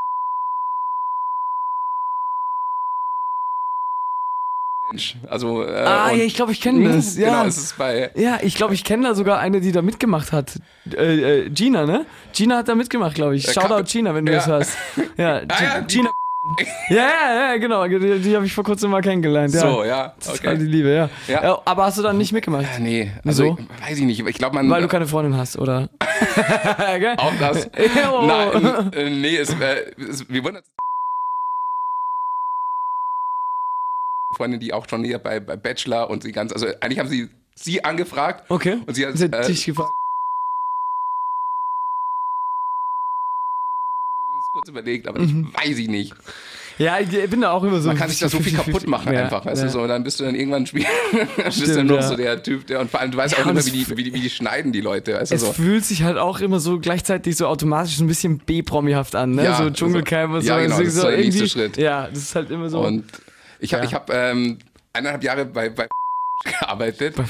also 5.29 5.65
äh, 5.65 5.73
Ah, 5.81 6.13
ja, 6.13 6.25
ich 6.25 6.35
glaube, 6.35 6.53
ich 6.53 6.61
kenne 6.61 6.89
das. 6.95 7.17
Ja. 7.17 7.31
Genau, 7.31 7.45
es 7.47 7.57
ist 7.59 7.77
bei 7.77 8.11
Ja, 8.15 8.39
ich 8.43 8.55
glaube, 8.55 8.73
ich 8.75 8.85
kenne 8.85 9.09
da 9.09 9.15
sogar 9.15 9.41
eine, 9.41 9.61
die 9.61 9.73
da 9.73 9.83
mitgemacht 9.83 10.33
hat. 10.33 10.61
Äh, 10.93 11.41
äh, 11.47 11.51
Gina, 11.51 11.87
ne? 11.87 12.07
Gina 12.33 12.59
hat 12.59 12.69
da 12.69 12.75
mitgemacht, 12.77 13.15
glaube 13.17 13.35
ich. 13.37 13.49
Äh, 13.49 13.53
Shoutout 13.53 13.75
kann- 13.75 13.85
Gina, 13.87 14.15
wenn 14.15 14.25
du 14.27 14.33
Ja. 14.33 14.39
das 14.39 14.47
hörst. 14.47 14.79
Ja, 15.17 15.43
Ah, 15.49 15.63
ja, 15.63 15.81
Gina. 15.81 16.11
Ja, 16.89 16.97
ja, 16.97 17.51
ja, 17.53 17.57
genau. 17.57 17.87
Die, 17.87 18.21
die 18.21 18.37
habe 18.37 18.47
ich 18.47 18.53
vor 18.53 18.65
kurzem 18.65 18.91
mal 18.91 19.03
kennengelernt. 19.03 19.53
Ja. 19.53 19.61
so, 19.61 19.85
ja, 19.85 20.15
Total 20.25 20.57
die 20.57 20.65
okay. 20.65 20.73
Liebe, 20.73 20.89
ja. 20.91 21.11
Ja. 21.27 21.43
ja. 21.43 21.63
Aber 21.65 21.85
hast 21.85 21.99
du 21.99 22.03
dann 22.03 22.17
nicht 22.17 22.33
mitgemacht? 22.33 22.65
Ja, 22.75 22.79
nee, 22.79 23.11
also 23.25 23.57
ich, 23.59 23.89
weiß 23.89 23.99
ich 23.99 24.05
nicht, 24.05 24.27
ich 24.27 24.39
glaube 24.39 24.55
man 24.55 24.71
Weil 24.71 24.83
du 24.83 24.89
keine 24.89 25.07
Freundin 25.07 25.37
hast, 25.37 25.59
oder? 25.59 25.89
Auch 27.19 27.33
das. 27.41 27.69
Oh. 28.13 28.25
Nein, 28.27 28.93
äh, 28.93 29.11
nee, 29.11 29.37
es, 29.37 29.51
äh, 29.51 29.91
es, 29.99 30.29
wir 30.29 30.45
wundern 30.45 30.63
Freundin, 34.37 34.61
die 34.61 34.73
auch 34.73 34.89
schon 34.89 35.03
hier 35.05 35.19
bei, 35.19 35.41
bei 35.41 35.57
Bachelor 35.57 36.09
und 36.09 36.23
sie 36.23 36.33
ganz, 36.33 36.53
also 36.53 36.67
eigentlich 36.81 36.99
haben 36.99 37.09
sie 37.09 37.29
sie 37.55 37.85
angefragt 37.85 38.49
Okay. 38.51 38.79
und 38.87 38.95
sie 38.95 39.07
hat, 39.07 39.17
Sie 39.17 39.25
hat 39.25 39.35
äh, 39.35 39.47
dich 39.47 39.65
gefragt. 39.65 39.93
Kurz 44.67 44.69
überlegt, 44.69 45.09
aber 45.09 45.21
ich 45.21 45.33
weiß 45.33 45.79
ich 45.79 45.89
nicht. 45.89 46.15
Ja, 46.79 46.99
ich 47.01 47.09
bin 47.31 47.41
da 47.41 47.53
auch 47.53 47.65
immer 47.65 47.81
so. 47.81 47.89
Man 47.89 47.97
kann 47.97 48.11
sich 48.11 48.19
da 48.19 48.29
so 48.29 48.39
viel 48.39 48.53
50-50. 48.53 48.57
kaputt 48.65 48.87
machen 48.87 49.13
ja, 49.15 49.25
einfach, 49.25 49.47
weißt 49.47 49.63
ja. 49.63 49.67
du 49.67 49.73
so, 49.73 49.81
und 49.81 49.89
dann 49.89 50.05
bist 50.05 50.21
du 50.21 50.25
dann 50.25 50.35
irgendwann 50.35 50.67
Spiel, 50.67 50.85
bist 51.45 51.57
Stimmt, 51.57 51.77
dann 51.77 51.87
noch 51.87 51.97
ja. 51.97 52.03
so 52.03 52.17
der 52.17 52.43
Typ, 52.43 52.67
der 52.67 52.81
und 52.81 52.91
vor 52.91 53.01
allem 53.01 53.11
du 53.13 53.17
weißt 53.17 53.39
auch 53.39 53.47
immer, 53.47 53.59
es 53.59 53.73
wie 53.73 53.85
die, 53.85 53.97
wie 53.97 54.05
die, 54.05 54.13
wie 54.13 54.21
die 54.21 54.29
schneiden 54.29 54.73
die 54.73 54.83
Leute, 54.83 55.15
weißt 55.15 55.31
du 55.31 55.37
Es 55.37 55.41
so. 55.41 55.53
fühlt 55.55 55.87
sich 55.87 56.03
halt 56.03 56.19
auch 56.19 56.41
immer 56.41 56.61
so 56.61 56.79
gleichzeitig 56.79 57.37
so 57.37 57.47
automatisch 57.47 57.97
so 57.97 58.05
ein 58.05 58.09
bisschen 58.09 58.39
B-Promihaft 58.39 59.15
an, 59.15 59.37
ne? 59.37 59.45
So 59.45 59.49
also- 59.53 59.71
Dschungelcamp 59.71 60.35
und 60.35 60.43
so. 60.43 60.49
ja, 60.49 60.61
genau, 60.61 60.77
so, 60.77 60.83
das 60.83 60.95
ist 60.95 61.01
so 61.01 61.09
der 61.09 61.19
nächste 61.19 61.49
Schritt. 61.49 61.77
Ja, 61.79 62.09
das 62.09 62.19
ist 62.19 62.35
halt 62.35 62.51
immer 62.51 62.69
so. 62.69 62.81
Und 62.81 63.05
ich 63.59 63.73
habe 63.73 63.87
ich 63.87 63.95
hab, 63.95 64.13
ähm, 64.13 64.59
eineinhalb 64.93 65.25
Jahre 65.25 65.47
bei, 65.47 65.71
bei 65.71 65.89
gearbeitet. 66.61 67.17
Bei 67.17 67.25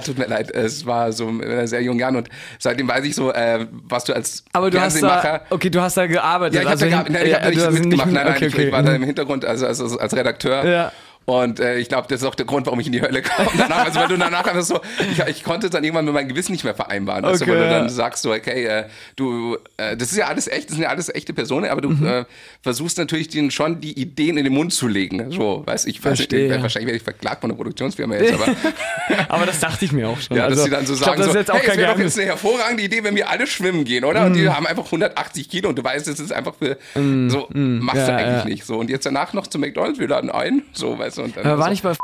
tut 0.00 0.18
mir 0.18 0.26
leid, 0.26 0.50
es 0.50 0.86
war 0.86 1.12
so 1.12 1.28
in 1.28 1.66
sehr 1.66 1.82
jungen 1.82 2.00
Jahren 2.00 2.16
und 2.16 2.28
seitdem 2.58 2.88
weiß 2.88 3.04
ich 3.04 3.14
so, 3.14 3.32
äh, 3.32 3.66
was 3.70 4.04
du 4.04 4.14
als 4.14 4.44
aber 4.52 4.70
du 4.70 4.80
hast 4.80 5.02
da, 5.02 5.42
okay, 5.50 5.70
du 5.70 5.80
hast 5.80 5.96
da 5.96 6.06
gearbeitet. 6.06 6.54
ja, 6.54 6.60
ich 6.62 6.66
habe 6.66 6.70
also 6.70 6.84
da 6.84 6.90
gearbeitet, 6.90 7.14
nein, 7.14 7.24
ich 7.24 7.30
ja, 7.30 7.36
hab 7.36 7.42
da 7.42 7.70
nicht 7.70 7.84
mitgemacht, 7.84 8.12
nein, 8.12 8.24
nein, 8.26 8.36
okay, 8.36 8.46
ich, 8.46 8.54
okay. 8.54 8.72
war 8.72 8.82
da 8.82 8.94
im 8.94 9.02
Hintergrund, 9.02 9.44
also 9.44 9.66
als, 9.66 9.80
als, 9.80 9.96
als 9.96 10.16
Redakteur. 10.16 10.64
Ja. 10.64 10.92
Und 11.24 11.60
äh, 11.60 11.78
ich 11.78 11.88
glaube, 11.88 12.08
das 12.08 12.20
ist 12.22 12.26
auch 12.26 12.34
der 12.34 12.46
Grund, 12.46 12.66
warum 12.66 12.80
ich 12.80 12.86
in 12.86 12.92
die 12.92 13.00
Hölle 13.02 13.22
komme. 13.22 13.48
Danach, 13.58 13.84
also 13.84 14.00
weil 14.00 14.08
du 14.08 14.16
danach 14.18 14.44
einfach 14.46 14.62
so, 14.62 14.80
ich, 15.12 15.18
ich 15.26 15.44
konnte 15.44 15.70
dann 15.70 15.84
irgendwann 15.84 16.04
mit 16.04 16.14
meinem 16.14 16.28
Gewissen 16.28 16.52
nicht 16.52 16.64
mehr 16.64 16.74
vereinbaren. 16.74 17.22
Du, 17.22 17.30
Okay, 17.30 17.48
weil 17.50 17.58
du 17.58 17.68
dann 17.70 17.88
sagst 17.88 18.22
so, 18.22 18.32
okay, 18.32 18.64
äh, 18.66 18.84
du, 19.16 19.56
äh, 19.76 19.96
das 19.96 20.10
ist 20.12 20.18
ja 20.18 20.26
alles 20.26 20.48
echt, 20.48 20.68
das 20.68 20.74
sind 20.76 20.82
ja 20.82 20.88
alles 20.90 21.08
echte 21.14 21.32
Personen, 21.32 21.70
aber 21.70 21.80
du 21.80 21.90
Mhm. 21.90 22.06
äh, 22.06 22.24
versuchst 22.62 22.98
natürlich 22.98 23.28
denen 23.28 23.50
schon 23.50 23.80
die 23.80 23.98
Ideen 24.00 24.36
in 24.38 24.44
den 24.44 24.52
Mund 24.52 24.72
zu 24.72 24.88
legen. 24.88 25.30
So, 25.30 25.60
ich 25.62 25.66
weiß 25.72 25.86
nicht, 25.86 26.00
Verstehe, 26.00 26.48
ja. 26.48 26.62
wahrscheinlich 26.62 26.86
werde 26.86 26.96
ich 26.96 27.02
verklagt 27.04 27.40
von 27.42 27.50
der 27.50 27.56
Produktionsfirma 27.56 28.14
jetzt, 28.16 28.32
aber 28.32 28.46
Aber 29.28 29.46
das 29.46 29.60
dachte 29.60 29.84
ich 29.84 29.92
mir 29.92 30.08
auch 30.08 30.20
schon. 30.20 30.36
ja, 30.36 30.44
also, 30.44 30.56
dass 30.56 30.64
sie 30.64 30.70
dann 30.70 30.86
so 30.86 30.94
ich 30.94 31.00
glaub, 31.00 31.08
sagen, 31.16 31.20
das 31.20 31.28
ist 31.28 31.34
jetzt 31.34 31.50
auch 31.50 31.54
hey, 31.54 31.62
es 31.62 31.68
kein 31.68 31.78
wäre 31.78 31.90
doch. 31.90 31.96
Mhm. 31.98 32.02
jetzt 32.04 32.18
eine 32.18 32.26
hervorragende 32.28 32.82
Idee, 32.82 33.04
wenn 33.04 33.14
wir 33.16 33.28
alle 33.30 33.46
schwimmen 33.46 33.84
gehen, 33.84 34.04
oder? 34.04 34.26
Und 34.26 34.34
die 34.34 34.48
haben 34.48 34.66
einfach 34.66 34.84
180 34.86 35.48
Kilo 35.48 35.68
und 35.68 35.76
du 35.78 35.84
weißt, 35.84 36.06
das 36.08 36.18
ist 36.20 36.32
einfach 36.32 36.54
für, 36.56 36.76
so, 36.94 37.48
machst 37.52 38.06
du 38.08 38.10
Ja, 38.10 38.16
eigentlich 38.16 38.44
ja. 38.44 38.48
nicht 38.48 38.64
so. 38.64 38.78
Und 38.78 38.90
jetzt 38.90 39.06
danach 39.06 39.32
noch 39.32 39.46
zu 39.46 39.58
McDonalds, 39.58 39.98
wir 39.98 40.08
laden 40.08 40.30
ein, 40.30 40.62
so, 40.72 40.98
weißt 40.98 41.11
du, 41.18 41.22
und 41.22 41.36
dann 41.36 41.46
Aber 41.46 41.58
war 41.58 41.64
so, 41.66 41.70
nicht 41.70 41.82
bei 41.82 41.94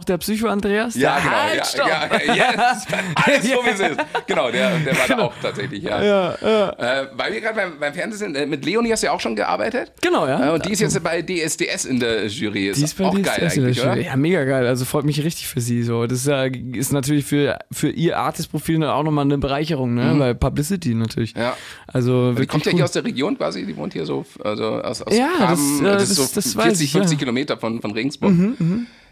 auch 0.00 0.04
der 0.04 0.18
Psycho-Andreas? 0.18 0.94
Ja, 0.94 1.18
genau. 1.18 1.30
Halt, 1.36 1.74
Ja, 1.76 2.34
ja, 2.34 2.34
yes. 2.72 2.86
Alles 3.14 3.42
so, 3.44 3.48
wie 3.64 3.68
es 3.70 3.80
ist. 3.80 4.00
Genau, 4.26 4.50
der, 4.50 4.78
der 4.78 4.96
war 4.98 5.06
da 5.08 5.18
auch 5.18 5.34
tatsächlich, 5.42 5.82
ja. 5.82 6.02
Ja, 6.02 6.34
ja. 6.40 6.70
Äh, 7.02 7.06
weil 7.14 7.32
wir 7.34 7.40
gerade 7.40 7.54
beim, 7.56 7.78
beim 7.78 7.92
Fernsehen 7.94 8.18
sind, 8.18 8.36
äh, 8.36 8.46
mit 8.46 8.64
Leonie 8.64 8.92
hast 8.92 9.02
du 9.02 9.06
ja 9.08 9.12
auch 9.12 9.20
schon 9.20 9.36
gearbeitet. 9.36 9.92
Genau, 10.00 10.26
ja. 10.26 10.48
Äh, 10.48 10.50
und 10.54 10.64
die 10.64 10.72
ist 10.72 10.80
jetzt 10.80 11.02
bei 11.02 11.22
DSDS 11.22 11.84
in 11.84 12.00
der 12.00 12.26
Jury. 12.26 12.68
Ist, 12.68 12.78
Die 12.80 12.84
ist 12.84 12.96
bei 12.96 13.04
auch 13.04 13.14
DSDS 13.14 13.24
geil 13.26 13.50
eigentlich, 13.52 13.80
oder? 13.82 13.96
Ja, 14.00 14.16
mega 14.16 14.44
geil. 14.44 14.66
Also 14.66 14.84
freut 14.84 15.04
mich 15.04 15.22
richtig 15.22 15.46
für 15.48 15.60
sie. 15.60 15.82
So. 15.82 16.06
Das 16.06 16.20
ist, 16.20 16.26
ja, 16.26 16.44
ist 16.44 16.92
natürlich 16.92 17.24
für, 17.24 17.58
für 17.70 17.90
ihr 17.90 18.18
Artist-Profil 18.18 18.82
auch 18.84 19.02
nochmal 19.02 19.24
eine 19.24 19.38
Bereicherung, 19.38 19.94
ne? 19.94 20.14
Weil 20.18 20.34
Publicity 20.34 20.94
natürlich. 20.94 21.34
Mhm. 21.34 21.40
Ja. 21.42 21.56
Also 21.86 22.32
Die 22.32 22.46
kommt 22.46 22.64
ja 22.66 22.72
cool. 22.72 22.76
hier 22.76 22.84
aus 22.84 22.92
der 22.92 23.04
Region 23.04 23.36
quasi, 23.36 23.66
die 23.66 23.76
wohnt 23.76 23.92
hier 23.92 24.06
so, 24.06 24.24
also 24.42 24.80
aus, 24.82 25.02
aus 25.02 25.16
Ja, 25.16 25.28
Kamen. 25.38 25.50
das, 25.50 25.80
äh, 25.80 25.84
das, 25.84 26.02
das- 26.02 26.10
ist 26.10 26.16
so 26.16 26.34
das 26.34 26.56
weiß 26.56 26.64
40, 26.64 26.84
ich, 26.86 26.92
50 26.92 27.12
ja. 27.12 27.18
Kilometer 27.18 27.56
von, 27.58 27.80
von 27.80 27.90
Regensburg. 27.92 28.32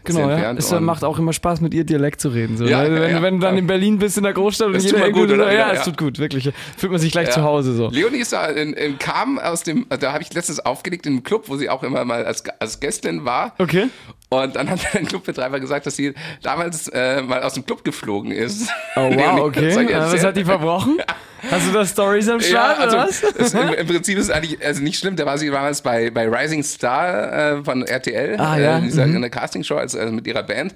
Genau, 0.03 0.29
ja. 0.29 0.53
Es 0.53 0.71
und- 0.71 0.83
macht 0.83 1.03
auch 1.03 1.19
immer 1.19 1.33
Spaß, 1.33 1.61
mit 1.61 1.73
ihr 1.73 1.83
Dialekt 1.83 2.21
zu 2.21 2.29
reden. 2.29 2.57
So. 2.57 2.65
Ja, 2.65 2.83
ja, 2.83 2.91
wenn, 2.91 3.11
ja. 3.11 3.21
wenn 3.21 3.33
du 3.35 3.41
dann 3.41 3.57
in 3.57 3.67
Berlin 3.67 3.99
bist, 3.99 4.17
in 4.17 4.23
der 4.23 4.33
Großstadt 4.33 4.67
und 4.67 4.73
Das 4.73 4.83
jeder 4.83 4.99
mal 4.99 5.07
irgendwie 5.07 5.27
gut, 5.27 5.35
oder? 5.35 5.53
ja, 5.53 5.71
es 5.71 5.83
tut 5.83 5.97
gut, 5.97 6.19
wirklich. 6.19 6.51
Fühlt 6.77 6.91
man 6.91 7.01
sich 7.01 7.11
gleich 7.11 7.29
zu 7.31 7.43
Hause 7.43 7.73
so. 7.73 7.89
Leonie 7.89 8.19
ist 8.19 8.33
da 8.33 8.45
in, 8.47 8.73
in 8.73 8.97
kam 8.97 9.39
aus 9.39 9.63
dem, 9.63 9.85
da 9.89 10.13
habe 10.13 10.23
ich 10.23 10.33
letztens 10.33 10.59
aufgelegt 10.59 11.05
in 11.05 11.13
einem 11.13 11.23
Club, 11.23 11.49
wo 11.49 11.57
sie 11.57 11.69
auch 11.69 11.83
immer 11.83 12.05
mal 12.05 12.25
als, 12.25 12.43
als 12.59 12.79
Gästin 12.79 13.25
war. 13.25 13.53
Okay. 13.57 13.87
Und 14.29 14.55
dann 14.55 14.69
hat 14.69 14.79
der 14.93 15.01
Clubbetreiber 15.01 15.59
gesagt, 15.59 15.85
dass 15.87 15.95
sie 15.95 16.13
damals 16.43 16.87
äh, 16.89 17.21
mal 17.21 17.41
aus 17.41 17.53
dem 17.55 17.65
Club 17.65 17.83
geflogen 17.83 18.31
ist. 18.31 18.69
Oh 18.95 19.09
wow, 19.15 19.39
okay. 19.41 19.69
Äh, 19.71 19.75
Was 19.95 20.11
erzählen? 20.13 20.25
hat 20.27 20.37
die 20.37 20.45
verbrochen? 20.45 20.97
Hast 21.51 21.67
du 21.67 21.71
da 21.71 21.85
Stories 21.85 22.27
am 22.27 22.39
Ja, 22.41 22.45
Start 22.45 22.79
also 22.79 22.97
oder 22.97 23.07
was? 23.07 23.23
es, 23.23 23.53
im, 23.53 23.69
im 23.69 23.87
Prinzip 23.87 24.17
ist 24.17 24.25
es 24.25 24.29
eigentlich 24.29 24.63
also 24.63 24.83
nicht 24.83 24.99
schlimm. 24.99 25.15
Da 25.15 25.25
war 25.25 25.37
sie 25.37 25.49
damals 25.49 25.81
bei, 25.81 26.09
bei 26.11 26.27
Rising 26.27 26.63
Star 26.63 27.57
äh, 27.59 27.63
von 27.63 27.81
RTL, 27.83 28.35
Ah, 28.37 28.57
ja. 28.57 28.77
äh, 28.77 28.81
dieser, 28.81 29.05
in 29.05 29.21
der 29.21 29.29
Castingshow 29.29 29.77
als, 29.77 29.95
also 29.95 30.11
mit 30.13 30.27
ihrer 30.27 30.43
Band. 30.43 30.73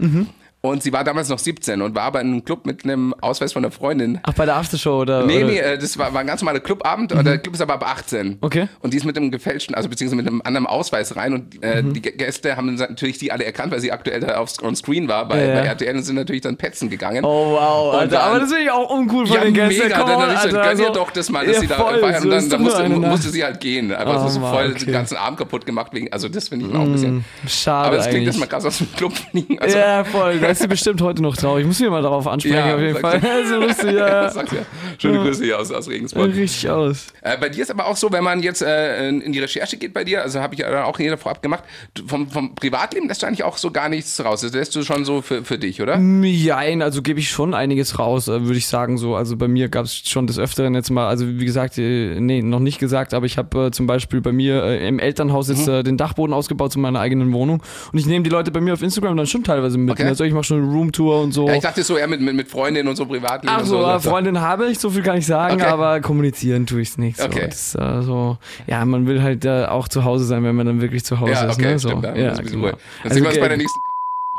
Und 0.66 0.82
sie 0.82 0.94
war 0.94 1.04
damals 1.04 1.28
noch 1.28 1.40
17 1.40 1.82
und 1.82 1.94
war 1.94 2.04
aber 2.04 2.22
in 2.22 2.28
einem 2.28 2.46
Club 2.46 2.66
mit 2.66 2.86
einem 2.86 3.14
Ausweis 3.20 3.52
von 3.52 3.66
einer 3.66 3.72
Freundin. 3.74 4.22
Ach, 4.24 4.32
bei 4.32 4.46
der 4.46 4.56
Aftershow 4.56 5.02
oder? 5.02 5.26
Nee, 5.26 5.40
oder? 5.44 5.46
nee, 5.48 5.58
äh, 5.58 5.78
das 5.78 5.98
war, 5.98 6.14
war 6.14 6.22
ein 6.22 6.28
ganz 6.28 6.40
normaler 6.42 6.62
Clubabend 6.62 7.12
und 7.12 7.26
der 7.26 7.38
Club 7.40 7.54
ist 7.56 7.60
aber 7.60 7.74
ab 7.74 7.86
18. 7.86 8.38
Okay. 8.40 8.70
Und 8.80 8.94
die 8.94 8.98
ist 8.98 9.04
mit 9.04 9.18
einem 9.18 9.30
gefälschten, 9.30 9.76
also 9.76 9.90
beziehungsweise 9.90 10.22
mit 10.22 10.26
einem 10.32 10.42
anderen 10.46 10.66
Ausweis 10.66 11.18
rein 11.18 11.34
und 11.34 11.62
äh, 11.62 11.84
die 11.84 12.00
Gä- 12.02 12.16
Gäste 12.16 12.56
haben 12.56 12.76
natürlich 12.76 13.18
die 13.18 13.34
alle 13.34 13.44
erkannt, 13.44 13.74
weil 13.74 13.82
sie 13.82 13.92
aktuell 13.92 14.22
da 14.22 14.38
auf, 14.38 14.52
on 14.64 14.74
screen 14.78 15.10
war 15.10 15.28
bei, 15.28 15.42
Ja, 15.42 15.48
ja. 15.50 15.54
bei 15.60 15.66
RTL 15.68 15.98
und 15.98 16.04
sind 16.04 16.16
natürlich 16.16 16.44
dann 16.44 16.56
petzen 16.56 16.90
gegangen. 16.90 17.26
Oh 17.26 17.52
wow, 17.60 17.96
Alter, 17.96 18.08
dann- 18.16 18.22
aber 18.30 18.40
das 18.40 18.48
finde 18.50 18.64
ich 18.64 18.72
auch 18.72 18.90
uncool 18.90 19.28
von 19.28 19.36
Ja, 19.36 19.44
den 19.44 19.54
Gästen. 19.54 19.84
mega, 19.84 20.00
Come 20.00 20.12
dann, 20.14 20.20
dann 20.22 20.30
Alter, 20.38 20.50
gönn 20.50 20.80
ihr 20.80 20.88
also- 20.88 20.94
doch 20.94 21.12
das 21.12 21.30
mal, 21.30 21.46
dass 21.46 21.56
Ja, 21.56 21.60
sie 21.62 21.68
da 21.68 21.76
voll, 21.76 22.00
feiern 22.00 22.24
und 22.24 22.30
dann, 22.30 22.50
dann 22.50 22.62
musste, 22.64 22.84
eine 22.84 22.96
musste 22.96 23.30
sie 23.32 23.44
halt 23.44 23.60
gehen. 23.60 23.94
Einfach 23.94 24.24
Oh, 24.24 24.30
so 24.30 24.40
Mann, 24.40 24.54
voll 24.54 24.72
okay. 24.74 24.86
den 24.86 24.94
ganzen 24.94 25.18
Abend 25.18 25.40
kaputt 25.40 25.66
gemacht 25.66 25.92
wegen, 25.92 26.10
also 26.14 26.30
das 26.30 26.48
finde 26.48 26.68
ich 26.70 26.74
auch 26.74 26.80
ein 26.80 26.94
bisschen. 26.94 27.26
Schade 27.50 27.88
Aber 27.88 27.98
das 27.98 28.08
klingt 28.08 28.28
jetzt 28.28 28.40
mal 28.40 28.46
krass 28.46 28.64
aus 28.64 28.78
dem 28.78 28.90
Club 28.96 29.12
fliegen. 29.12 29.60
Also, 29.60 29.78
ja, 29.78 30.06
voll. 30.06 30.40
Ist 30.54 30.62
sie 30.62 30.68
bestimmt 30.68 31.02
heute 31.02 31.22
noch 31.22 31.36
traurig. 31.36 31.62
Ich 31.62 31.68
muss 31.68 31.78
sie 31.78 31.90
mal 31.90 32.02
darauf 32.02 32.28
ansprechen, 32.28 32.56
Ja, 32.56 32.76
auf 32.76 32.82
jeden 32.82 32.98
Fall. 33.00 33.22
so 33.50 33.56
lustig, 33.60 33.92
ja. 33.98 34.32
Schöne 34.98 35.20
Grüße 35.20 35.44
hier 35.44 35.60
aus, 35.60 35.72
aus 35.72 35.90
Regensburg. 35.90 36.34
Richtig 36.36 36.70
aus. 36.70 37.08
Äh, 37.22 37.38
bei 37.38 37.50
dir 37.50 37.64
ist 37.64 37.72
aber 37.72 37.88
auch 37.88 37.98
so, 37.98 38.12
wenn 38.12 38.24
man 38.24 38.42
jetzt 38.42 38.62
äh, 38.62 39.10
in 39.10 39.32
die 39.32 39.40
Recherche 39.40 39.78
geht 39.78 39.94
bei 39.94 40.04
dir, 40.04 40.22
also 40.22 40.40
habe 40.40 40.54
ich 40.54 40.60
ja 40.62 40.86
auch 40.86 41.00
jeder 41.00 41.18
vorab 41.18 41.42
gemacht, 41.42 41.64
vom, 42.08 42.30
vom 42.30 42.56
Privatleben 42.56 43.08
lässt 43.08 43.24
du 43.24 43.28
eigentlich 43.28 43.44
auch 43.44 43.58
so 43.58 43.72
gar 43.72 43.90
nichts 43.90 44.24
raus. 44.24 44.42
Das 44.42 44.54
lässt 44.54 44.76
du 44.76 44.84
schon 44.84 45.06
so 45.06 45.22
für, 45.22 45.44
für 45.44 45.58
dich, 45.58 45.82
oder? 45.82 46.00
Jein, 46.00 46.82
also 46.82 47.02
gebe 47.02 47.20
ich 47.20 47.30
schon 47.30 47.54
einiges 47.54 48.00
raus, 48.00 48.28
äh, 48.28 48.44
würde 48.44 48.58
ich 48.58 48.68
sagen 48.68 48.98
so. 48.98 49.16
Also 49.16 49.36
bei 49.38 49.48
mir 49.48 49.70
gab 49.70 49.86
es 49.86 49.96
schon 50.08 50.28
des 50.28 50.38
Öfteren 50.40 50.76
jetzt 50.76 50.90
mal, 50.92 51.08
also 51.08 51.28
wie 51.28 51.46
gesagt, 51.46 51.78
äh, 51.78 52.20
nee, 52.20 52.42
noch 52.42 52.60
nicht 52.60 52.80
gesagt, 52.80 53.14
aber 53.14 53.26
ich 53.26 53.38
habe 53.38 53.68
äh, 53.68 53.72
zum 53.72 53.88
Beispiel 53.88 54.22
bei 54.22 54.32
mir 54.32 54.64
äh, 54.64 54.88
im 54.88 55.00
Elternhaus 55.00 55.50
jetzt 55.50 55.68
Mhm. 55.68 55.84
den 55.84 55.98
Dachboden 55.98 56.34
ausgebaut 56.34 56.72
zu 56.74 56.80
meiner 56.80 57.00
eigenen 57.00 57.32
Wohnung 57.32 57.64
und 57.92 58.00
ich 58.00 58.06
nehme 58.06 58.24
die 58.24 58.30
Leute 58.30 58.52
bei 58.52 58.60
mir 58.60 58.74
auf 58.74 58.82
Instagram 58.82 59.16
dann 59.16 59.28
schon 59.28 59.44
teilweise 59.44 59.78
mit. 59.78 59.92
Okay. 59.94 60.04
Also 60.04 60.24
ich 60.24 60.34
mache 60.34 60.43
schon 60.44 60.64
eine 60.64 60.72
Roomtour 60.72 61.22
und 61.22 61.32
so. 61.32 61.48
Ja, 61.48 61.56
ich 61.56 61.62
dachte 61.62 61.84
so 61.84 61.98
eher 61.98 62.08
mit, 62.08 62.22
mit, 62.22 62.36
mit 62.36 62.48
Freundinnen 62.50 62.88
und 62.88 62.96
so 62.96 63.06
Privatleben 63.06 63.56
Ach 63.56 63.66
so, 63.66 63.82
so. 63.82 63.88
äh, 63.90 64.00
Freundin 64.00 64.40
habe 64.42 64.68
ich, 64.70 64.80
so 64.80 64.90
viel 64.90 65.02
kann 65.04 65.18
ich 65.18 65.26
sagen, 65.26 65.56
Okay. 65.56 65.66
aber 65.66 66.02
kommunizieren 66.02 66.66
tue 66.66 66.82
ich 66.82 66.90
es 66.90 66.98
nicht. 66.98 67.18
So. 67.18 67.26
Okay. 67.26 67.48
Das, 67.48 67.76
äh, 67.76 68.02
so, 68.02 68.38
ja, 68.68 68.84
man 68.86 69.08
will 69.08 69.22
halt 69.22 69.46
äh, 69.46 69.66
auch 69.66 69.88
zu 69.88 70.04
Hause 70.04 70.26
sein, 70.26 70.44
wenn 70.44 70.56
man 70.56 70.66
dann 70.66 70.82
wirklich 70.82 71.04
zu 71.04 71.20
Hause 71.20 71.32
Ja, 71.34 71.44
ist. 71.46 71.58
okay, 71.60 71.72
ne? 71.72 71.80
so. 71.80 71.90
stimmt. 71.90 72.04
Ja, 72.04 72.12
ist 72.32 72.42
bisschen 72.44 72.62
genau. 72.62 72.78
Dann 73.04 73.12
sehen 73.12 73.24
wir 73.24 73.30
uns 73.30 73.40
bei 73.40 73.48
der 73.48 73.58
nächsten. 73.58 73.80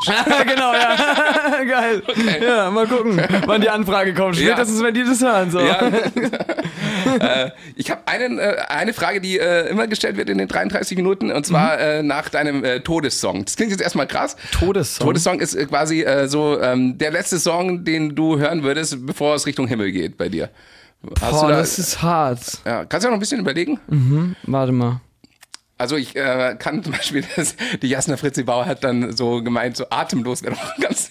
Genau, 0.02 0.72
ja. 0.72 1.64
Geil. 1.64 2.02
Ja, 2.42 2.70
mal 2.70 2.86
gucken, 2.86 3.20
wann 3.46 3.60
die 3.60 3.70
Anfrage 3.70 4.12
kommt. 4.12 4.36
Ja. 4.38 4.54
Spätestens, 4.54 4.82
wenn 4.82 4.94
die 4.94 5.04
das 5.04 5.20
hören. 5.20 5.50
So. 5.52 5.60
Ja. 5.60 5.80
äh, 7.20 7.50
ich 7.76 7.90
habe 7.90 8.02
einen, 8.06 8.38
äh, 8.38 8.56
eine 8.68 8.92
Frage, 8.92 9.20
die 9.20 9.38
äh, 9.38 9.68
immer 9.68 9.86
gestellt 9.86 10.16
wird 10.16 10.28
in 10.30 10.38
den 10.38 10.48
33 10.48 10.96
Minuten, 10.96 11.30
und 11.30 11.46
zwar 11.46 11.78
äh, 11.78 12.02
nach 12.02 12.28
deinem 12.28 12.64
äh, 12.64 12.80
Todessong. 12.80 13.44
Das 13.44 13.54
klingt 13.54 13.70
jetzt 13.70 13.82
erstmal 13.82 14.08
krass. 14.08 14.36
Todessong. 14.50 15.06
Todessong 15.06 15.40
ist 15.40 15.54
äh, 15.54 15.66
quasi 15.66 16.04
so 16.26 16.60
ähm, 16.60 16.98
der 16.98 17.10
letzte 17.12 17.38
Song, 17.38 17.84
den 17.84 18.14
du 18.14 18.38
hören 18.38 18.62
würdest, 18.62 19.06
bevor 19.06 19.34
es 19.36 19.46
Richtung 19.46 19.68
Himmel 19.68 19.92
geht 19.92 20.16
bei 20.16 20.28
dir. 20.28 20.50
Hast 21.20 21.30
Boah, 21.32 21.48
da, 21.50 21.56
das 21.58 21.78
ist 21.78 22.02
hart. 22.02 22.40
ja, 22.64 22.84
kannst 22.84 23.04
du 23.04 23.10
noch 23.10 23.16
ein 23.16 23.20
bisschen 23.20 23.40
überlegen? 23.40 23.78
Warte 24.44 24.72
mal. 24.72 25.00
Also 25.76 25.96
ich 25.96 26.14
äh, 26.14 26.56
kann 26.58 26.82
zum 26.82 26.92
Beispiel, 26.92 27.24
das, 27.36 27.56
die 27.82 27.88
Jasna 27.88 28.16
Fritzi 28.16 28.42
Bauer 28.42 28.66
hat 28.66 28.84
dann 28.84 29.16
so 29.16 29.42
gemeint, 29.42 29.76
so 29.76 29.86
atemlos 29.90 30.42
wäre 30.42 30.54
doch 30.54 30.76
ganz... 30.76 31.10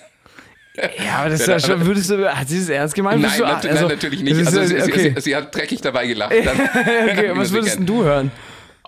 Ja, 0.76 1.19
aber 1.19 1.30
das 1.30 1.41
ist 1.41 1.47
ja 1.47 1.60
schon, 1.60 1.86
würdest 1.86 2.10
du, 2.10 2.28
hat 2.34 2.49
sie 2.49 2.60
das 2.60 2.69
ernst 2.69 2.95
gemeint? 2.95 3.21
Nein, 3.21 3.32
du, 3.38 3.43
nat 3.43 3.63
nein, 3.63 3.88
natürlich 3.88 4.23
nicht. 4.23 4.36
Also 4.36 4.63
sie, 4.63 4.82
okay. 4.82 5.13
sie, 5.15 5.21
sie 5.21 5.36
hat 5.36 5.54
dreckig 5.54 5.82
dabei 5.82 6.08
gelacht. 6.08 6.34
Dann, 6.43 6.60
okay, 6.60 7.32
was 7.36 7.52
würdest 7.52 7.78
denn 7.78 7.86
du 7.86 8.04
hören? 8.04 8.32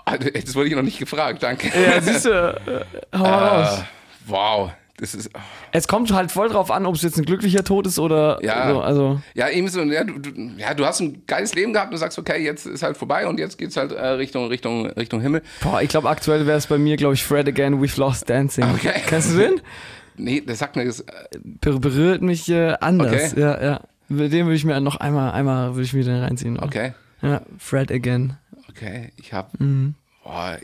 Ah, 0.03 0.17
Das 0.17 0.55
wurde 0.55 0.69
ich 0.69 0.75
noch 0.75 0.81
nicht 0.81 0.97
gefragt, 0.97 1.43
danke. 1.43 1.67
Ja, 1.67 2.01
siehst 2.01 2.25
du, 2.25 2.59
hau 3.13 3.19
mal 3.19 3.47
raus. 3.47 3.79
Äh, 3.79 3.83
wow, 4.25 4.71
ist... 5.01 5.29
oh. 5.35 5.39
Es 5.71 5.87
kommt 5.87 6.13
halt 6.13 6.31
voll 6.31 6.47
drauf 6.49 6.71
an, 6.71 6.85
ob 6.85 6.95
es 6.95 7.01
jetzt 7.01 7.17
ein 7.17 7.25
glücklicher 7.25 7.63
Tod 7.63 7.85
ist 7.87 7.99
oder 7.99 8.39
Ja. 8.43 8.71
so, 8.71 8.81
also. 8.81 9.21
Ja, 9.33 9.49
eben 9.49 9.67
so, 9.67 9.81
ja 9.83 10.03
du, 10.03 10.13
ja, 10.57 10.73
du 10.73 10.85
hast 10.85 11.01
ein 11.01 11.23
geiles 11.27 11.53
Leben 11.55 11.73
gehabt 11.73 11.91
und 11.91 11.97
sagst, 11.97 12.17
okay, 12.17 12.41
jetzt 12.43 12.65
ist 12.65 12.81
halt 12.83 12.95
vorbei 12.97 13.27
und 13.27 13.39
jetzt 13.39 13.57
geht's 13.57 13.75
halt 13.77 13.91
äh, 13.91 14.05
Richtung, 14.07 14.47
Richtung, 14.47 14.85
Richtung 14.87 15.19
Himmel. 15.21 15.41
Boah, 15.61 15.81
ich 15.81 15.89
glaube, 15.89 16.09
aktuell 16.09 16.45
wäre 16.47 16.57
es 16.57 16.67
bei 16.67 16.77
mir, 16.77 16.95
glaube 16.97 17.13
ich, 17.15 17.23
Fred 17.23 17.47
Again, 17.47 17.81
We've 17.83 17.99
Lost 17.99 18.29
Dancing. 18.29 18.63
Okay. 18.75 18.93
Kennst 19.07 19.33
du 19.33 19.37
den? 19.37 19.61
Nee, 20.17 20.41
das 20.45 20.59
sagt 20.59 20.77
mir 20.77 20.85
das. 20.85 21.01
äh, 21.01 21.05
Ber 21.43 21.77
berührt 21.79 22.21
mich 22.21 22.47
äh, 22.49 22.75
anders. 22.79 23.33
Okay. 23.33 23.41
Ja, 23.41 23.61
ja. 23.63 23.81
Den 24.07 24.45
würde 24.45 24.53
ich 24.55 24.63
mir 24.63 24.79
noch 24.79 24.97
einmal, 24.97 25.31
einmal 25.31 25.71
würde 25.75 25.83
ich 25.83 25.93
mir 25.93 26.03
den 26.05 26.21
reinziehen. 26.21 26.57
Okay, 26.59 26.93
Ja, 27.21 27.41
Fred 27.57 27.91
Again. 27.91 28.37
okay, 28.69 29.11
ich 29.17 29.33
hab. 29.33 29.59
Mhm. 29.59 29.95
Boah, 30.23 30.57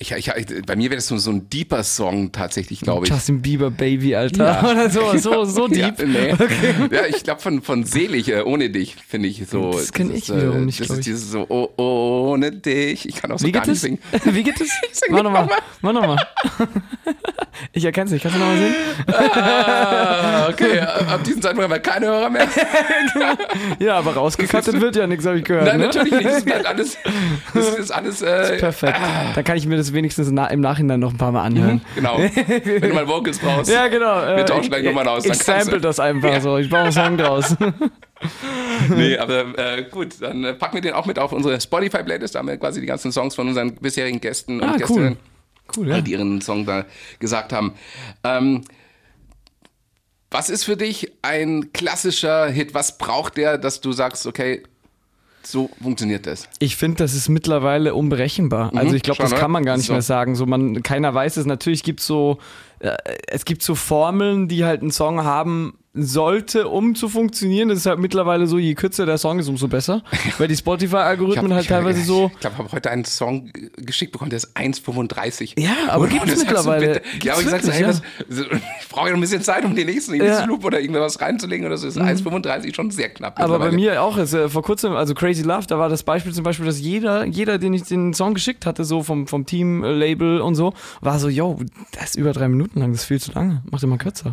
ich, 0.00 0.12
ich, 0.12 0.30
bei 0.64 0.76
mir 0.76 0.90
wäre 0.90 0.98
das 0.98 1.08
so, 1.08 1.18
so 1.18 1.32
ein 1.32 1.50
deeper 1.50 1.82
Song 1.82 2.30
tatsächlich, 2.30 2.82
glaube 2.82 3.06
ich. 3.06 3.12
Justin 3.12 3.42
Bieber 3.42 3.72
Baby, 3.72 4.14
Alter. 4.14 4.44
Ja. 4.44 4.70
Oder 4.70 4.90
so, 4.90 5.18
so, 5.18 5.44
so 5.44 5.66
Ja, 5.70 5.90
deep. 5.90 6.06
nee. 6.06 6.28
ja 6.94 7.06
ich 7.06 7.24
glaube 7.24 7.40
von, 7.40 7.62
von 7.62 7.82
Selig, 7.82 8.28
äh, 8.28 8.42
ohne 8.42 8.70
dich, 8.70 8.94
finde 9.08 9.26
ich 9.26 9.44
so. 9.48 9.72
Das 9.72 9.92
kenn 9.92 10.12
ist, 10.12 10.28
ich 10.28 10.36
wiederum 10.36 10.66
nicht, 10.66 10.80
Das 10.80 10.90
ist 10.90 11.04
dieses 11.04 11.32
so, 11.32 11.46
oh, 11.48 11.70
oh, 11.76 12.30
ohne 12.32 12.52
dich. 12.52 13.08
Ich 13.08 13.16
kann 13.16 13.32
auch 13.32 13.40
so 13.40 13.46
Wie 13.48 13.50
gar 13.50 13.62
nicht 13.62 13.70
es? 13.70 13.80
singen. 13.80 13.98
Wie 14.24 14.44
geht 14.44 14.60
es? 14.60 14.70
sing 14.92 15.10
Mach 15.10 15.24
nochmal. 15.24 15.48
Mach 15.82 15.92
nochmal. 15.92 16.24
Ich 17.72 17.84
erkenn's 17.84 18.12
nicht. 18.12 18.22
Kannst 18.22 18.36
du 18.36 18.40
nochmal 18.40 18.56
singen? 18.56 18.74
Ah, 19.08 20.48
okay, 20.48 20.78
ab 20.78 21.24
diesem 21.24 21.42
Zeitpunkt 21.42 21.64
haben 21.64 21.72
wir 21.72 21.80
keine 21.80 22.06
Hörer 22.06 22.30
mehr. 22.30 22.46
Ja, 23.80 23.98
aber 23.98 24.14
rausgekattet 24.14 24.80
wird 24.80 24.94
ja 24.94 25.08
nichts, 25.08 25.26
habe 25.26 25.38
ich 25.38 25.44
gehört. 25.44 25.66
Nein, 25.66 25.80
ne? 25.80 25.86
natürlich 25.86 26.12
nicht. 26.12 26.24
Das 26.24 26.44
bleibt 26.44 26.66
alles. 26.66 26.96
Das 27.52 27.68
ist 27.70 27.90
alles. 27.90 28.22
Äh, 28.22 28.58
Perfekt. 28.58 28.98
Dann 29.34 29.44
kann 29.44 29.56
ich 29.56 29.66
mir 29.66 29.76
das 29.76 29.87
wenigstens 29.92 30.30
na 30.30 30.46
im 30.48 30.60
Nachhinein 30.60 31.00
noch 31.00 31.12
ein 31.12 31.18
paar 31.18 31.32
Mal 31.32 31.42
anhören. 31.44 31.80
Genau. 31.94 32.18
Wenn 32.64 32.80
du 32.80 32.94
mal 32.94 33.06
Vocals 33.08 33.38
brauchst. 33.38 33.70
Ja, 33.70 33.88
genau. 33.88 34.20
Wir 34.36 34.46
tauschen 34.46 34.68
gleich 34.68 34.80
ich- 34.82 34.86
Nummern 34.88 35.08
aus, 35.08 35.24
Ich 35.24 35.30
dann 35.32 35.60
sample 35.64 35.80
das 35.80 35.98
einfach 36.00 36.40
so. 36.40 36.56
Ich 36.58 36.68
baue 36.70 36.80
einen 36.80 36.92
Song 36.92 37.16
draus. 37.16 37.54
Nee, 38.96 39.16
aber 39.18 39.56
äh, 39.58 39.84
gut, 39.90 40.14
dann 40.20 40.42
äh, 40.44 40.54
packen 40.54 40.74
wir 40.74 40.80
den 40.80 40.92
auch 40.92 41.06
mit 41.06 41.18
auf 41.18 41.32
unsere 41.32 41.60
Spotify-Playlist. 41.60 42.34
Da 42.34 42.38
haben 42.40 42.48
wir 42.48 42.56
quasi 42.56 42.80
die 42.80 42.86
ganzen 42.86 43.12
Songs 43.12 43.34
von 43.34 43.48
unseren 43.48 43.74
bisherigen 43.76 44.20
Gästen 44.20 44.60
und 44.60 44.64
Ah, 44.64 44.72
cool. 44.72 44.78
Gästinnen, 44.78 45.16
Cool, 45.76 45.88
ja. 45.88 46.00
die 46.00 46.12
ihren 46.12 46.40
Song 46.40 46.64
da 46.64 46.84
gesagt 47.18 47.52
haben. 47.52 47.74
Ähm, 48.24 48.62
was 50.30 50.50
ist 50.50 50.64
für 50.64 50.76
dich 50.76 51.12
ein 51.22 51.72
klassischer 51.72 52.48
Hit? 52.48 52.74
Was 52.74 52.98
braucht 52.98 53.36
der, 53.36 53.56
dass 53.58 53.80
du 53.80 53.92
sagst, 53.92 54.26
okay, 54.26 54.62
so 55.50 55.70
funktioniert 55.82 56.26
das? 56.26 56.48
Ich 56.58 56.76
finde, 56.76 56.98
das 56.98 57.14
ist 57.14 57.28
mittlerweile 57.28 57.94
unberechenbar. 57.94 58.72
Also 58.74 58.94
ich 58.94 59.02
glaube, 59.02 59.22
das 59.22 59.34
kann 59.34 59.50
man 59.50 59.64
gar 59.64 59.76
nicht 59.76 59.86
So. 59.86 59.92
mehr 59.92 60.02
sagen. 60.02 60.34
So 60.34 60.46
man, 60.46 60.82
keiner 60.82 61.14
weiß 61.14 61.36
es. 61.36 61.46
Natürlich 61.46 61.82
gibt 61.82 62.00
so, 62.00 62.38
äh, 62.80 62.96
es 63.26 63.44
gibt 63.44 63.62
so 63.62 63.74
Formeln, 63.74 64.48
die 64.48 64.64
halt 64.64 64.82
einen 64.82 64.90
Song 64.90 65.24
haben 65.24 65.78
sollte, 66.02 66.68
um 66.68 66.94
zu 66.94 67.08
funktionieren. 67.08 67.68
Das 67.68 67.78
ist 67.78 67.86
halt 67.86 67.98
mittlerweile 67.98 68.46
so, 68.46 68.58
je 68.58 68.74
kürzer 68.74 69.06
der 69.06 69.18
Song 69.18 69.38
ist, 69.38 69.48
umso 69.48 69.68
besser. 69.68 70.02
Weil 70.38 70.48
die 70.48 70.56
Spotify-Algorithmen 70.56 71.52
halt 71.54 71.66
teilweise 71.68 72.02
so. 72.02 72.30
Ich 72.34 72.40
glaube, 72.40 72.54
ich 72.54 72.58
habe 72.64 72.72
heute 72.72 72.90
einen 72.90 73.04
Song 73.04 73.50
geschickt 73.76 74.12
bekommen, 74.12 74.30
der 74.30 74.38
ist 74.38 74.56
1,35. 74.56 75.60
Ja, 75.60 75.70
aber 75.88 76.04
Und- 76.04 76.10
gibt's 76.10 76.22
und 76.24 76.30
das 76.32 76.40
sagst 76.40 76.50
du 76.66 76.70
mittlerweile. 76.70 77.00
Gibt's 77.12 77.24
Ja, 77.24 77.32
aber 77.34 77.42
ich 77.42 77.48
sag's 77.48 77.64
wirklich, 77.66 77.80
ey, 77.80 77.82
ja. 77.82 77.88
was, 77.88 78.02
so, 78.28 78.42
ich 78.80 78.88
brauche 78.88 79.06
ja 79.06 79.10
noch 79.12 79.18
ein 79.18 79.20
bisschen 79.20 79.42
Zeit, 79.42 79.64
um 79.64 79.74
den 79.74 79.86
nächsten, 79.86 80.14
Ja. 80.14 80.42
Mhm. 80.42 80.48
Loop 80.48 80.64
oder 80.64 80.80
irgendwas 80.80 81.20
reinzulegen 81.20 81.66
oder 81.66 81.76
so. 81.76 81.86
Ist 81.88 81.98
1,35 81.98 82.74
schon 82.74 82.90
sehr 82.90 83.08
knapp. 83.10 83.38
Aber 83.40 83.58
bei 83.58 83.70
mir 83.72 84.02
auch 84.02 84.16
ist 84.18 84.32
äh, 84.34 84.48
vor 84.48 84.62
kurzem, 84.62 84.92
also 84.92 85.14
Crazy 85.14 85.42
Love, 85.42 85.66
da 85.66 85.78
war 85.78 85.88
das 85.88 86.02
Beispiel 86.02 86.32
zum 86.32 86.44
Beispiel, 86.44 86.66
dass 86.66 86.80
jeder, 86.80 87.24
jeder, 87.26 87.58
den 87.58 87.74
ich 87.74 87.82
den 87.84 88.14
Song 88.14 88.34
geschickt 88.34 88.66
hatte, 88.66 88.84
so 88.84 89.02
vom, 89.02 89.26
vom 89.26 89.46
Team, 89.46 89.84
äh, 89.84 89.92
Label 89.92 90.40
und 90.40 90.54
so, 90.54 90.74
war 91.00 91.18
so, 91.18 91.28
yo, 91.28 91.58
das 91.92 92.10
ist 92.10 92.14
über 92.16 92.32
drei 92.32 92.48
Minuten 92.48 92.80
lang, 92.80 92.92
das 92.92 93.02
ist 93.02 93.06
viel 93.06 93.20
zu 93.20 93.32
lange, 93.32 93.62
mach 93.70 93.80
den 93.80 93.88
mal 93.90 93.98
kürzer. 93.98 94.32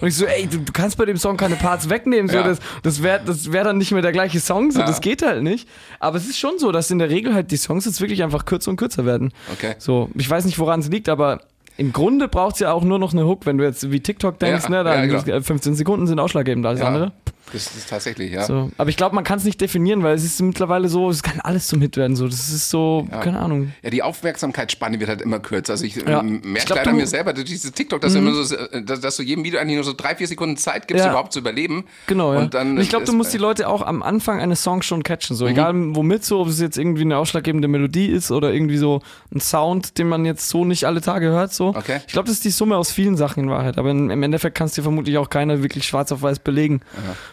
Und 0.00 0.08
ich 0.08 0.16
so, 0.16 0.26
ey, 0.26 0.46
du, 0.46 0.58
du 0.58 0.72
kannst 0.72 0.96
bei 0.96 1.03
dem 1.06 1.16
Song 1.16 1.36
keine 1.36 1.56
Parts 1.56 1.88
wegnehmen, 1.90 2.28
so, 2.28 2.36
Ja. 2.36 2.42
das, 2.42 2.58
das 2.82 3.02
wäre 3.02 3.20
das 3.24 3.52
wär 3.52 3.64
dann 3.64 3.78
nicht 3.78 3.92
mehr 3.92 4.02
der 4.02 4.12
gleiche 4.12 4.40
Song, 4.40 4.70
so, 4.70 4.80
Ja. 4.80 4.86
das 4.86 5.00
geht 5.00 5.22
halt 5.22 5.42
nicht. 5.42 5.68
Aber 6.00 6.16
es 6.16 6.26
ist 6.28 6.38
schon 6.38 6.58
so, 6.58 6.72
dass 6.72 6.90
in 6.90 6.98
der 6.98 7.10
Regel 7.10 7.34
halt 7.34 7.50
die 7.50 7.56
Songs 7.56 7.84
jetzt 7.84 8.00
wirklich 8.00 8.22
einfach 8.22 8.44
kürzer 8.44 8.70
und 8.70 8.76
kürzer 8.76 9.04
werden. 9.06 9.32
Okay. 9.52 9.74
So, 9.78 10.10
ich 10.14 10.28
weiß 10.28 10.44
nicht, 10.44 10.58
woran 10.58 10.80
es 10.80 10.88
liegt, 10.88 11.08
aber 11.08 11.40
im 11.76 11.92
Grunde 11.92 12.28
braucht 12.28 12.54
es 12.54 12.60
ja 12.60 12.72
auch 12.72 12.84
nur 12.84 12.98
noch 13.00 13.12
eine 13.12 13.26
Hook, 13.26 13.46
wenn 13.46 13.58
du 13.58 13.64
jetzt 13.64 13.90
wie 13.90 13.98
TikTok 14.00 14.38
denkst, 14.38 14.64
Ja, 14.64 14.70
ne, 14.70 14.84
dann 14.84 15.10
ja, 15.10 15.20
genau. 15.22 15.40
15 15.40 15.74
Sekunden 15.74 16.06
sind 16.06 16.20
ausschlaggebend, 16.20 16.64
alles 16.66 16.80
andere. 16.80 17.12
Das 17.52 17.66
ist 17.76 17.88
tatsächlich, 17.88 18.32
ja. 18.32 18.44
So. 18.44 18.70
Aber 18.78 18.90
ich 18.90 18.96
glaube, 18.96 19.14
man 19.14 19.22
kann 19.22 19.38
es 19.38 19.44
nicht 19.44 19.60
definieren, 19.60 20.02
weil 20.02 20.14
es 20.16 20.24
ist 20.24 20.40
mittlerweile 20.42 20.88
so, 20.88 21.08
es 21.10 21.22
kann 21.22 21.40
alles 21.40 21.68
zum 21.68 21.80
Hit 21.80 21.96
werden. 21.96 22.16
So. 22.16 22.26
Das 22.26 22.48
ist 22.48 22.68
so, 22.70 23.06
Ja. 23.10 23.18
keine 23.20 23.38
Ahnung. 23.38 23.72
Ja, 23.82 23.90
die 23.90 24.02
Aufmerksamkeitsspanne 24.02 24.98
wird 24.98 25.08
halt 25.08 25.22
immer 25.22 25.38
kürzer. 25.38 25.74
Also 25.74 25.84
ich 25.84 25.94
Ja. 25.96 26.20
ähm, 26.20 26.40
merke 26.44 26.70
leider 26.74 26.84
du- 26.84 26.90
Mhm. 26.90 26.96
mir 26.96 27.06
selber, 27.06 27.32
dass 27.32 27.44
dieses 27.44 27.70
TikTok, 27.72 28.00
dass, 28.00 28.12
du 28.14 28.18
immer 28.18 28.32
so, 28.34 28.56
äh, 28.56 28.82
dass, 28.82 29.00
dass 29.00 29.16
du 29.16 29.22
jedem 29.22 29.44
Video 29.44 29.60
eigentlich 29.60 29.76
nur 29.76 29.84
so 29.84 29.92
drei, 29.92 30.16
vier 30.16 30.26
Sekunden 30.26 30.56
Zeit 30.56 30.88
gibst, 30.88 31.04
Ja. 31.04 31.10
überhaupt 31.10 31.32
zu 31.32 31.38
überleben. 31.38 31.84
Genau, 32.08 32.32
ja. 32.32 32.40
Und 32.40 32.54
dann 32.54 32.72
Und 32.72 32.80
ich 32.80 32.88
glaube, 32.88 33.04
du 33.04 33.12
musst 33.12 33.32
die 33.32 33.38
Leute 33.38 33.68
auch 33.68 33.82
am 33.82 34.02
Anfang 34.02 34.40
eines 34.40 34.62
Songs 34.62 34.84
schon 34.86 35.02
catchen. 35.02 35.34
Mhm. 35.34 35.38
So, 35.38 35.46
egal 35.46 35.72
womit, 35.94 36.24
so, 36.24 36.40
ob 36.40 36.48
es 36.48 36.60
jetzt 36.60 36.76
irgendwie 36.78 37.02
eine 37.02 37.18
ausschlaggebende 37.18 37.68
Melodie 37.68 38.06
ist 38.06 38.30
oder 38.32 38.52
irgendwie 38.52 38.78
so 38.78 39.00
ein 39.32 39.40
Sound, 39.40 39.98
den 39.98 40.08
man 40.08 40.24
jetzt 40.24 40.48
so 40.48 40.64
nicht 40.64 40.86
alle 40.86 41.00
Tage 41.00 41.26
hört. 41.28 41.52
So. 41.52 41.68
Okay. 41.68 42.00
Ich 42.06 42.12
glaube, 42.12 42.26
das 42.26 42.36
ist 42.36 42.44
die 42.44 42.50
Summe 42.50 42.76
aus 42.76 42.90
vielen 42.90 43.16
Sachen 43.16 43.44
in 43.44 43.50
Wahrheit. 43.50 43.78
Aber 43.78 43.90
im 43.90 44.22
Endeffekt 44.22 44.56
kannst 44.56 44.76
dir 44.76 44.82
vermutlich 44.82 45.18
auch 45.18 45.30
keiner 45.30 45.62
wirklich 45.62 45.84
schwarz 45.86 46.10
auf 46.10 46.22
weiß 46.22 46.40
belegen, 46.40 46.80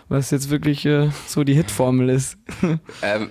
was 0.09 0.31
jetzt 0.31 0.49
wirklich 0.49 0.85
äh, 0.85 1.09
so 1.27 1.43
die 1.43 1.53
Hitformel 1.53 2.09
ist. 2.09 2.37
Ähm, 3.01 3.29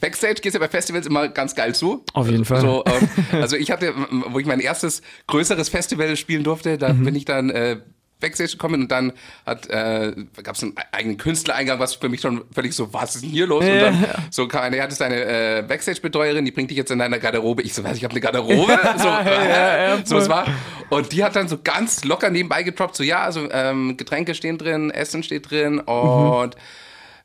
Backstage 0.00 0.40
geht 0.40 0.54
ja 0.54 0.58
bei 0.58 0.68
Festivals 0.68 1.06
immer 1.06 1.28
ganz 1.28 1.54
geil 1.54 1.74
zu. 1.74 2.02
Auf 2.14 2.30
jeden 2.30 2.46
Fall. 2.46 2.60
So, 2.62 2.82
ähm, 2.86 3.08
also 3.42 3.56
ich 3.56 3.70
hatte, 3.70 3.92
wo 4.28 4.38
ich 4.38 4.46
mein 4.46 4.60
erstes 4.60 5.02
größeres 5.26 5.68
Festival 5.68 6.16
spielen 6.16 6.44
durfte, 6.44 6.78
da 6.78 6.94
Mhm. 6.94 7.04
bin 7.04 7.14
ich 7.14 7.26
dann 7.26 7.50
äh, 7.50 7.76
Backstage 8.20 8.52
gekommen 8.52 8.82
und 8.82 8.90
dann 8.90 9.12
hat 9.44 9.68
äh, 9.68 10.12
gab 10.42 10.56
es 10.56 10.62
einen 10.62 10.74
eigenen 10.92 11.18
Künstlereingang, 11.18 11.78
was 11.78 11.94
für 11.94 12.08
mich 12.08 12.20
schon 12.20 12.44
völlig 12.52 12.74
so, 12.74 12.92
was 12.92 13.16
ist 13.16 13.24
denn 13.24 13.30
hier 13.30 13.46
los? 13.46 13.64
Und 13.64 13.70
Ja, 13.70 13.80
dann 13.80 14.02
ja. 14.02 14.14
so 14.30 14.48
kam 14.48 14.62
eine, 14.62 14.86
ist 14.86 15.00
deine 15.00 15.58
äh, 15.58 15.62
Backstage-Betreuerin, 15.62 16.44
die 16.44 16.50
bringt 16.50 16.70
dich 16.70 16.78
jetzt 16.78 16.90
in 16.90 16.98
deiner 16.98 17.18
Garderobe. 17.18 17.62
Ich 17.62 17.74
so, 17.74 17.84
was, 17.84 17.96
ich 17.96 18.04
habe 18.04 18.12
eine 18.12 18.20
Garderobe? 18.20 18.78
So, 18.96 19.08
ja, 19.08 19.98
so 20.04 20.16
es 20.16 20.28
war. 20.28 20.46
Und 20.88 21.12
die 21.12 21.22
hat 21.22 21.36
dann 21.36 21.48
so 21.48 21.58
ganz 21.62 22.04
locker 22.04 22.30
nebenbei 22.30 22.62
getroppt, 22.62 22.96
so 22.96 23.02
ja, 23.02 23.22
also 23.22 23.48
ähm, 23.50 23.96
Getränke 23.96 24.34
stehen 24.34 24.58
drin, 24.58 24.90
Essen 24.90 25.22
steht 25.22 25.50
drin 25.50 25.80
und 25.80 26.56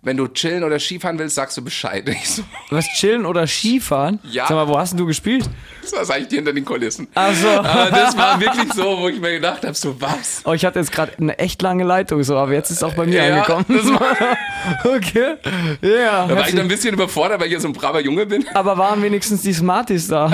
wenn 0.03 0.17
du 0.17 0.27
chillen 0.27 0.63
oder 0.63 0.79
Skifahren 0.79 1.19
willst, 1.19 1.35
sagst 1.35 1.57
du 1.57 1.63
Bescheid. 1.63 2.09
So, 2.25 2.43
Was 2.69 2.85
chillen 2.95 3.25
oder 3.25 3.45
Skifahren? 3.47 4.19
Ja. 4.23 4.47
Sag 4.47 4.55
mal, 4.55 4.67
wo 4.67 4.77
hast 4.77 4.91
denn 4.91 4.97
du 4.97 5.05
gespielt? 5.05 5.49
das 5.81 6.07
war 6.07 6.15
eigentlich 6.15 6.33
hinter 6.33 6.53
den 6.53 6.63
Kulissen. 6.63 7.07
Ach 7.15 7.33
so. 7.33 7.47
Aber 7.49 7.89
das 7.91 8.15
war 8.17 8.39
wirklich 8.39 8.71
so, 8.73 8.97
wo 8.99 9.09
ich 9.09 9.19
mir 9.19 9.33
gedacht 9.33 9.63
habe, 9.63 9.73
so 9.73 9.99
was? 9.99 10.41
Oh, 10.45 10.53
ich 10.53 10.63
hatte 10.63 10.79
jetzt 10.79 10.91
gerade 10.91 11.11
eine 11.19 11.37
echt 11.39 11.61
lange 11.61 11.83
Leitung, 11.83 12.23
so, 12.23 12.37
aber 12.37 12.53
jetzt 12.53 12.69
ist 12.71 12.83
auch 12.83 12.93
bei 12.93 13.05
mir 13.05 13.23
Ja, 13.25 13.41
angekommen. 13.43 13.65
okay. 14.85 15.35
Ja. 15.81 16.27
Da 16.27 16.35
war 16.35 16.47
ich 16.47 16.51
dann 16.55 16.61
ein 16.61 16.67
bisschen 16.67 16.93
überfordert, 16.93 17.39
weil 17.39 17.47
ich 17.47 17.53
ja 17.53 17.59
so 17.59 17.67
ein 17.67 17.73
braver 17.73 17.99
Junge 18.01 18.25
bin. 18.25 18.45
aber 18.53 18.77
waren 18.77 19.01
wenigstens 19.03 19.41
die 19.41 19.53
Smarties 19.53 20.07
da? 20.07 20.27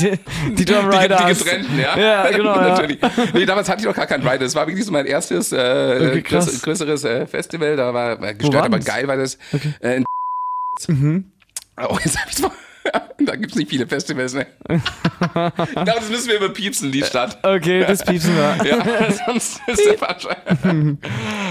die, 0.00 0.18
die 0.54 0.64
Drum 0.64 0.90
Die, 0.90 0.96
Riders. 0.96 1.38
die 1.38 1.44
getrennten, 1.44 1.78
ja. 1.80 1.98
Ja, 1.98 2.30
genau. 2.30 2.54
ja. 2.54 2.68
Natürlich. 2.68 2.98
Nee, 3.32 3.46
damals 3.46 3.68
hatte 3.68 3.80
ich 3.80 3.86
noch 3.86 3.94
gar 3.94 4.06
keinen 4.06 4.22
Rider. 4.26 4.44
Das 4.44 4.54
war 4.54 4.66
wirklich 4.66 4.84
so 4.84 4.92
mein 4.92 5.06
erstes 5.06 5.52
äh, 5.52 6.20
größeres 6.22 7.04
äh, 7.04 7.26
Festival. 7.26 7.76
Da 7.76 7.92
war 7.92 8.22
äh, 8.22 8.34
Wo 8.40 8.50
gestört, 8.62 8.66
aber 8.66 8.78
geil 8.78 9.08
war 9.08 9.16
das. 9.16 9.38
Äh, 9.80 9.96
in 9.96 10.04
Oh, 11.76 11.98
jetzt 12.04 12.18
hab 12.20 12.28
ich's 12.28 12.40
mal. 12.40 12.50
Da 13.18 13.36
gibt's 13.36 13.54
nicht 13.56 13.70
viele 13.70 13.86
Festivals, 13.86 14.34
ne? 14.34 14.46
ich 14.68 14.82
glaube, 15.72 15.84
das 15.86 16.10
müssen 16.10 16.28
wir 16.28 16.36
überpiepsen, 16.36 16.92
die 16.92 17.02
Stadt. 17.02 17.38
Okay, 17.42 17.82
das 17.86 18.04
piepsen 18.04 18.36
wir. 18.36 18.58
Ja, 18.66 19.10
sonst 19.26 19.60
ist 19.66 19.86
der 19.86 19.96
falsch. 19.96 20.26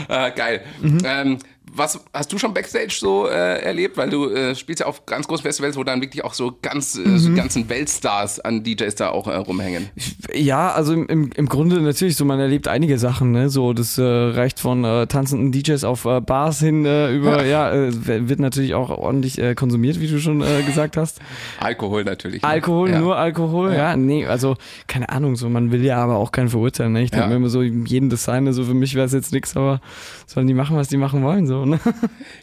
äh, 0.09 0.31
geil. 0.31 0.61
Mhm. 0.81 0.99
Ähm, 1.03 1.39
was 1.75 1.99
hast 2.13 2.31
du 2.31 2.37
schon 2.37 2.53
Backstage 2.53 2.93
so 2.99 3.27
äh, 3.27 3.61
erlebt? 3.63 3.97
Weil 3.97 4.09
du 4.09 4.29
äh, 4.29 4.55
spielst 4.55 4.81
ja 4.81 4.85
auf 4.85 5.05
ganz 5.05 5.27
großen 5.27 5.43
Festivals, 5.43 5.75
wo 5.75 5.83
dann 5.83 6.01
wirklich 6.01 6.23
auch 6.23 6.33
so 6.33 6.57
ganz 6.61 6.95
äh, 6.95 6.99
Mhm. 7.07 7.17
so 7.17 7.33
ganzen 7.33 7.69
Weltstars 7.69 8.39
an 8.39 8.63
DJs 8.63 8.95
da 8.95 9.09
auch 9.09 9.27
äh, 9.27 9.35
rumhängen. 9.35 9.89
Ja, 10.33 10.71
also 10.71 10.93
im, 10.93 11.31
im, 11.35 11.47
Grunde 11.49 11.81
natürlich 11.81 12.15
so, 12.15 12.25
man 12.25 12.39
erlebt 12.39 12.67
einige 12.67 12.97
Sachen, 12.97 13.31
ne? 13.31 13.49
So, 13.49 13.73
das 13.73 13.97
äh, 13.97 14.03
reicht 14.03 14.59
von 14.59 14.83
äh, 14.83 15.07
tanzenden 15.07 15.51
DJs 15.51 15.83
auf 15.83 16.03
Bars 16.25 16.59
hin 16.59 16.81
über, 16.81 17.45
ja, 17.45 17.71
äh, 17.71 17.91
wird 18.29 18.39
natürlich 18.39 18.73
auch 18.73 18.89
ordentlich 18.89 19.39
konsumiert, 19.55 19.99
wie 19.99 20.07
du 20.07 20.19
schon 20.19 20.43
gesagt 20.65 20.97
hast. 20.97 21.19
Alkohol 21.59 22.03
natürlich. 22.03 22.41
ne? 22.41 22.47
Alkohol, 22.47 22.89
ja. 22.91 22.99
nur 22.99 23.17
Alkohol, 23.17 23.73
ja. 23.73 23.95
nee, 23.95 24.25
also 24.25 24.55
keine 24.87 25.09
Ahnung, 25.09 25.35
so 25.35 25.49
man 25.49 25.71
will 25.71 25.83
ja 25.83 25.97
aber 25.97 26.15
auch 26.17 26.31
keinen 26.31 26.49
verurteilen. 26.49 26.93
Ne? 26.93 27.03
Ich 27.03 27.11
denke 27.11 27.23
Ja. 27.25 27.29
mir 27.29 27.35
immer 27.35 27.49
so, 27.49 27.61
jeden 27.61 28.09
Designer, 28.09 28.53
so 28.53 28.63
für 28.63 28.73
mich 28.73 28.95
wäre 28.95 29.05
es 29.05 29.13
jetzt 29.13 29.31
nichts, 29.33 29.55
aber 29.55 29.81
sollen 30.27 30.47
die 30.47 30.53
machen, 30.53 30.75
was 30.77 30.87
die 30.87 30.97
machen 30.97 31.23
wollen, 31.23 31.47
so, 31.47 31.62
ne? 31.65 31.79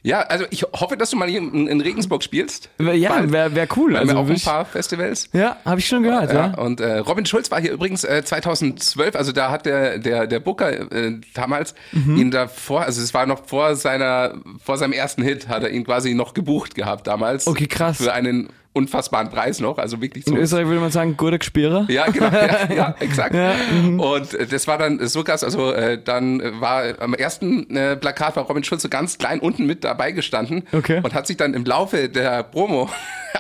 Ja, 0.02 0.20
also 0.22 0.44
ich 0.50 0.62
hoffe, 0.62 0.96
dass 0.96 1.11
du 1.11 1.16
mal 1.16 1.28
hier 1.28 1.38
in, 1.40 1.66
in 1.66 1.80
Regensburg 1.80 2.22
spielst. 2.22 2.68
Ja, 2.78 3.30
wäre 3.30 3.54
wär 3.54 3.68
cool. 3.76 3.96
Also, 3.96 4.16
auch 4.16 4.28
ein 4.28 4.40
paar 4.40 4.64
Festivals. 4.64 5.28
ja, 5.33 5.56
habe 5.64 5.80
ich 5.80 5.87
schon 5.87 6.02
gehört, 6.02 6.33
ja. 6.33 6.48
Ja, 6.48 6.59
und 6.59 6.80
äh, 6.80 6.98
Robin 6.98 7.26
Schulz 7.26 7.50
war 7.50 7.61
hier 7.61 7.72
übrigens 7.72 8.04
äh, 8.04 8.22
2012, 8.24 9.14
also 9.16 9.33
da 9.33 9.50
hat 9.50 9.66
der 9.66 9.98
der 9.98 10.26
der 10.26 10.40
Booker 10.40 10.70
äh, 10.92 11.18
damals 11.35 11.74
Mhm. 11.92 12.16
ihn 12.16 12.30
davor, 12.30 12.83
also 12.83 13.02
es 13.02 13.12
war 13.14 13.26
noch 13.26 13.46
vor 13.46 13.74
seiner 13.76 14.35
vor 14.62 14.78
seinem 14.78 14.92
ersten 14.92 15.22
Hit, 15.22 15.48
hat 15.48 15.62
er 15.62 15.70
ihn 15.70 15.85
quasi 15.85 16.14
noch 16.14 16.35
gebucht 16.35 16.74
gehabt 16.74 17.06
damals. 17.06 17.46
Okay, 17.46 17.66
krass. 17.66 17.98
Für 17.98 18.12
einen 18.12 18.48
unfassbaren 18.72 19.30
Preis 19.30 19.59
noch, 19.61 19.78
also 19.78 20.00
wirklich 20.00 20.24
so. 20.24 20.33
In 20.35 20.40
Österreich 20.40 20.66
würde 20.66 20.80
man 20.80 20.92
sagen, 20.92 21.16
guter 21.16 21.38
Gespierer. 21.38 21.87
Ja, 21.88 22.06
genau, 22.06 22.26
ja, 22.30 22.72
ja 22.74 22.94
exakt. 23.00 23.35
Ja, 23.35 23.54
mhm. 23.83 23.98
Und 23.98 24.35
äh, 24.35 24.46
das 24.46 24.68
war 24.68 24.78
dann 24.78 25.04
so 25.09 25.24
krass, 25.24 25.42
also 25.42 25.72
äh, 25.72 26.00
dann 26.02 26.40
äh, 26.40 26.61
war 26.61 26.83
am 27.00 27.14
ersten 27.14 27.74
äh, 27.76 27.96
Plakat 27.96 28.37
war 28.37 28.44
Robin 28.44 28.62
Schulz 28.62 28.83
so 28.83 28.88
ganz 28.88 29.18
klein 29.18 29.40
unten 29.40 29.66
mit 29.66 29.83
dabei 29.83 30.12
gestanden 30.12 30.62
Okay. 30.72 31.00
und 31.02 31.14
hat 31.14 31.26
sich 31.26 31.37
dann 31.37 31.54
im 31.54 31.64
Laufe 31.64 32.09
der 32.09 32.44
Promo 32.44 32.88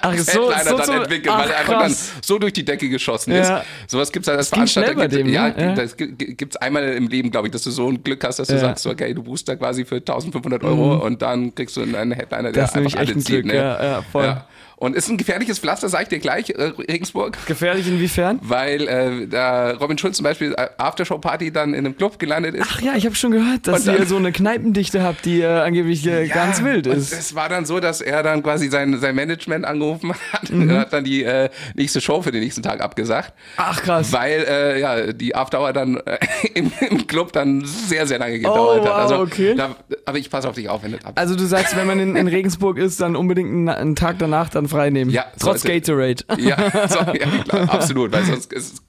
Ach, 0.02 0.16
so- 0.16 0.52
Headliner 0.52 0.64
so 0.70 0.76
dann 0.92 1.02
entwickelt, 1.02 1.26
weil 1.34 1.42
ach, 1.46 1.50
er 1.50 1.58
einfach 1.60 1.72
dann 1.72 1.82
krass. 1.88 2.12
so 2.22 2.38
durch 2.38 2.52
die 2.52 2.64
Decke 2.64 2.88
geschossen 2.88 3.32
Ja. 3.34 3.58
ist. 3.58 3.66
Sowas 3.88 4.12
gibt's 4.12 4.28
halt 4.28 4.38
als 4.38 4.48
Veranstalter. 4.48 4.94
bei 4.94 5.08
dem, 5.08 5.28
ja, 5.28 5.48
ne? 5.48 5.54
Ja. 5.58 5.74
das 5.74 5.96
gi- 5.96 6.12
gi- 6.12 6.34
gibt's 6.34 6.56
einmal 6.56 6.82
im 6.84 7.08
Leben, 7.08 7.30
glaube 7.30 7.48
ich, 7.48 7.52
dass 7.52 7.62
du 7.62 7.70
so 7.70 7.88
ein 7.88 8.02
Glück 8.02 8.22
hast, 8.24 8.38
dass 8.38 8.48
du 8.48 8.54
Ja. 8.54 8.60
Mhm. 8.60 8.64
sagst, 8.66 8.86
okay, 8.86 9.12
du 9.14 9.22
buchst 9.22 9.48
da 9.48 9.56
quasi 9.56 9.84
für 9.84 9.96
1500 10.00 10.62
Euro 10.64 10.96
und 11.04 11.22
dann 11.22 11.54
kriegst 11.54 11.76
du 11.76 11.82
einen 11.82 12.12
Headliner, 12.12 12.52
der 12.52 12.62
Das 12.62 12.74
einfach 12.74 12.86
echt 12.90 12.98
alle 12.98 13.12
ein 13.12 13.20
zieht. 13.20 13.44
Ne? 13.46 13.54
ja, 13.56 13.82
ja, 13.84 14.02
voll. 14.10 14.42
Und 14.76 14.96
ist 14.96 15.10
ein 15.10 15.18
gefährliches 15.18 15.58
Pflaster, 15.58 15.90
sag 15.90 16.04
ich 16.04 16.08
dir 16.08 16.20
gleich, 16.20 16.48
äh, 16.48 16.62
Regensburg. 16.90 17.36
Gefährlich 17.44 17.86
inwiefern? 17.86 18.38
Weil 18.42 18.88
äh, 18.88 19.26
da 19.28 19.72
Robin 19.72 19.98
Schulz 19.98 20.16
zum 20.16 20.24
Beispiel 20.24 20.54
äh, 20.56 20.68
Aftershow-Party 20.78 21.52
dann 21.52 21.74
in 21.74 21.80
einem 21.84 21.98
Club 21.98 22.18
gelandet 22.18 22.54
ist. 22.54 22.66
Ach 22.66 22.80
ja, 22.80 22.94
ich 22.96 23.04
habe 23.04 23.14
schon 23.14 23.30
gehört, 23.32 23.66
dass 23.66 23.80
Und 23.80 23.88
dann- 23.88 23.98
ihr 23.98 24.06
so 24.06 24.16
eine 24.16 24.32
Kneipendichte 24.32 25.02
habt, 25.02 25.26
die 25.26 25.42
äh, 25.42 25.46
angeblich 25.46 26.06
äh, 26.06 26.28
ganz 26.28 26.64
wild 26.64 26.86
und 26.86 26.96
ist. 26.96 27.12
Es 27.12 27.34
war 27.34 27.50
dann 27.50 27.66
so, 27.66 27.78
dass 27.78 28.00
er 28.00 28.22
dann 28.22 28.42
quasi 28.42 28.68
sein, 28.70 28.98
sein 29.00 29.14
Management 29.14 29.66
angerufen 29.66 29.89
hat 30.32 30.50
Mhm. 30.50 30.70
hat 30.76 30.92
dann 30.92 31.04
die 31.04 31.22
äh, 31.24 31.48
nächste 31.74 32.00
Show 32.00 32.22
für 32.22 32.30
den 32.32 32.40
nächsten 32.42 32.62
Tag 32.62 32.80
abgesagt. 32.80 33.32
Ach 33.56 33.80
krass. 33.82 34.12
Weil 34.12 34.44
äh, 34.48 34.80
ja, 34.80 35.12
die 35.12 35.34
Afterhour 35.34 35.72
dann 35.72 35.96
äh, 35.98 36.18
im, 36.54 36.72
im 36.88 37.06
Club 37.06 37.32
dann 37.32 37.64
sehr, 37.64 38.06
sehr 38.06 38.18
lange 38.18 38.38
gedauert 38.38 38.80
Oh, 38.80 38.84
wow, 38.84 38.88
hat. 38.88 38.94
Also, 39.02 39.18
okay. 39.20 39.54
da, 39.54 39.76
aber 40.06 40.18
ich 40.18 40.30
passe 40.30 40.48
auf 40.48 40.54
dich 40.54 40.68
auf, 40.68 40.82
wenn 40.82 40.92
das 40.92 41.04
ab. 41.04 41.12
Also 41.16 41.36
du 41.36 41.44
sagst, 41.44 41.76
wenn 41.76 41.86
man 41.86 41.98
in, 42.00 42.16
in 42.16 42.28
Regensburg 42.28 42.78
ist, 42.78 43.00
dann 43.00 43.16
unbedingt 43.16 43.50
einen, 43.50 43.68
einen 43.68 43.96
Tag 43.96 44.18
danach 44.18 44.48
dann 44.50 44.68
frei 44.68 44.90
nehmen. 44.90 45.10
Ja, 45.10 45.24
Trotz 45.38 45.62
sollte- 45.62 45.80
Gatorade. 45.80 46.24
Ja, 46.38 46.56
so, 46.88 46.98
ja 46.98 47.42
klar, 47.44 47.72
absolut, 47.72 48.12
weil 48.12 48.24
sonst 48.24 48.52
ist 48.52 48.74
es 48.74 48.82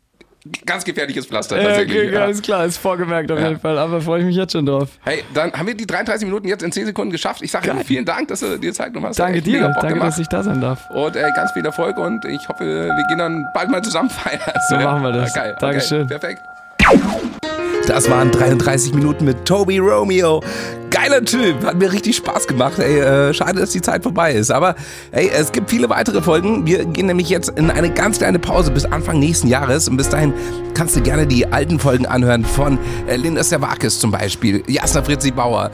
ganz 0.65 0.84
gefährliches 0.84 1.25
Pflaster 1.27 1.58
Ja, 1.58 1.67
tatsächlich. 1.69 1.97
okay, 2.08 2.13
ja. 2.15 2.23
alles 2.23 2.41
klar, 2.41 2.65
ist 2.65 2.77
vorgemerkt 2.77 3.32
auf 3.32 3.39
Ja. 3.39 3.49
jeden 3.49 3.60
Fall, 3.60 3.77
aber 3.77 4.01
freue 4.01 4.19
ich 4.21 4.25
mich 4.25 4.36
jetzt 4.36 4.54
schon 4.54 4.65
drauf. 4.65 4.89
Hey, 5.04 5.23
dann 5.34 5.54
haben 5.54 5.67
wir 5.67 5.75
die 5.75 5.86
33 5.86 6.25
Minuten 6.25 6.47
jetzt 6.47 6.63
in 6.63 6.71
10 6.71 6.88
Sekunden 6.88 7.12
geschafft. 7.12 7.41
Ich 7.41 7.51
sage 7.51 7.73
vielen 7.86 8.06
Dank, 8.06 8.27
dass 8.30 8.39
du 8.39 8.58
dir 8.58 8.73
Zeit 8.73 8.88
genommen 8.88 9.08
hast. 9.08 9.19
Danke 9.19 9.41
dir, 9.41 9.62
danke, 9.62 9.88
gemacht. 9.88 10.08
dass 10.10 10.19
ich 10.19 10.27
da 10.27 10.41
sein 10.43 10.62
darf. 10.62 10.89
Und 10.89 11.15
äh, 11.15 11.30
ganz 11.36 11.51
viel 11.51 11.65
Erfolg 11.65 11.97
und 11.97 12.25
ich 12.25 12.47
hoffe, 12.49 12.63
wir 12.65 13.06
gehen 13.10 13.17
dann 13.19 13.45
bald 13.54 13.69
mal 13.69 13.82
zusammen 13.84 14.10
feiern. 14.10 14.39
So 14.69 14.75
machen 14.77 15.04
wir 15.04 15.12
das. 15.12 15.34
Geil. 15.34 15.56
Dankeschön. 15.60 16.04
Okay, 16.06 16.17
perfekt. 16.19 17.61
Das 17.88 18.10
waren 18.10 18.32
33 18.32 18.94
Minuten 18.94 19.26
mit 19.26 19.46
Toby 19.46 19.80
Romeo. 19.80 20.41
Geiler 20.91 21.24
Typ, 21.24 21.63
hat 21.65 21.78
mir 21.78 21.91
richtig 21.91 22.17
Spaß 22.17 22.48
gemacht. 22.48 22.78
Ey, 22.78 23.00
äh, 23.00 23.34
schade, 23.34 23.60
dass 23.60 23.72
die 23.72 23.82
Zeit 23.82 24.04
vorbei 24.04 24.34
ist. 24.34 24.52
Aber 24.52 24.76
hey, 25.12 25.32
es 25.34 25.52
gibt 25.52 25.70
viele 25.70 25.89
weitere 25.89 26.22
Folgen. 26.22 26.65
Wir 26.67 26.86
gehen 26.86 27.08
nämlich 27.08 27.30
jetzt 27.30 27.50
in 27.50 27.72
eine 27.72 27.89
ganz 27.89 28.20
kleine 28.20 28.39
Pause 28.39 28.72
bis 28.72 28.86
Anfang 28.86 29.20
nächsten 29.20 29.48
Jahres. 29.48 29.88
Und 29.88 29.98
bis 29.98 30.10
dahin 30.10 30.34
kannst 30.74 30.96
du 30.96 31.02
gerne 31.02 31.26
die 31.26 31.48
alten 31.48 31.80
Folgen 31.80 32.06
anhören 32.06 32.46
von 32.46 32.78
äh, 33.08 33.15
Linda 33.15 33.44
Servakis 33.44 34.00
zum 34.00 34.12
Beispiel, 34.12 34.63
Jasna 34.67 35.02
Fritzi 35.02 35.32
Bauer, 35.32 35.72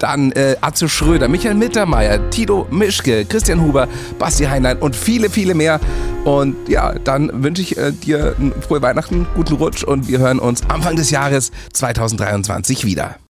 dann 0.00 0.32
äh, 0.32 0.56
Atze 0.60 0.88
Schröder, 0.88 1.28
Michael 1.28 1.54
Mittermeier, 1.54 2.30
Tito 2.30 2.66
Mischke, 2.70 3.24
Christian 3.24 3.60
Huber, 3.60 3.88
Basti 4.18 4.44
Heinlein 4.44 4.78
und 4.78 4.96
viele, 4.96 5.30
viele 5.30 5.54
mehr. 5.54 5.78
Und 6.24 6.68
ja, 6.68 6.94
dann 6.98 7.42
wünsche 7.44 7.62
ich 7.62 7.76
äh, 7.78 7.92
dir 7.92 8.34
frohe 8.66 8.82
Weihnachten, 8.82 9.26
guten 9.34 9.54
Rutsch 9.54 9.84
und 9.84 10.08
wir 10.08 10.18
hören 10.18 10.38
uns 10.38 10.68
Anfang 10.68 10.96
des 10.96 11.10
Jahres 11.10 11.52
2023 11.72 12.84
wieder. 12.84 13.20